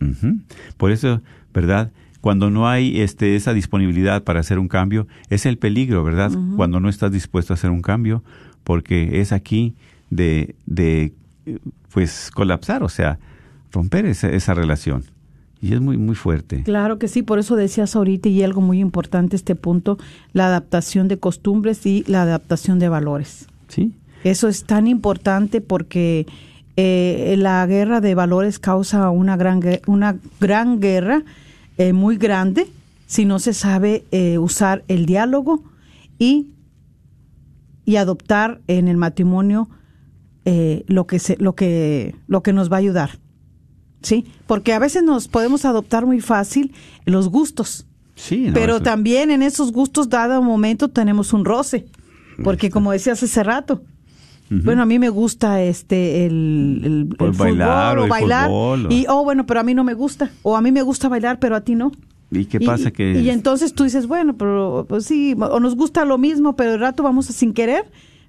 Por 0.77 0.91
eso, 0.91 1.21
¿verdad? 1.53 1.91
Cuando 2.25 2.49
no 2.49 2.67
hay 2.67 3.01
este, 3.01 3.35
esa 3.35 3.53
disponibilidad 3.53 4.23
para 4.23 4.39
hacer 4.39 4.57
un 4.57 4.67
cambio, 4.67 5.05
es 5.29 5.45
el 5.45 5.59
peligro, 5.59 6.03
¿verdad? 6.03 6.31
Cuando 6.55 6.79
no 6.79 6.89
estás 6.89 7.11
dispuesto 7.11 7.53
a 7.53 7.55
hacer 7.55 7.69
un 7.69 7.83
cambio, 7.83 8.23
porque 8.63 9.21
es 9.21 9.31
aquí 9.31 9.75
de, 10.09 10.55
de 10.65 11.13
pues, 11.93 12.31
colapsar, 12.33 12.81
o 12.81 12.89
sea, 12.89 13.19
romper 13.71 14.07
esa, 14.07 14.27
esa 14.31 14.55
relación. 14.55 15.03
Y 15.61 15.75
es 15.75 15.81
muy, 15.81 15.97
muy 15.97 16.15
fuerte. 16.15 16.63
Claro 16.63 16.97
que 16.97 17.09
sí, 17.09 17.21
por 17.21 17.37
eso 17.37 17.55
decías 17.55 17.95
ahorita 17.95 18.27
y 18.27 18.41
algo 18.41 18.59
muy 18.59 18.79
importante 18.79 19.35
este 19.35 19.53
punto, 19.53 19.99
la 20.33 20.47
adaptación 20.47 21.07
de 21.07 21.19
costumbres 21.19 21.85
y 21.85 22.05
la 22.07 22.23
adaptación 22.23 22.79
de 22.79 22.89
valores. 22.89 23.45
¿Sí? 23.67 23.93
Eso 24.23 24.47
es 24.47 24.63
tan 24.63 24.87
importante 24.87 25.61
porque 25.61 26.25
eh, 26.75 27.35
la 27.37 27.63
guerra 27.67 28.01
de 28.01 28.15
valores 28.15 28.57
causa 28.57 29.11
una 29.11 29.37
gran, 29.37 29.61
una 29.85 30.17
gran 30.39 30.79
guerra 30.79 31.23
eh, 31.77 31.93
muy 31.93 32.17
grande 32.17 32.67
si 33.07 33.25
no 33.25 33.39
se 33.39 33.53
sabe 33.53 34.03
eh, 34.11 34.37
usar 34.37 34.83
el 34.87 35.05
diálogo 35.05 35.63
y, 36.17 36.47
y 37.85 37.97
adoptar 37.97 38.61
en 38.67 38.87
el 38.87 38.97
matrimonio 38.97 39.69
eh, 40.45 40.83
lo, 40.87 41.05
que 41.07 41.19
se, 41.19 41.37
lo, 41.37 41.53
que, 41.55 42.15
lo 42.27 42.41
que 42.43 42.53
nos 42.53 42.71
va 42.71 42.77
a 42.77 42.79
ayudar. 42.79 43.19
Sí, 44.01 44.25
porque 44.47 44.73
a 44.73 44.79
veces 44.79 45.03
nos 45.03 45.27
podemos 45.27 45.65
adoptar 45.65 46.05
muy 46.05 46.21
fácil 46.21 46.73
los 47.05 47.29
gustos. 47.29 47.87
Sí, 48.15 48.45
no, 48.47 48.53
pero 48.53 48.75
eso- 48.75 48.83
también 48.83 49.31
en 49.31 49.41
esos 49.41 49.71
gustos, 49.71 50.09
dado 50.09 50.41
momento, 50.43 50.89
tenemos 50.89 51.33
un 51.33 51.45
roce. 51.45 51.87
Porque 52.43 52.69
como 52.69 52.91
decías 52.91 53.23
hace 53.23 53.43
rato, 53.43 53.81
bueno, 54.49 54.83
a 54.83 54.85
mí 54.85 54.99
me 54.99 55.09
gusta 55.09 55.61
este 55.63 56.25
el, 56.25 56.81
el, 56.83 57.15
Pues 57.17 57.31
el 57.31 57.37
bailar 57.37 57.95
fútbol 57.95 58.05
o 58.05 58.09
bailar. 58.09 58.45
fútbol 58.47 58.85
o- 58.87 58.91
Y, 58.91 59.05
oh, 59.09 59.23
bueno, 59.23 59.45
pero 59.45 59.59
a 59.59 59.63
mí 59.63 59.73
no 59.73 59.83
me 59.83 59.93
gusta. 59.93 60.29
O 60.43 60.55
a 60.55 60.61
mí 60.61 60.71
me 60.71 60.81
gusta 60.83 61.09
bailar, 61.09 61.39
pero 61.39 61.55
a 61.55 61.61
ti 61.61 61.75
no. 61.75 61.91
¿Y 62.31 62.45
qué 62.45 62.59
pasa? 62.59 62.89
y, 62.89 62.91
que 62.91 63.21
y 63.21 63.29
entonces 63.29 63.73
tú 63.73 63.83
dices, 63.85 64.07
bueno, 64.07 64.35
pero 64.37 64.85
pues 64.89 65.05
sí, 65.05 65.35
o 65.39 65.59
nos 65.59 65.75
gusta 65.75 66.05
lo 66.05 66.17
mismo, 66.17 66.55
pero 66.55 66.73
el 66.73 66.79
rato 66.79 67.01
vamos 67.03 67.29
a, 67.29 67.33
sin 67.33 67.53
querer, 67.53 67.85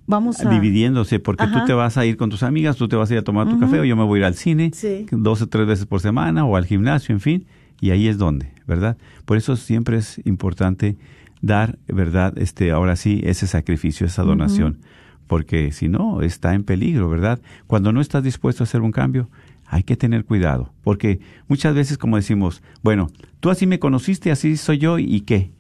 vamos 0.07 0.41
a... 0.45 0.49
dividiéndose, 0.51 1.19
porque 1.19 1.45
Ajá. 1.45 1.61
tú 1.61 1.67
te 1.67 1.73
vas 1.73 1.97
a 1.97 2.05
ir 2.07 2.17
con 2.17 2.31
tus 2.31 2.43
amigas, 2.43 2.77
tú 2.77 2.89
te 2.89 2.97
vas 2.97 3.11
a 3.11 3.15
ir 3.15 3.19
a 3.21 3.23
tomar 3.25 3.49
tu 3.49 3.59
café, 3.59 3.81
o 3.81 3.85
yo 3.85 3.97
me 3.97 4.05
voy 4.05 4.19
a 4.19 4.21
ir 4.21 4.25
al 4.27 4.35
cine 4.35 4.71
Sí. 4.75 5.07
dos 5.11 5.43
o 5.43 5.49
tres 5.49 5.67
veces 5.67 5.87
por 5.87 6.01
semana, 6.01 6.45
o 6.45 6.57
al 6.57 6.67
gimnasio, 6.67 7.15
en 7.15 7.21
fin, 7.21 7.47
y 7.81 7.91
ahí 7.91 8.07
es 8.07 8.17
donde, 8.19 8.51
¿verdad? 8.67 8.97
Por 9.25 9.39
eso 9.39 9.57
siempre 9.57 9.97
es 9.97 10.21
importante 10.25 10.97
dar, 11.41 11.79
¿verdad? 11.89 12.37
Este, 12.39 12.71
ahora 12.71 12.97
sí, 12.97 13.23
ese 13.25 13.47
sacrificio, 13.47 14.07
esa 14.07 14.23
donación, 14.23 14.79
porque 15.27 15.73
si 15.73 15.89
no, 15.89 16.23
está 16.23 16.55
en 16.55 16.65
peligro, 16.65 17.09
¿verdad? 17.09 17.41
Cuando 17.67 17.93
no 17.93 18.01
estás 18.01 18.23
dispuesto 18.23 18.63
a 18.63 18.67
hacer 18.67 18.81
un 18.83 18.93
cambio, 18.93 19.29
hay 19.67 19.83
que 19.83 19.97
tener 19.97 20.25
cuidado, 20.25 20.73
porque 20.83 21.21
muchas 21.49 21.75
veces 21.75 21.99
como 21.99 22.17
decimos, 22.17 22.63
bueno, 22.83 23.09
tú 23.41 23.51
así 23.51 23.67
me 23.67 23.79
conociste, 23.79 24.31
así 24.31 24.57
soy 24.57 24.79
yo, 24.79 24.99
¿y 24.99 25.21
qué? 25.23 25.51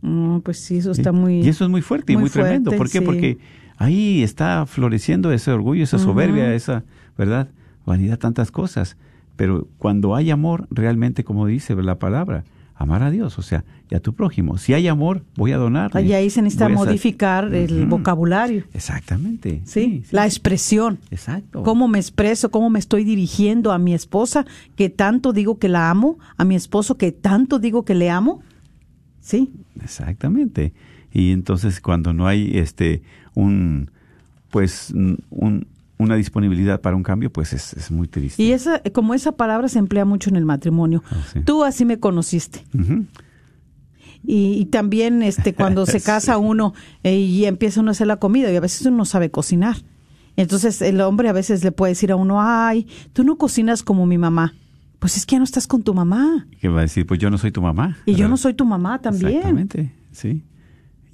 No, 0.00 0.40
pues 0.44 0.58
sí, 0.58 0.78
eso 0.78 0.90
está 0.90 1.12
muy... 1.12 1.40
Y 1.42 1.48
eso 1.48 1.64
es 1.64 1.70
muy 1.70 1.82
fuerte 1.82 2.12
y 2.12 2.16
muy 2.16 2.22
muy 2.22 2.30
tremendo. 2.30 2.72
¿Por 2.72 2.90
qué? 2.90 2.98
sí. 2.98 3.04
Porque 3.04 3.38
ahí 3.76 4.22
está 4.22 4.66
floreciendo 4.66 5.30
ese 5.30 5.52
orgullo, 5.52 5.84
esa 5.84 5.98
soberbia, 5.98 6.54
esa, 6.54 6.84
¿verdad? 7.16 7.48
Vanidad, 7.86 8.18
tantas 8.18 8.50
cosas. 8.50 8.96
Pero 9.36 9.68
cuando 9.78 10.16
hay 10.16 10.30
amor, 10.30 10.66
realmente, 10.70 11.22
como 11.22 11.46
dice 11.46 11.74
la 11.76 11.98
palabra, 11.98 12.44
amar 12.82 13.02
a 13.02 13.10
Dios, 13.10 13.38
o 13.38 13.42
sea, 13.42 13.64
y 13.90 13.94
a 13.94 14.00
tu 14.00 14.14
prójimo. 14.14 14.58
Si 14.58 14.74
hay 14.74 14.88
amor, 14.88 15.24
voy 15.36 15.52
a 15.52 15.56
donar. 15.56 15.90
Y 16.02 16.12
ahí 16.12 16.30
se 16.30 16.42
necesita 16.42 16.66
a 16.66 16.68
modificar 16.68 17.54
el 17.54 17.86
vocabulario, 17.86 18.64
Exactamente. 18.74 19.62
¿sí? 19.64 20.02
La 20.10 20.26
expresión. 20.26 20.98
Exacto. 21.10 21.62
cómo 21.62 21.88
me 21.88 21.98
expreso, 21.98 22.50
cómo 22.50 22.70
me 22.70 22.78
estoy 22.78 23.04
dirigiendo 23.04 23.72
a 23.72 23.78
mi 23.78 23.94
esposa, 23.94 24.46
que 24.76 24.88
tanto 24.88 25.32
digo 25.32 25.58
que 25.58 25.68
la 25.68 25.90
amo, 25.90 26.18
a 26.36 26.44
mi 26.44 26.54
esposo, 26.54 26.96
que 26.96 27.12
tanto 27.12 27.58
digo 27.58 27.84
que 27.84 27.94
le 27.94 28.10
amo. 28.10 28.42
Sí, 29.20 29.52
Exactamente. 29.82 30.72
Y 31.12 31.32
entonces 31.32 31.80
cuando 31.80 32.12
no 32.12 32.26
hay 32.26 32.58
este 32.58 33.02
un 33.34 33.90
pues 34.50 34.92
un, 35.30 35.66
una 36.02 36.16
disponibilidad 36.16 36.80
para 36.80 36.96
un 36.96 37.02
cambio, 37.02 37.32
pues 37.32 37.52
es, 37.52 37.72
es 37.74 37.90
muy 37.90 38.08
triste. 38.08 38.42
y 38.42 38.52
esa, 38.52 38.80
como 38.92 39.14
esa 39.14 39.32
palabra 39.32 39.68
se 39.68 39.78
emplea 39.78 40.04
mucho 40.04 40.30
en 40.30 40.36
el 40.36 40.44
matrimonio. 40.44 41.02
Ah, 41.10 41.16
sí. 41.32 41.40
Tú 41.40 41.64
así 41.64 41.84
me 41.84 41.98
conociste. 41.98 42.64
Y, 44.24 44.54
y 44.54 44.64
también 44.66 45.22
este 45.22 45.54
cuando 45.54 45.84
se 45.86 46.00
casa 46.02 46.38
uno 46.38 46.74
eh, 47.02 47.16
y 47.18 47.44
empieza 47.46 47.80
uno 47.80 47.90
a 47.90 47.92
hacer 47.92 48.06
la 48.06 48.16
comida 48.16 48.52
y 48.52 48.56
a 48.56 48.60
veces 48.60 48.86
uno 48.86 48.98
no 48.98 49.04
sabe 49.04 49.30
cocinar. 49.30 49.76
Entonces 50.36 50.80
el 50.82 51.00
hombre 51.00 51.28
a 51.28 51.32
veces 51.32 51.62
le 51.64 51.72
puede 51.72 51.92
decir 51.92 52.12
a 52.12 52.16
uno, 52.16 52.40
ay, 52.40 52.86
tú 53.12 53.24
no 53.24 53.36
cocinas 53.36 53.82
como 53.82 54.06
mi 54.06 54.18
mamá. 54.18 54.54
Pues 54.98 55.16
es 55.16 55.26
que 55.26 55.32
ya 55.34 55.38
no 55.38 55.44
estás 55.44 55.66
con 55.66 55.82
tu 55.82 55.94
mamá. 55.94 56.46
que 56.60 56.68
va 56.68 56.78
a 56.78 56.82
decir, 56.82 57.06
pues 57.06 57.18
yo 57.18 57.28
no 57.28 57.36
soy 57.36 57.50
tu 57.50 57.60
mamá. 57.60 57.96
Y 58.06 58.14
yo 58.14 58.28
no 58.28 58.36
soy 58.36 58.54
tu 58.54 58.64
mamá 58.64 59.00
también. 59.00 59.32
Exactamente, 59.32 59.92
sí. 60.12 60.44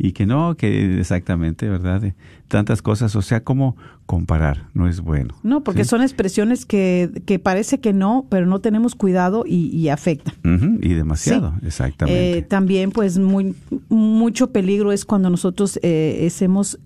Y 0.01 0.13
que 0.13 0.27
no, 0.27 0.57
que 0.57 1.01
exactamente, 1.01 1.69
¿verdad? 1.69 2.15
Tantas 2.47 2.83
cosas, 2.83 3.17
o 3.17 3.23
sea, 3.23 3.43
como 3.43 3.77
comparar, 4.07 4.69
no 4.73 4.87
es 4.89 5.01
bueno. 5.01 5.35
No, 5.43 5.65
porque 5.65 5.83
¿sí? 5.83 5.91
son 5.91 6.03
expresiones 6.03 6.65
que, 6.67 7.11
que 7.27 7.41
parece 7.41 7.81
que 7.81 7.93
no, 7.93 8.25
pero 8.31 8.47
no 8.47 8.61
tenemos 8.61 8.95
cuidado 8.95 9.43
y, 9.45 9.67
y 9.77 9.89
afectan. 9.89 10.35
Y 10.81 10.95
demasiado, 10.95 11.55
Sí. 11.61 11.67
exactamente. 11.67 12.39
Eh, 12.39 12.43
también, 12.43 12.93
pues, 12.93 13.19
muy, 13.19 13.57
mucho 13.89 14.53
peligro 14.53 14.93
es 14.93 15.05
cuando 15.05 15.31
nosotros 15.31 15.81
eh, 15.83 16.23
hacemos 16.27 16.79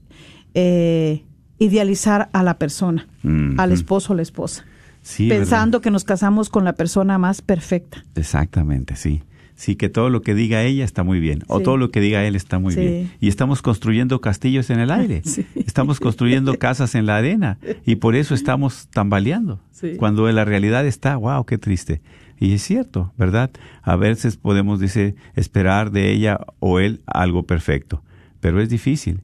eh, 0.55 1.23
idealizar 1.59 2.31
a 2.33 2.43
la 2.43 2.59
persona, 2.59 3.07
al 3.59 3.73
esposo 3.73 4.15
o 4.15 4.17
la 4.17 4.23
esposa, 4.23 4.65
sí, 5.03 5.29
pensando 5.29 5.81
que 5.83 5.91
nos 5.91 6.05
casamos 6.05 6.49
con 6.49 6.65
la 6.65 6.73
persona 6.73 7.19
más 7.19 7.43
perfecta. 7.43 8.05
Exactamente, 8.17 8.97
sí. 8.97 9.23
Sí, 9.55 9.77
que 9.77 9.89
todo 9.89 10.11
lo 10.11 10.23
que 10.23 10.35
diga 10.35 10.63
ella 10.63 10.85
está 10.85 11.03
muy 11.05 11.21
bien, 11.21 11.45
o 11.47 11.61
todo 11.61 11.77
lo 11.77 11.91
que 11.91 12.01
diga 12.01 12.25
él 12.25 12.35
está 12.35 12.59
muy 12.59 12.75
Sí. 12.75 12.81
bien. 12.81 13.11
Y 13.21 13.29
estamos 13.29 13.63
construyendo 13.63 14.21
castillos 14.21 14.71
en 14.71 14.81
el 14.81 14.91
aire, 14.91 15.23
Sí. 15.25 15.47
estamos 15.67 16.01
construyendo 16.01 16.59
casas 16.59 16.95
en 16.95 17.07
la 17.07 17.17
arena, 17.17 17.59
y 17.87 17.97
por 17.97 18.17
eso 18.17 18.35
estamos 18.35 18.89
tambaleando. 18.89 19.61
Cuando 19.99 20.31
la 20.31 20.45
realidad 20.45 20.87
está, 20.87 21.17
wow, 21.17 21.45
qué 21.45 21.59
triste. 21.59 22.01
Y 22.39 22.55
es 22.55 22.63
cierto, 22.63 23.13
¿verdad? 23.19 23.51
A 23.83 23.95
veces 23.97 24.37
podemos, 24.37 24.81
dice, 24.81 25.15
esperar 25.37 25.91
de 25.93 26.11
ella 26.13 26.41
o 26.59 26.81
él 26.81 27.01
algo 27.07 27.45
perfecto, 27.45 28.03
pero 28.41 28.61
es 28.61 28.69
difícil. 28.69 29.21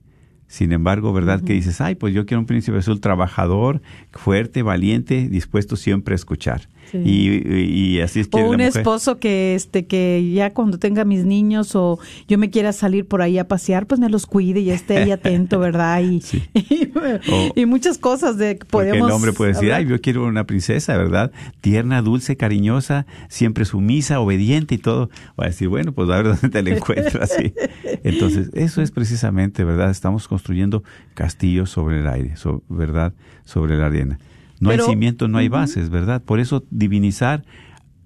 Sin 0.46 0.72
embargo, 0.72 1.12
¿verdad? 1.12 1.42
Que 1.42 1.52
dices, 1.52 1.80
ay, 1.82 1.94
pues 1.94 2.14
yo 2.14 2.24
quiero 2.26 2.40
un 2.40 2.46
príncipe 2.46 2.78
azul 2.78 3.00
trabajador, 3.00 3.82
fuerte, 4.12 4.62
valiente, 4.62 5.28
dispuesto 5.28 5.76
siempre 5.76 6.14
a 6.14 6.16
escuchar. 6.16 6.68
Sí. 6.90 6.98
Y, 7.04 8.00
así 8.00 8.20
es 8.20 8.28
que 8.28 8.36
O 8.38 8.40
la 8.40 8.46
un 8.48 8.56
mujer- 8.56 8.68
esposo 8.76 9.18
que 9.18 9.54
este 9.54 9.86
que 9.86 10.30
ya 10.32 10.52
cuando 10.54 10.78
tenga 10.78 11.04
mis 11.04 11.24
niños 11.24 11.74
o 11.74 11.98
yo 12.28 12.38
me 12.38 12.50
quiera 12.50 12.72
salir 12.72 13.06
por 13.06 13.22
ahí 13.22 13.38
a 13.38 13.46
pasear, 13.48 13.86
pues 13.86 14.00
me 14.00 14.08
los 14.08 14.26
cuide 14.26 14.60
y 14.60 14.70
esté 14.70 14.98
ahí 14.98 15.10
atento, 15.10 15.58
¿verdad? 15.58 16.00
Y, 16.02 16.20
Sí. 16.20 16.42
y, 16.54 16.90
O- 17.30 17.52
y 17.54 17.66
muchas 17.66 17.98
cosas 17.98 18.38
de 18.38 18.58
que 18.58 18.64
podemos 18.66 19.08
el 19.08 19.14
hombre 19.14 19.32
puede 19.32 19.52
decir, 19.52 19.72
ay, 19.72 19.86
yo 19.86 20.00
quiero 20.00 20.24
una 20.24 20.44
princesa, 20.44 20.96
¿verdad? 20.96 21.32
Tierna, 21.60 22.02
dulce, 22.02 22.36
cariñosa, 22.36 23.06
siempre 23.28 23.64
sumisa, 23.64 24.20
obediente 24.20 24.74
y 24.74 24.78
todo. 24.78 25.10
Va 25.38 25.44
a 25.44 25.48
decir, 25.48 25.68
bueno, 25.68 25.92
pues 25.92 26.08
a 26.10 26.16
ver 26.22 26.26
dónde 26.40 26.48
te 26.48 26.62
la 26.62 26.70
encuentras. 26.76 27.30
sí. 27.36 27.52
Entonces, 28.04 28.50
eso 28.54 28.82
es 28.82 28.90
precisamente, 28.90 29.64
¿verdad? 29.64 29.90
Estamos 29.90 30.28
construyendo 30.28 30.82
castillos 31.14 31.70
sobre 31.70 32.00
el 32.00 32.08
aire, 32.08 32.36
so- 32.36 32.62
¿verdad? 32.68 33.12
Sobre 33.44 33.76
la 33.76 33.86
arena. 33.86 34.18
No 34.60 34.70
Pero- 34.70 34.84
hay 34.84 34.90
cimientos, 34.90 35.28
no 35.30 35.38
hay 35.38 35.48
bases, 35.48 35.88
¿verdad? 35.90 36.22
Por 36.22 36.40
eso 36.40 36.64
divinizar, 36.70 37.44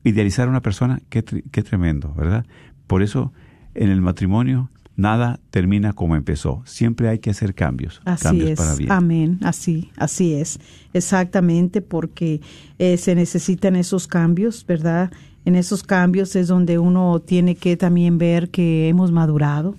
idealizar 0.04 0.46
a 0.48 0.50
una 0.50 0.60
persona, 0.62 1.00
qué, 1.08 1.22
qué 1.24 1.62
tremendo, 1.62 2.12
¿verdad? 2.14 2.44
Por 2.86 3.02
eso 3.02 3.32
en 3.74 3.90
el 3.90 4.00
matrimonio 4.02 4.70
nada 4.94 5.40
termina 5.50 5.94
como 5.94 6.16
empezó. 6.16 6.62
Siempre 6.66 7.08
hay 7.08 7.18
que 7.18 7.30
hacer 7.30 7.54
cambios, 7.54 8.02
Así 8.04 8.22
cambios 8.24 8.50
es. 8.50 8.58
para 8.58 8.74
bien. 8.74 8.92
Amén. 8.92 9.38
Así, 9.42 9.90
así 9.96 10.34
es. 10.34 10.58
Exactamente, 10.92 11.80
porque 11.80 12.40
eh, 12.78 12.96
se 12.98 13.14
necesitan 13.14 13.74
esos 13.76 14.06
cambios, 14.06 14.64
¿verdad? 14.66 15.10
En 15.44 15.56
esos 15.56 15.82
cambios 15.82 16.36
es 16.36 16.46
donde 16.48 16.78
uno 16.78 17.18
tiene 17.20 17.56
que 17.56 17.76
también 17.76 18.18
ver 18.18 18.50
que 18.50 18.88
hemos 18.88 19.10
madurado, 19.10 19.74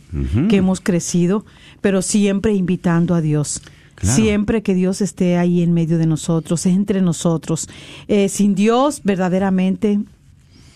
que 0.49 0.57
hemos 0.57 0.81
crecido, 0.81 1.45
pero 1.79 2.01
siempre 2.01 2.53
invitando 2.53 3.15
a 3.15 3.21
Dios. 3.21 3.61
Claro. 3.95 4.15
Siempre 4.15 4.61
que 4.63 4.73
Dios 4.73 5.01
esté 5.01 5.37
ahí 5.37 5.61
en 5.61 5.73
medio 5.73 5.97
de 5.97 6.07
nosotros, 6.07 6.65
entre 6.65 7.01
nosotros. 7.01 7.69
Eh, 8.07 8.27
sin 8.29 8.55
Dios, 8.55 9.01
verdaderamente, 9.03 9.99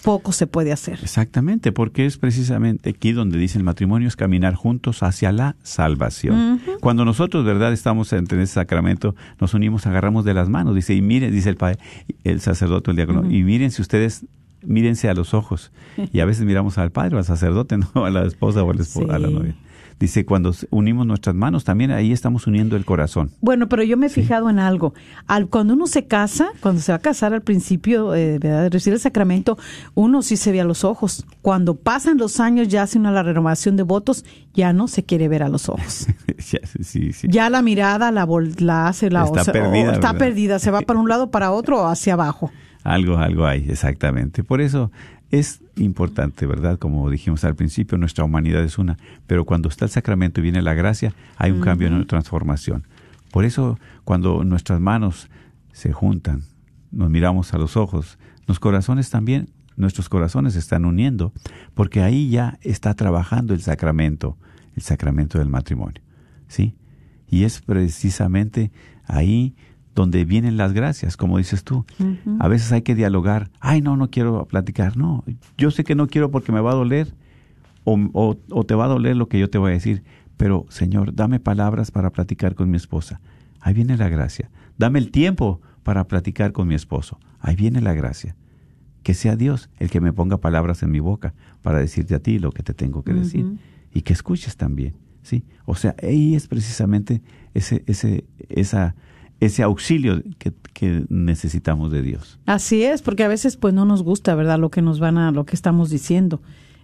poco 0.03 0.32
se 0.32 0.47
puede 0.47 0.72
hacer. 0.72 0.99
Exactamente, 1.01 1.72
porque 1.74 2.05
es 2.05 2.18
precisamente 2.18 2.91
aquí 2.91 3.11
donde 3.11 3.38
dice 3.38 3.57
el 3.57 3.63
matrimonio 3.65 4.07
es 4.07 4.15
caminar 4.15 4.53
juntos 4.55 5.03
hacia 5.03 5.32
la 5.34 5.55
salvación. 5.63 6.61
Cuando 6.80 7.03
nosotros, 7.03 7.43
verdad, 7.43 7.74
estamos 7.74 8.13
entre 8.13 8.41
ese 8.41 8.53
sacramento, 8.53 9.15
nos 9.41 9.53
unimos, 9.53 9.86
agarramos 9.88 10.24
de 10.24 10.34
las 10.34 10.47
manos, 10.47 10.76
dice, 10.76 10.93
y 10.93 11.01
miren, 11.01 11.34
dice 11.34 11.49
el 11.49 11.57
padre, 11.57 11.80
el 12.24 12.39
sacerdote, 12.39 12.91
el 12.91 12.95
diácono, 12.97 13.30
y 13.30 13.43
miren 13.43 13.72
si 13.72 13.82
ustedes, 13.82 14.26
mírense 14.61 15.09
a 15.09 15.13
los 15.13 15.34
ojos. 15.34 15.72
Y 16.13 16.20
a 16.22 16.26
veces 16.26 16.45
miramos 16.45 16.78
al 16.78 16.91
padre 16.91 17.15
o 17.15 17.18
al 17.20 17.26
sacerdote, 17.26 17.78
no 17.95 18.05
a 18.05 18.09
la 18.09 18.26
esposa 18.26 18.63
o 18.63 18.72
al 18.72 18.80
esposo, 18.80 19.11
a 19.11 19.20
la 19.20 19.28
Sí. 19.28 19.34
novia. 19.34 19.55
Dice, 20.00 20.26
cuando 20.26 20.54
unimos 20.70 21.08
nuestras 21.08 21.36
manos, 21.36 21.64
también 21.64 21.89
ahí 21.89 22.12
estamos 22.12 22.45
uniendo 22.45 22.76
el 22.76 22.86
corazón. 22.86 23.32
Bueno, 23.41 23.68
pero 23.68 23.82
yo 23.82 23.98
me 23.98 24.06
he 24.06 24.10
fijado 24.10 24.48
en 24.50 24.60
algo. 24.60 24.93
Al, 25.26 25.48
cuando 25.48 25.74
uno 25.74 25.88
se 25.88 26.06
casa, 26.06 26.50
cuando 26.62 26.82
se 26.82 26.91
va 26.91 26.98
a 26.98 27.00
casar 27.00 27.34
al 27.34 27.41
principio, 27.41 28.14
eh, 28.14 28.38
de 28.38 28.70
recibir 28.70 28.93
el 28.93 29.00
sacramento, 29.00 29.58
uno 29.95 30.22
sí 30.22 30.38
se 30.38 30.52
ve 30.52 30.62
a 30.62 30.66
los 30.66 30.84
ojos. 30.84 31.26
Cuando 31.41 31.74
pasan 31.76 32.20
los 32.20 32.39
años, 32.39 32.68
ya 32.68 32.84
hace 32.84 33.00
una 33.00 33.12
la 33.12 33.24
renovación 33.24 33.76
de 33.76 33.82
votos, 33.84 34.24
ya 34.54 34.72
no 34.72 34.88
se 34.88 35.04
quiere 35.04 35.28
ver 35.28 35.41
a 35.41 35.50
los 35.50 35.68
ojos. 35.70 36.08
Ya, 36.52 36.60
sí, 36.84 37.12
sí. 37.14 37.28
Ya 37.32 37.50
la 37.50 37.62
mirada 37.64 38.12
la, 38.12 38.26
vol- 38.28 38.60
la 38.62 38.88
hace 38.88 39.10
la 39.10 39.24
Está 39.26 39.41
o 39.41 39.43
sea, 39.45 39.54
perdida, 39.54 39.89
o 39.89 39.93
está 39.93 40.12
¿verdad? 40.14 40.18
perdida, 40.20 40.60
se 40.60 40.70
va 40.72 40.82
para 40.82 41.00
un 41.00 41.10
lado, 41.10 41.32
para 41.32 41.52
otro 41.52 41.82
o 41.82 41.88
hacia 41.88 42.14
abajo. 42.14 42.52
Algo, 42.84 43.18
algo 43.18 43.45
hay, 43.45 43.66
exactamente. 43.68 44.43
Por 44.43 44.62
eso 44.62 44.91
es 45.32 45.62
importante, 45.78 46.46
¿verdad? 46.46 46.78
Como 46.80 47.10
dijimos 47.10 47.44
al 47.44 47.56
principio, 47.56 47.98
nuestra 47.98 48.24
humanidad 48.24 48.64
es 48.64 48.78
una, 48.78 48.98
pero 49.28 49.46
cuando 49.46 49.70
está 49.70 49.86
el 49.86 49.92
sacramento 49.92 50.40
y 50.40 50.44
viene 50.44 50.62
la 50.62 50.74
gracia, 50.74 51.14
hay 51.38 51.52
un 51.52 51.62
cambio, 51.62 51.88
una 51.88 52.06
transformación. 52.06 52.86
Por 53.32 53.46
eso, 53.46 53.80
cuando 54.04 54.44
nuestras 54.44 54.80
manos 54.80 55.30
se 55.72 55.94
juntan, 55.94 56.44
nos 56.92 57.10
miramos 57.10 57.54
a 57.54 57.58
los 57.58 57.78
ojos, 57.78 58.18
los 58.48 58.60
corazones 58.60 59.10
también, 59.10 59.50
nuestros 59.76 60.10
corazones 60.10 60.54
se 60.54 60.60
están 60.60 60.86
uniendo, 60.86 61.34
porque 61.74 62.02
ahí 62.02 62.30
ya 62.30 62.58
está 62.62 62.94
trabajando 62.96 63.54
el 63.54 63.62
sacramento, 63.62 64.38
el 64.76 64.82
sacramento 64.82 65.38
del 65.38 65.50
matrimonio, 65.50 66.02
¿sí? 66.48 66.76
Y 67.30 67.44
es 67.44 67.62
precisamente 67.62 68.72
ahí 69.06 69.56
donde 69.98 70.26
vienen 70.26 70.58
las 70.58 70.74
gracias, 70.74 71.18
como 71.18 71.39
dices 71.39 71.64
tú. 71.64 71.84
A 72.39 72.48
veces 72.48 72.72
hay 72.72 72.84
que 72.84 72.93
dialogar. 72.93 73.50
Ay, 73.60 73.82
no, 73.82 73.98
no 73.98 74.12
quiero 74.12 74.45
platicar. 74.45 74.95
No, 74.95 75.24
yo 75.58 75.72
sé 75.72 75.84
que 75.84 75.95
no 75.95 76.06
quiero 76.06 76.30
porque 76.30 76.52
me 76.52 76.62
va 76.62 76.72
a 76.72 76.76
doler 76.76 77.16
o, 77.84 77.98
o, 78.14 78.64
te 78.64 78.76
va 78.76 78.86
a 78.86 78.89
doler 78.89 79.16
lo 79.16 79.28
que 79.28 79.39
yo 79.39 79.50
te 79.50 79.58
voy 79.58 79.72
a 79.72 79.74
decir. 79.74 80.04
Pero, 80.38 80.68
Señor, 80.70 81.16
dame 81.16 81.39
palabras 81.39 81.89
para 81.89 82.12
platicar 82.12 82.54
con 82.54 82.70
mi 82.70 82.78
esposa. 82.78 83.22
Ahí 83.60 83.74
viene 83.74 83.98
la 83.98 84.08
gracia. 84.08 84.52
Dame 84.78 85.00
el 85.00 85.10
tiempo 85.10 85.62
para 85.82 86.08
platicar 86.08 86.52
con 86.52 86.68
mi 86.68 86.76
esposo. 86.76 87.20
Ahí 87.39 87.56
viene 87.56 87.82
la 87.82 87.95
gracia. 87.95 88.36
Que 89.02 89.16
sea 89.16 89.36
Dios 89.36 89.72
el 89.80 89.89
que 89.89 90.00
me 90.00 90.14
ponga 90.14 90.38
palabras 90.38 90.84
en 90.84 90.91
mi 90.91 91.00
boca 91.00 91.34
para 91.64 91.80
decirte 91.80 92.14
a 92.14 92.20
ti 92.20 92.38
lo 92.38 92.52
que 92.52 92.62
te 92.62 92.76
tengo 92.76 93.02
que 93.02 93.16
decir. 93.16 93.58
Y 93.91 94.02
que 94.04 94.14
escuches 94.14 94.58
también. 94.58 94.93
¿sí? 95.24 95.43
O 95.66 95.74
sea, 95.74 95.95
ahí 96.04 96.36
es 96.36 96.48
precisamente 96.48 97.24
ese, 97.56 97.84
ese, 97.88 98.26
esa 98.48 98.95
ese 99.40 99.64
auxilio 99.64 100.22
que, 100.38 100.54
necesitamos 101.10 101.92
de 101.92 102.04
Dios. 102.04 102.40
Así 102.46 102.84
es, 102.84 103.02
porque 103.02 103.24
a 103.24 103.28
veces 103.28 103.58
pues 103.58 103.74
no 103.74 103.84
nos 103.86 104.04
gusta, 104.04 104.36
¿verdad? 104.36 104.60
Lo 104.60 104.70
que 104.70 104.84
nos 104.84 105.00
van 105.00 105.18
a, 105.18 105.32
lo 105.32 105.44
que 105.44 105.56
estamos 105.56 105.90
diciendo 105.90 106.42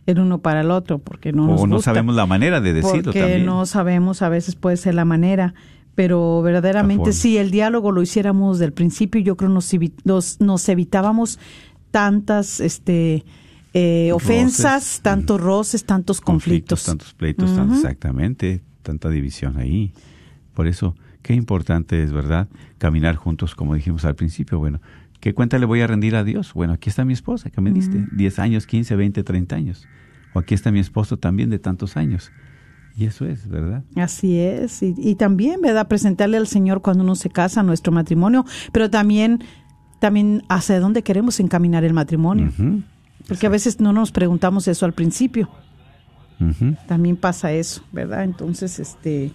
el 0.08 0.20
uno 0.20 0.39
para 0.39 0.62
el 0.62 0.72
otro, 0.72 0.99
porque 0.99 1.32
no 1.32 1.47
nos 1.47 1.62
o 1.62 1.68
no 1.68 1.80
sabemos 1.80 2.16
la 2.16 2.26
manera 2.26 2.60
de 2.60 2.74
decirlo 2.74 3.12
porque 3.14 3.39
no 3.39 3.66
sabemos, 3.66 4.22
a 4.22 4.30
veces 4.30 4.56
puede 4.56 4.78
ser 4.78 4.95
la 4.95 5.06
manera, 5.06 5.54
pero 5.95 6.41
verdaderamente 6.41 7.14
si 7.14 7.38
el 7.38 7.51
diálogo 7.51 7.91
lo 7.91 8.01
hiciéramos 8.01 8.60
del 8.60 8.74
principio, 8.74 9.22
yo 9.22 9.38
creo 9.38 9.49
nos, 9.49 9.72
nos, 10.04 10.41
nos 10.41 10.70
evitábamos 10.70 11.39
tantas 11.91 12.60
este 12.60 13.24
eh, 13.76 14.12
ofensas, 14.14 15.01
tantos 15.01 15.39
roces, 15.39 15.86
tantos 15.86 16.20
conflictos. 16.20 16.84
tantos 16.84 17.14
pleitos, 17.14 17.51
exactamente, 17.72 18.62
tanta 18.82 19.10
división 19.10 19.58
ahí. 19.58 19.93
Por 20.54 20.68
eso 20.68 20.95
Qué 21.24 21.34
importante 21.34 22.03
es, 22.03 22.11
¿verdad? 22.11 22.49
Caminar 22.78 23.15
juntos, 23.15 23.55
como 23.55 23.74
dijimos 23.74 24.05
al 24.05 24.15
principio. 24.15 24.59
Bueno, 24.59 24.82
¿qué 25.21 25.34
cuenta 25.34 25.57
le 25.57 25.65
voy 25.65 25.82
a 25.82 25.88
rendir 25.88 26.15
a 26.15 26.24
Dios? 26.24 26.53
Bueno, 26.53 26.74
aquí 26.74 26.89
está 26.89 27.05
mi 27.05 27.13
esposa, 27.13 27.49
que 27.49 27.61
me 27.61 27.71
diste, 27.71 28.05
10 28.11 28.39
años, 28.39 28.67
15, 28.67 28.95
20, 28.95 29.24
30 29.24 29.55
años. 29.55 29.88
O 30.34 30.39
aquí 30.39 30.53
está 30.53 30.69
mi 30.71 30.80
esposo 30.80 31.17
también 31.17 31.49
de 31.49 31.59
tantos 31.59 31.95
años. 31.95 32.32
Y 32.95 33.05
eso 33.05 33.26
es, 33.26 33.47
¿verdad? 33.47 33.84
Así 33.95 34.38
es. 34.38 34.84
Y, 34.84 35.15
también, 35.15 35.61
¿verdad? 35.61 35.88
Presentarle 35.88 36.38
al 36.38 36.47
Señor 36.47 36.82
cuando 36.82 37.03
uno 37.03 37.15
se 37.15 37.30
casa, 37.30 37.63
nuestro 37.63 37.93
matrimonio, 37.93 38.45
pero 38.74 38.89
también, 38.89 39.43
también 39.99 40.43
hacia 40.49 40.80
dónde 40.80 41.03
queremos 41.03 41.39
encaminar 41.39 41.86
el 41.86 41.93
matrimonio. 41.93 42.51
Porque 43.28 43.47
a 43.47 43.49
veces 43.49 43.80
no 43.80 43.93
nos 43.93 44.11
preguntamos 44.11 44.67
eso 44.67 44.86
al 44.86 44.93
principio. 44.93 45.49
También 46.88 47.15
pasa 47.15 47.53
eso, 47.53 47.82
¿verdad? 47.93 48.26
Entonces, 48.26 48.78
este, 48.80 49.32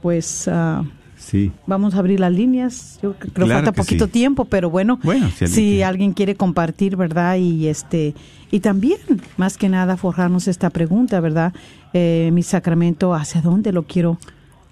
pues 0.00 0.48
uh, 0.48 0.84
sí. 1.16 1.52
vamos 1.66 1.94
a 1.94 1.98
abrir 1.98 2.20
las 2.20 2.32
líneas. 2.32 2.98
Yo 3.02 3.14
creo 3.14 3.46
que 3.46 3.54
falta 3.54 3.72
poquito 3.72 4.08
tiempo, 4.08 4.44
pero 4.44 4.70
bueno, 4.70 4.98
si, 5.46 5.82
alguien, 5.82 6.12
quiere 6.12 6.34
compartir, 6.34 6.96
¿verdad? 6.96 7.36
Y 7.36 7.68
este 7.68 8.14
y 8.50 8.60
también, 8.60 8.98
más 9.36 9.56
que 9.56 9.68
nada, 9.68 9.96
forjarnos 9.96 10.48
esta 10.48 10.70
pregunta, 10.70 11.20
¿verdad? 11.20 11.52
Eh, 11.92 12.30
mi 12.32 12.42
sacramento, 12.42 13.14
¿hacia 13.14 13.40
dónde 13.40 13.72
lo 13.72 13.84
quiero? 13.84 14.18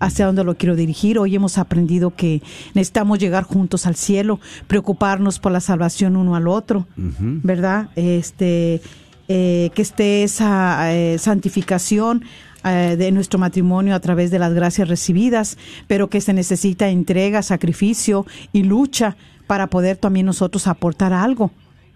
hacia 0.01 0.27
dónde 0.27 0.45
lo 0.45 0.57
quiero 0.57 0.77
dirigir. 0.77 1.19
Hoy 1.19 1.35
hemos 1.35 1.59
aprendido 1.59 2.15
que 2.15 2.43
necesitamos 2.75 3.19
llegar 3.19 3.45
juntos 3.45 3.87
al 3.87 3.97
cielo, 3.97 4.41
preocuparnos 4.67 5.39
por 5.39 5.53
la 5.53 5.61
salvación 5.61 6.17
uno 6.17 6.37
al 6.37 6.49
otro, 6.49 6.87
¿verdad? 6.97 7.91
Este, 7.97 8.81
eh, 9.29 9.71
que 9.75 9.83
esté 9.83 10.23
esa 10.23 10.95
eh, 10.95 11.19
santificación 11.19 12.25
eh, 12.65 12.97
de 12.99 13.13
nuestro 13.13 13.39
matrimonio 13.39 13.95
a 13.95 14.01
través 14.01 14.33
de 14.33 14.39
las 14.41 14.53
gracias 14.53 14.89
recibidas, 14.89 15.57
pero 15.87 16.11
que 16.11 16.21
se 16.21 16.33
necesita 16.33 16.89
entrega, 16.89 17.43
sacrificio 17.43 18.27
y 18.53 18.65
lucha 18.65 19.17
para 19.47 19.69
poder 19.69 19.97
también 19.97 20.27
nosotros 20.27 20.67
aportar 20.67 21.13
algo 21.13 21.53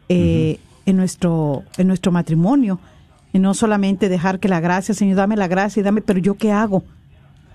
eh, 0.09 0.61
en, 0.87 0.97
nuestro, 0.97 1.65
en 1.77 1.89
nuestro 1.89 2.13
matrimonio. 2.13 2.79
Y 3.33 3.41
no 3.41 3.55
solamente 3.55 4.09
dejar 4.09 4.39
que 4.39 4.49
la 4.49 4.61
gracia, 4.61 4.95
Señor, 4.95 5.17
dame 5.17 5.37
la 5.37 5.49
gracia 5.49 5.81
y 5.81 5.83
dame, 5.83 6.01
pero 6.01 6.21
yo 6.21 6.35
qué 6.35 6.53
hago, 6.53 6.85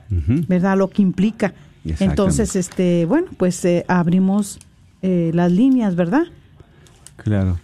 ¿verdad? 0.09 0.77
Lo 0.77 0.89
que 0.89 1.01
implica. 1.01 1.53
Entonces, 1.99 2.55
este, 2.55 3.05
bueno, 3.05 3.27
pues 3.37 3.63
eh, 3.63 3.85
abrimos 3.87 4.59
las 5.01 5.51
líneas, 5.51 5.95
¿verdad? 5.95 6.25
Claro. 7.15 7.57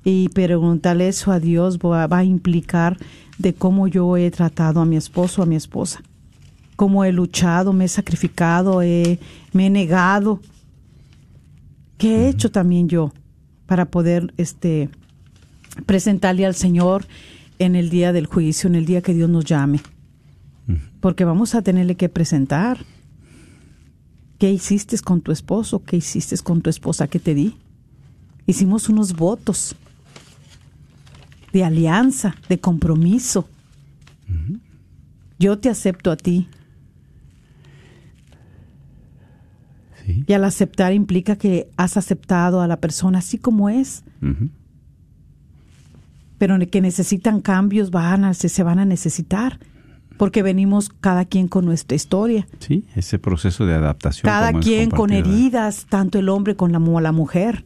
Y 0.03 0.29
preguntarle 0.29 1.07
eso 1.07 1.31
a 1.31 1.39
Dios 1.39 1.77
va 1.79 2.07
a 2.09 2.23
implicar 2.23 2.97
de 3.37 3.53
cómo 3.53 3.87
yo 3.87 4.17
he 4.17 4.29
tratado 4.31 4.81
a 4.81 4.85
mi 4.85 4.97
esposo, 4.97 5.41
a 5.41 5.45
mi 5.45 5.55
esposa, 5.55 6.01
cómo 6.75 7.05
he 7.05 7.11
luchado, 7.11 7.73
me 7.73 7.85
he 7.85 7.87
sacrificado, 7.87 8.79
me 8.79 9.65
he 9.65 9.69
negado. 9.69 10.39
¿Qué 11.97 12.25
he 12.25 12.29
hecho 12.29 12.51
también 12.51 12.89
yo 12.89 13.13
para 13.65 13.85
poder 13.85 14.33
este, 14.37 14.89
presentarle 15.85 16.45
al 16.45 16.55
Señor 16.55 17.05
en 17.59 17.75
el 17.75 17.89
día 17.89 18.11
del 18.11 18.25
juicio, 18.25 18.67
en 18.67 18.75
el 18.75 18.85
día 18.85 19.01
que 19.01 19.13
Dios 19.13 19.29
nos 19.29 19.45
llame? 19.45 19.79
Porque 20.99 21.25
vamos 21.25 21.55
a 21.55 21.61
tenerle 21.61 21.95
que 21.95 22.09
presentar. 22.09 22.85
¿Qué 24.37 24.51
hiciste 24.51 24.97
con 24.99 25.21
tu 25.21 25.31
esposo? 25.31 25.83
¿Qué 25.83 25.97
hiciste 25.97 26.37
con 26.39 26.61
tu 26.61 26.69
esposa 26.69 27.07
que 27.07 27.19
te 27.19 27.33
di? 27.33 27.55
Hicimos 28.45 28.89
unos 28.89 29.13
votos 29.13 29.75
de 31.53 31.63
alianza, 31.63 32.35
de 32.49 32.59
compromiso. 32.59 33.47
Yo 35.39 35.59
te 35.59 35.69
acepto 35.69 36.11
a 36.11 36.17
ti. 36.17 36.49
Y 40.05 40.33
al 40.33 40.43
aceptar 40.43 40.93
implica 40.93 41.37
que 41.37 41.69
has 41.77 41.95
aceptado 41.95 42.61
a 42.61 42.67
la 42.67 42.77
persona 42.77 43.19
así 43.19 43.37
como 43.37 43.69
es. 43.69 44.03
Pero 46.39 46.57
que 46.69 46.81
necesitan 46.81 47.39
cambios 47.39 47.91
van 47.91 48.25
a, 48.25 48.33
se, 48.33 48.63
van 48.63 48.79
a 48.79 48.85
necesitar. 48.85 49.59
Porque 50.17 50.43
venimos 50.43 50.89
cada 50.89 51.25
quien 51.25 51.47
con 51.47 51.65
nuestra 51.65 51.95
historia. 51.95 52.47
Sí, 52.59 52.85
ese 52.95 53.19
proceso 53.19 53.65
de 53.65 53.75
adaptación. 53.75 54.23
Cada 54.23 54.53
quien 54.59 54.89
con 54.89 55.11
heridas, 55.11 55.85
tanto 55.87 56.19
el 56.19 56.29
hombre 56.29 56.55
como 56.55 56.99
la 56.99 57.11
mujer. 57.11 57.63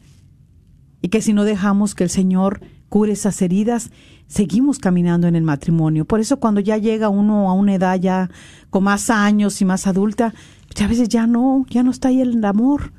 Y 1.01 1.09
que 1.09 1.21
si 1.21 1.33
no 1.33 1.43
dejamos 1.43 1.95
que 1.95 2.03
el 2.03 2.09
Señor 2.09 2.61
cure 2.89 3.13
esas 3.13 3.41
heridas, 3.41 3.91
seguimos 4.27 4.79
caminando 4.79 5.27
en 5.27 5.35
el 5.35 5.43
matrimonio. 5.43 6.05
Por 6.05 6.19
eso 6.19 6.39
cuando 6.39 6.61
ya 6.61 6.77
llega 6.77 7.09
uno 7.09 7.49
a 7.49 7.53
una 7.53 7.75
edad 7.75 7.99
ya 7.99 8.29
con 8.69 8.83
más 8.83 9.09
años 9.09 9.61
y 9.61 9.65
más 9.65 9.87
adulta, 9.87 10.33
pues 10.67 10.81
a 10.81 10.87
veces 10.87 11.09
ya 11.09 11.27
no, 11.27 11.65
ya 11.69 11.83
no 11.83 11.91
está 11.91 12.09
ahí 12.09 12.21
el 12.21 12.43
amor. 12.43 12.91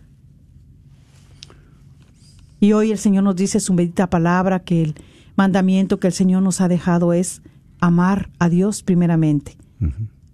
Y 2.61 2.73
hoy 2.73 2.91
el 2.91 2.99
Señor 2.99 3.25
nos 3.25 3.37
dice 3.37 3.61
su 3.61 3.75
bendita 3.75 4.11
palabra 4.11 4.61
que 4.61 4.83
el 4.83 4.95
mandamiento 5.37 6.01
que 6.01 6.09
el 6.09 6.13
Señor 6.13 6.43
nos 6.43 6.61
ha 6.61 6.69
dejado 6.69 7.13
es 7.13 7.43
amar 7.81 8.31
a 8.39 8.49
Dios 8.49 8.83
primeramente, 8.83 9.57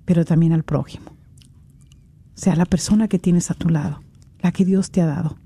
pero 0.07 0.25
también 0.25 0.53
al 0.53 0.63
prójimo. 0.63 1.05
O 1.09 2.39
sea, 2.39 2.57
la 2.57 2.65
persona 2.65 3.09
que 3.09 3.19
tienes 3.19 3.51
a 3.51 3.55
tu 3.55 3.69
lado, 3.69 4.01
la 4.41 4.53
que 4.53 4.65
Dios 4.65 4.91
te 4.91 5.03
ha 5.03 5.07
dado. 5.07 5.37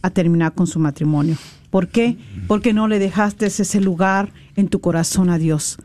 a 0.02 0.10
terminar 0.10 0.54
con 0.54 0.66
su 0.66 0.80
matrimonio. 0.80 1.36
¿Por 1.70 1.88
qué? 1.88 2.18
Porque 2.48 2.74
no 2.74 2.88
le 2.88 2.98
dejaste 2.98 3.48
ese 3.48 3.82
lugar 3.82 4.32
en 4.56 4.68
tu 4.68 4.80
corazón 4.82 5.30
a 5.30 5.38
Dios. 5.38 5.78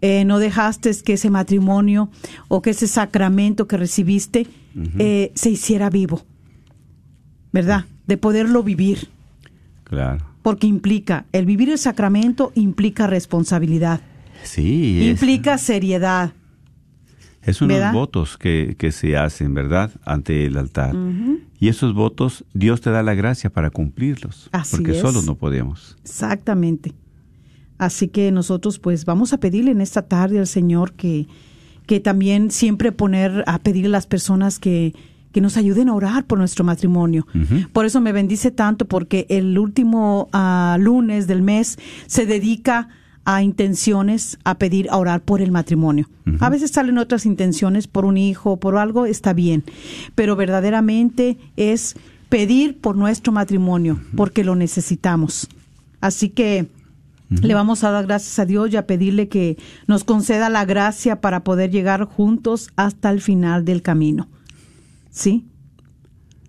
Eh, 0.00 0.24
no 0.24 0.38
dejaste 0.38 0.90
que 1.04 1.14
ese 1.14 1.30
matrimonio 1.30 2.10
o 2.48 2.62
que 2.62 2.70
ese 2.70 2.86
sacramento 2.86 3.66
que 3.66 3.76
recibiste 3.76 4.46
uh 4.74 4.80
-huh. 4.80 4.90
eh, 4.98 5.32
se 5.34 5.50
hiciera 5.50 5.90
vivo. 5.90 6.24
¿Verdad? 7.56 7.84
De 8.06 8.16
poderlo 8.16 8.62
vivir. 8.62 9.08
Claro. 9.84 10.24
Porque 10.42 10.66
implica, 10.66 11.24
el 11.32 11.46
vivir 11.46 11.70
el 11.70 11.78
sacramento 11.78 12.52
implica 12.54 13.06
responsabilidad. 13.06 14.00
Sí. 14.42 15.08
Implica 15.08 15.54
es... 15.54 15.62
seriedad. 15.62 16.32
Es 17.42 17.62
unos 17.62 17.76
¿verdad? 17.78 17.92
votos 17.92 18.36
que, 18.36 18.74
que, 18.76 18.92
se 18.92 19.16
hacen, 19.16 19.54
¿verdad? 19.54 19.90
Ante 20.04 20.46
el 20.46 20.56
altar. 20.56 20.94
Uh 20.94 20.98
-huh. 20.98 21.40
Y 21.58 21.68
esos 21.68 21.94
votos, 21.94 22.44
Dios 22.52 22.80
te 22.80 22.90
da 22.90 23.02
la 23.02 23.14
gracia 23.14 23.50
para 23.50 23.70
cumplirlos. 23.70 24.50
Así 24.52 24.76
porque 24.76 24.92
es. 24.92 24.98
solo 24.98 25.22
no 25.22 25.36
podemos. 25.36 25.96
Exactamente. 26.02 26.92
Así 27.78 28.08
que 28.08 28.32
nosotros, 28.32 28.78
pues, 28.78 29.04
vamos 29.04 29.32
a 29.32 29.38
pedirle 29.38 29.70
en 29.70 29.80
esta 29.80 30.02
tarde 30.02 30.38
al 30.38 30.46
Señor 30.46 30.92
que, 30.92 31.26
que 31.86 32.00
también 32.00 32.50
siempre 32.50 32.92
poner, 32.92 33.44
a 33.46 33.58
pedirle 33.60 33.88
a 33.88 33.92
las 33.92 34.06
personas 34.06 34.58
que, 34.58 34.92
que 35.36 35.42
nos 35.42 35.58
ayuden 35.58 35.90
a 35.90 35.94
orar 35.94 36.24
por 36.24 36.38
nuestro 36.38 36.64
matrimonio. 36.64 37.26
Uh 37.34 37.38
-huh. 37.40 37.68
Por 37.68 37.84
eso 37.84 38.00
me 38.00 38.12
bendice 38.12 38.50
tanto, 38.50 38.86
porque 38.86 39.26
el 39.28 39.58
último 39.58 40.30
uh, 40.32 40.80
lunes 40.80 41.26
del 41.26 41.42
mes 41.42 41.78
se 42.06 42.24
dedica 42.24 42.88
a 43.26 43.42
intenciones, 43.42 44.38
a 44.44 44.56
pedir, 44.56 44.88
a 44.88 44.96
orar 44.96 45.20
por 45.20 45.42
el 45.42 45.52
matrimonio. 45.52 46.08
Uh 46.24 46.30
-huh. 46.30 46.38
A 46.40 46.48
veces 46.48 46.70
salen 46.70 46.96
otras 46.96 47.26
intenciones 47.26 47.86
por 47.86 48.06
un 48.06 48.16
hijo, 48.16 48.56
por 48.56 48.78
algo, 48.78 49.04
está 49.04 49.34
bien, 49.34 49.62
pero 50.14 50.36
verdaderamente 50.36 51.36
es 51.58 51.96
pedir 52.30 52.80
por 52.80 52.96
nuestro 52.96 53.30
matrimonio, 53.30 53.92
uh 53.92 53.96
-huh. 53.98 54.16
porque 54.16 54.42
lo 54.42 54.56
necesitamos. 54.56 55.50
Así 56.00 56.30
que 56.30 56.66
uh 57.30 57.34
-huh. 57.34 57.42
le 57.42 57.52
vamos 57.52 57.84
a 57.84 57.90
dar 57.90 58.06
gracias 58.06 58.38
a 58.38 58.46
Dios 58.46 58.72
y 58.72 58.78
a 58.78 58.86
pedirle 58.86 59.28
que 59.28 59.58
nos 59.86 60.02
conceda 60.02 60.48
la 60.48 60.64
gracia 60.64 61.20
para 61.20 61.44
poder 61.44 61.70
llegar 61.70 62.04
juntos 62.04 62.70
hasta 62.74 63.10
el 63.10 63.20
final 63.20 63.66
del 63.66 63.82
camino. 63.82 64.28
¿Sí? 65.16 65.48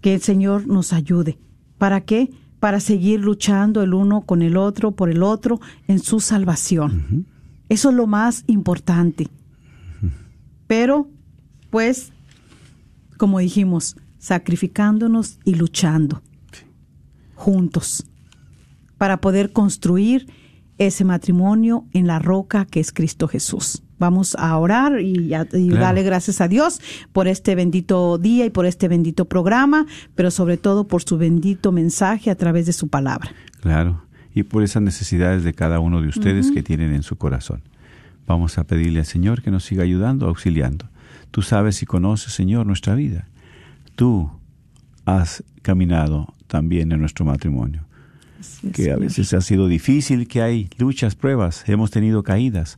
Que 0.01 0.13
el 0.13 0.21
Señor 0.21 0.67
nos 0.67 0.91
ayude. 0.91 1.39
¿Para 1.77 2.01
qué? 2.01 2.29
para 2.59 2.79
seguir 2.79 3.19
luchando 3.19 3.83
el 3.83 3.93
uno 3.93 4.21
con 4.21 4.41
el 4.41 4.57
otro, 4.57 4.91
por 4.91 5.09
el 5.09 5.23
otro, 5.23 5.59
en 5.87 5.99
su 5.99 6.19
salvación. 6.19 7.05
Uh 7.09 7.13
-huh. 7.13 7.25
Eso 7.69 7.89
es 7.89 7.95
lo 7.95 8.07
más 8.07 8.43
importante. 8.47 9.27
Uh 10.01 10.05
-huh. 10.05 10.11
Pero, 10.65 11.07
pues, 11.69 12.11
como 13.17 13.39
dijimos, 13.39 13.95
sacrificándonos 14.17 15.39
y 15.43 15.53
luchando 15.55 16.21
sí. 16.51 16.65
juntos 17.35 18.05
para 18.97 19.21
poder 19.21 19.51
construir 19.53 20.27
ese 20.79 21.05
matrimonio 21.05 21.85
en 21.93 22.07
la 22.07 22.19
roca 22.19 22.65
que 22.65 22.79
es 22.79 22.91
Cristo 22.91 23.27
Jesús. 23.27 23.83
Vamos 23.99 24.35
a 24.35 24.57
orar 24.57 25.01
y, 25.01 25.33
a, 25.33 25.47
y 25.53 25.69
claro. 25.69 25.81
darle 25.81 26.03
gracias 26.03 26.41
a 26.41 26.47
Dios 26.47 26.81
por 27.13 27.27
este 27.27 27.55
bendito 27.55 28.17
día 28.17 28.45
y 28.45 28.49
por 28.49 28.65
este 28.65 28.87
bendito 28.87 29.25
programa, 29.25 29.85
pero 30.15 30.31
sobre 30.31 30.57
todo 30.57 30.87
por 30.87 31.03
su 31.03 31.17
bendito 31.17 31.71
mensaje 31.71 32.29
a 32.29 32.35
través 32.35 32.65
de 32.65 32.73
su 32.73 32.87
palabra. 32.87 33.31
Claro, 33.61 34.03
y 34.33 34.43
por 34.43 34.63
esas 34.63 34.83
necesidades 34.83 35.43
de 35.43 35.53
cada 35.53 35.79
uno 35.79 36.01
de 36.01 36.09
ustedes 36.09 36.47
uh 36.47 36.49
-huh. 36.51 36.53
que 36.53 36.63
tienen 36.63 36.93
en 36.93 37.03
su 37.03 37.15
corazón. 37.15 37.63
Vamos 38.27 38.57
a 38.57 38.65
pedirle 38.65 38.99
al 38.99 39.05
Señor 39.05 39.41
que 39.41 39.51
nos 39.51 39.63
siga 39.63 39.83
ayudando, 39.83 40.27
auxiliando. 40.27 40.89
Tú 41.31 41.41
sabes 41.41 41.81
y 41.81 41.85
conoces, 41.85 42.33
Señor, 42.33 42.65
nuestra 42.65 42.93
vida. 42.93 43.27
Tú 43.95 44.29
has 45.05 45.43
caminado 45.61 46.33
también 46.47 46.91
en 46.91 46.99
nuestro 46.99 47.25
matrimonio. 47.25 47.85
Que 48.73 48.91
a 48.91 48.97
veces 48.97 49.33
ha 49.33 49.41
sido 49.41 49.67
difícil, 49.67 50.27
que 50.27 50.41
hay 50.41 50.69
luchas, 50.77 51.15
pruebas, 51.15 51.67
hemos 51.67 51.89
tenido 51.91 52.23
caídas, 52.23 52.77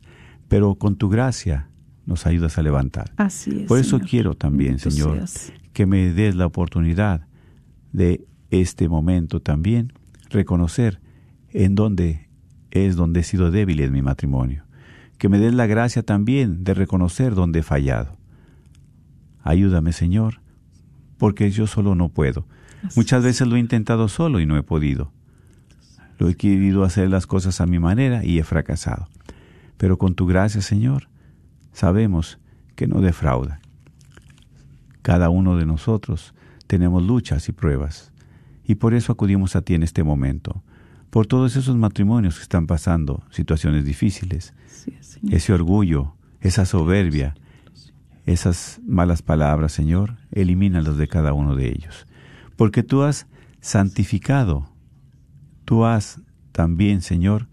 pero 0.50 0.74
con 0.74 0.96
tu 0.96 1.08
gracia 1.08 1.70
nos 2.06 2.26
ayudas 2.26 2.58
a 2.58 2.62
levantar. 2.62 3.12
Así 3.16 3.60
es. 3.60 3.68
Por 3.68 3.78
eso 3.78 3.98
Señor. 3.98 4.10
quiero 4.10 4.34
también, 4.34 4.80
Señor, 4.80 5.24
que 5.72 5.86
me 5.86 6.12
des 6.12 6.34
la 6.34 6.44
oportunidad 6.44 7.28
de 7.92 8.26
este 8.50 8.88
momento 8.88 9.40
también 9.40 9.92
reconocer 10.28 11.00
en 11.50 11.76
dónde 11.76 12.28
es 12.72 12.96
donde 12.96 13.20
he 13.20 13.22
sido 13.22 13.52
débil 13.52 13.78
en 13.78 13.92
mi 13.92 14.02
matrimonio. 14.02 14.64
Que 15.18 15.28
me 15.28 15.38
des 15.38 15.54
la 15.54 15.68
gracia 15.68 16.02
también 16.02 16.64
de 16.64 16.74
reconocer 16.74 17.36
dónde 17.36 17.60
he 17.60 17.62
fallado. 17.62 18.18
Ayúdame, 19.44 19.92
Señor, 19.92 20.40
porque 21.16 21.52
yo 21.52 21.68
solo 21.68 21.94
no 21.94 22.08
puedo. 22.08 22.44
Muchas 22.96 23.22
veces 23.22 23.46
lo 23.46 23.54
he 23.54 23.60
intentado 23.60 24.08
solo 24.08 24.40
y 24.40 24.46
no 24.46 24.56
he 24.56 24.64
podido. 24.64 25.12
Lo 26.18 26.28
he 26.28 26.34
querido 26.34 26.82
hacer 26.82 27.08
las 27.08 27.28
cosas 27.28 27.60
a 27.60 27.66
mi 27.66 27.78
manera 27.78 28.24
y 28.24 28.40
he 28.40 28.42
fracasado. 28.42 29.06
Pero 29.80 29.96
con 29.96 30.14
tu 30.14 30.26
gracia, 30.26 30.60
Señor, 30.60 31.08
sabemos 31.72 32.38
que 32.76 32.86
no 32.86 33.00
defrauda. 33.00 33.62
Cada 35.00 35.30
uno 35.30 35.56
de 35.56 35.64
nosotros 35.64 36.34
tenemos 36.66 37.02
luchas 37.02 37.48
y 37.48 37.52
pruebas, 37.52 38.12
y 38.62 38.74
por 38.74 38.92
eso 38.92 39.10
acudimos 39.10 39.56
a 39.56 39.62
ti 39.62 39.72
en 39.72 39.82
este 39.82 40.04
momento, 40.04 40.62
por 41.08 41.26
todos 41.26 41.56
esos 41.56 41.76
matrimonios 41.76 42.36
que 42.36 42.42
están 42.42 42.66
pasando 42.66 43.22
situaciones 43.30 43.86
difíciles, 43.86 44.52
ese 45.30 45.54
orgullo, 45.54 46.14
esa 46.42 46.66
soberbia, 46.66 47.34
esas 48.26 48.82
malas 48.86 49.22
palabras, 49.22 49.72
Señor, 49.72 50.18
elimínalos 50.30 50.98
de 50.98 51.08
cada 51.08 51.32
uno 51.32 51.56
de 51.56 51.70
ellos, 51.70 52.06
porque 52.56 52.82
tú 52.82 53.00
has 53.00 53.26
santificado, 53.62 54.68
tú 55.64 55.86
has 55.86 56.20
también, 56.52 57.00
Señor, 57.00 57.48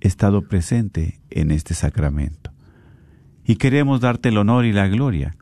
estado 0.00 0.42
presente 0.42 1.20
en 1.30 1.50
este 1.50 1.74
sacramento. 1.74 2.52
Y 3.44 3.56
queremos 3.56 4.00
darte 4.00 4.28
el 4.28 4.38
honor 4.38 4.64
y 4.64 4.72
la 4.72 4.88
gloria 4.88 5.36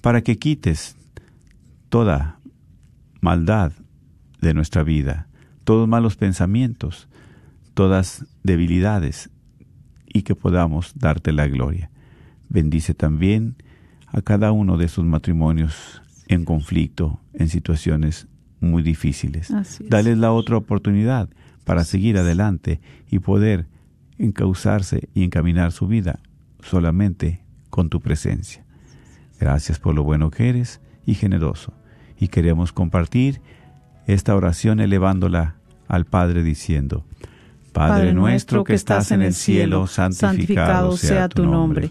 para 0.00 0.22
que 0.22 0.38
quites 0.38 0.96
toda 1.88 2.38
maldad 3.20 3.72
de 4.40 4.54
nuestra 4.54 4.82
vida, 4.82 5.28
todos 5.64 5.88
malos 5.88 6.16
pensamientos, 6.16 7.08
todas 7.74 8.26
debilidades, 8.42 9.30
y 10.14 10.22
que 10.22 10.34
podamos 10.34 10.92
darte 10.94 11.32
la 11.32 11.48
gloria. 11.48 11.90
Bendice 12.48 12.94
también 12.94 13.56
a 14.06 14.22
cada 14.22 14.52
uno 14.52 14.78
de 14.78 14.88
sus 14.88 15.04
matrimonios 15.04 16.00
en 16.28 16.44
conflicto, 16.44 17.20
en 17.34 17.48
situaciones 17.48 18.28
muy 18.60 18.82
difíciles. 18.82 19.52
Dale 19.80 20.16
la 20.16 20.32
otra 20.32 20.56
oportunidad 20.56 21.28
para 21.64 21.84
seguir 21.84 22.16
adelante 22.16 22.80
y 23.10 23.18
poder 23.18 23.66
encauzarse 24.18 25.08
y 25.14 25.24
encaminar 25.24 25.72
su 25.72 25.86
vida 25.86 26.20
solamente 26.60 27.44
con 27.70 27.90
tu 27.90 28.00
presencia. 28.00 28.64
Gracias 29.38 29.78
por 29.78 29.94
lo 29.94 30.04
bueno 30.04 30.30
que 30.30 30.48
eres 30.48 30.80
y 31.06 31.14
generoso. 31.14 31.74
Y 32.18 32.28
queremos 32.28 32.72
compartir 32.72 33.40
esta 34.06 34.34
oración 34.34 34.80
elevándola 34.80 35.56
al 35.88 36.04
Padre 36.04 36.42
diciendo, 36.42 37.04
Padre, 37.72 38.14
nuestro 38.14 38.62
que 38.62 38.74
estás 38.74 39.10
en 39.10 39.22
el 39.22 39.34
cielo, 39.34 39.86
santificado, 39.88 40.96
sea 40.96 41.28
tu 41.28 41.44
nombre. 41.44 41.90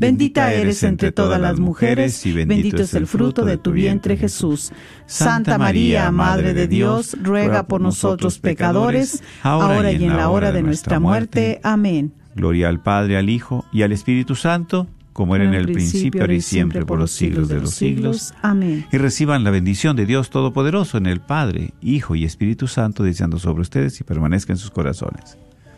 Bendita 0.00 0.54
eres 0.54 0.82
entre 0.82 1.12
todas 1.12 1.38
las 1.38 1.60
mujeres 1.60 2.24
y 2.24 2.32
bendito 2.32 2.82
es 2.82 2.94
el 2.94 3.06
fruto 3.06 3.44
de 3.44 3.58
tu 3.58 3.72
vientre 3.72 4.16
Jesús. 4.16 4.72
Santa 5.04 5.58
María, 5.58 6.10
Madre 6.10 6.54
de 6.54 6.66
Dios, 6.68 7.18
ruega 7.22 7.66
por 7.66 7.82
nosotros 7.82 8.38
pecadores, 8.38 9.22
ahora 9.42 9.92
y 9.92 10.02
en 10.04 10.16
la 10.16 10.30
hora 10.30 10.52
de 10.52 10.62
nuestra 10.62 11.00
muerte. 11.00 11.60
Amén. 11.62 12.14
Gloria 12.34 12.70
al 12.70 12.80
Padre, 12.82 13.18
al 13.18 13.28
Hijo 13.28 13.66
y 13.72 13.82
al 13.82 13.92
Espíritu 13.92 14.36
Santo, 14.36 14.86
como 15.12 15.36
era 15.36 15.44
en 15.44 15.52
el 15.52 15.70
principio, 15.70 16.22
ahora 16.22 16.32
y 16.32 16.40
siempre, 16.40 16.86
por 16.86 16.98
los 16.98 17.10
siglos 17.10 17.48
de 17.50 17.60
los 17.60 17.74
siglos. 17.74 18.32
Amén. 18.40 18.86
Y 18.90 18.96
reciban 18.96 19.44
la 19.44 19.50
bendición 19.50 19.96
de 19.96 20.06
Dios 20.06 20.30
Todopoderoso 20.30 20.96
en 20.96 21.04
el 21.04 21.20
Padre, 21.20 21.74
Hijo 21.82 22.14
y 22.14 22.24
Espíritu 22.24 22.68
Santo, 22.68 23.02
deseando 23.02 23.38
sobre 23.38 23.60
ustedes 23.60 24.00
y 24.00 24.04
permanezca 24.04 24.54
en 24.54 24.58
sus 24.58 24.70
corazones. 24.70 25.36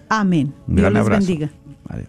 Amén. 0.09 0.55
Un 0.68 0.77
Dios 0.77 0.83
gran 0.83 0.93
les 0.93 1.01
abrazo. 1.03 1.27
bendiga. 1.27 1.51
Adiós. 1.89 2.09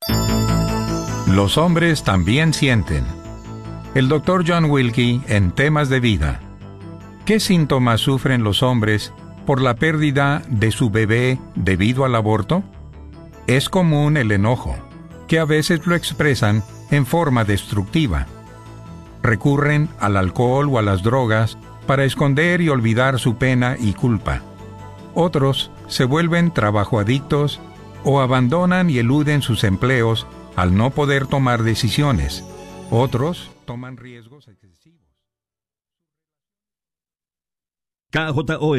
Los 1.32 1.58
hombres 1.58 2.04
también 2.04 2.54
sienten. 2.54 3.06
El 3.96 4.10
doctor 4.10 4.44
John 4.46 4.66
Wilkie 4.66 5.22
en 5.30 5.54
temas 5.54 5.88
de 5.88 6.02
vida. 6.02 6.42
¿Qué 7.26 7.40
síntomas 7.40 8.02
sufren 8.02 8.44
los 8.44 8.62
hombres 8.64 9.14
por 9.46 9.62
la 9.62 9.76
pérdida 9.76 10.42
de 10.50 10.72
su 10.72 10.90
bebé 10.90 11.40
debido 11.56 12.04
al 12.04 12.16
aborto? 12.16 12.64
Es 13.48 13.70
común 13.70 14.18
el 14.18 14.34
enojo, 14.34 14.76
que 15.30 15.40
a 15.40 15.46
veces 15.46 15.88
lo 15.88 15.96
expresan 15.96 16.64
en 16.90 17.06
forma 17.06 17.46
destructiva. 17.46 18.28
Recurren 19.24 19.88
al 20.02 20.18
alcohol 20.18 20.68
o 20.70 20.80
a 20.80 20.82
las 20.82 21.02
drogas 21.02 21.58
para 21.88 22.04
esconder 22.04 22.60
y 22.60 22.68
olvidar 22.68 23.20
su 23.20 23.38
pena 23.38 23.78
y 23.80 23.94
culpa. 23.94 24.42
Otros 25.14 25.72
se 25.88 26.04
vuelven 26.04 26.52
trabajoadictos 26.52 27.62
o 28.04 28.20
abandonan 28.20 28.90
y 28.90 28.98
eluden 28.98 29.42
sus 29.42 29.64
empleos 29.64 30.28
al 30.56 30.76
no 30.76 30.92
poder 30.92 31.28
tomar 31.28 31.64
decisiones. 31.64 32.44
Otros 32.90 33.52
toman 33.66 33.98
riesgos 33.98 34.48
excesivos. 34.48 35.02
KJOR 38.12 38.58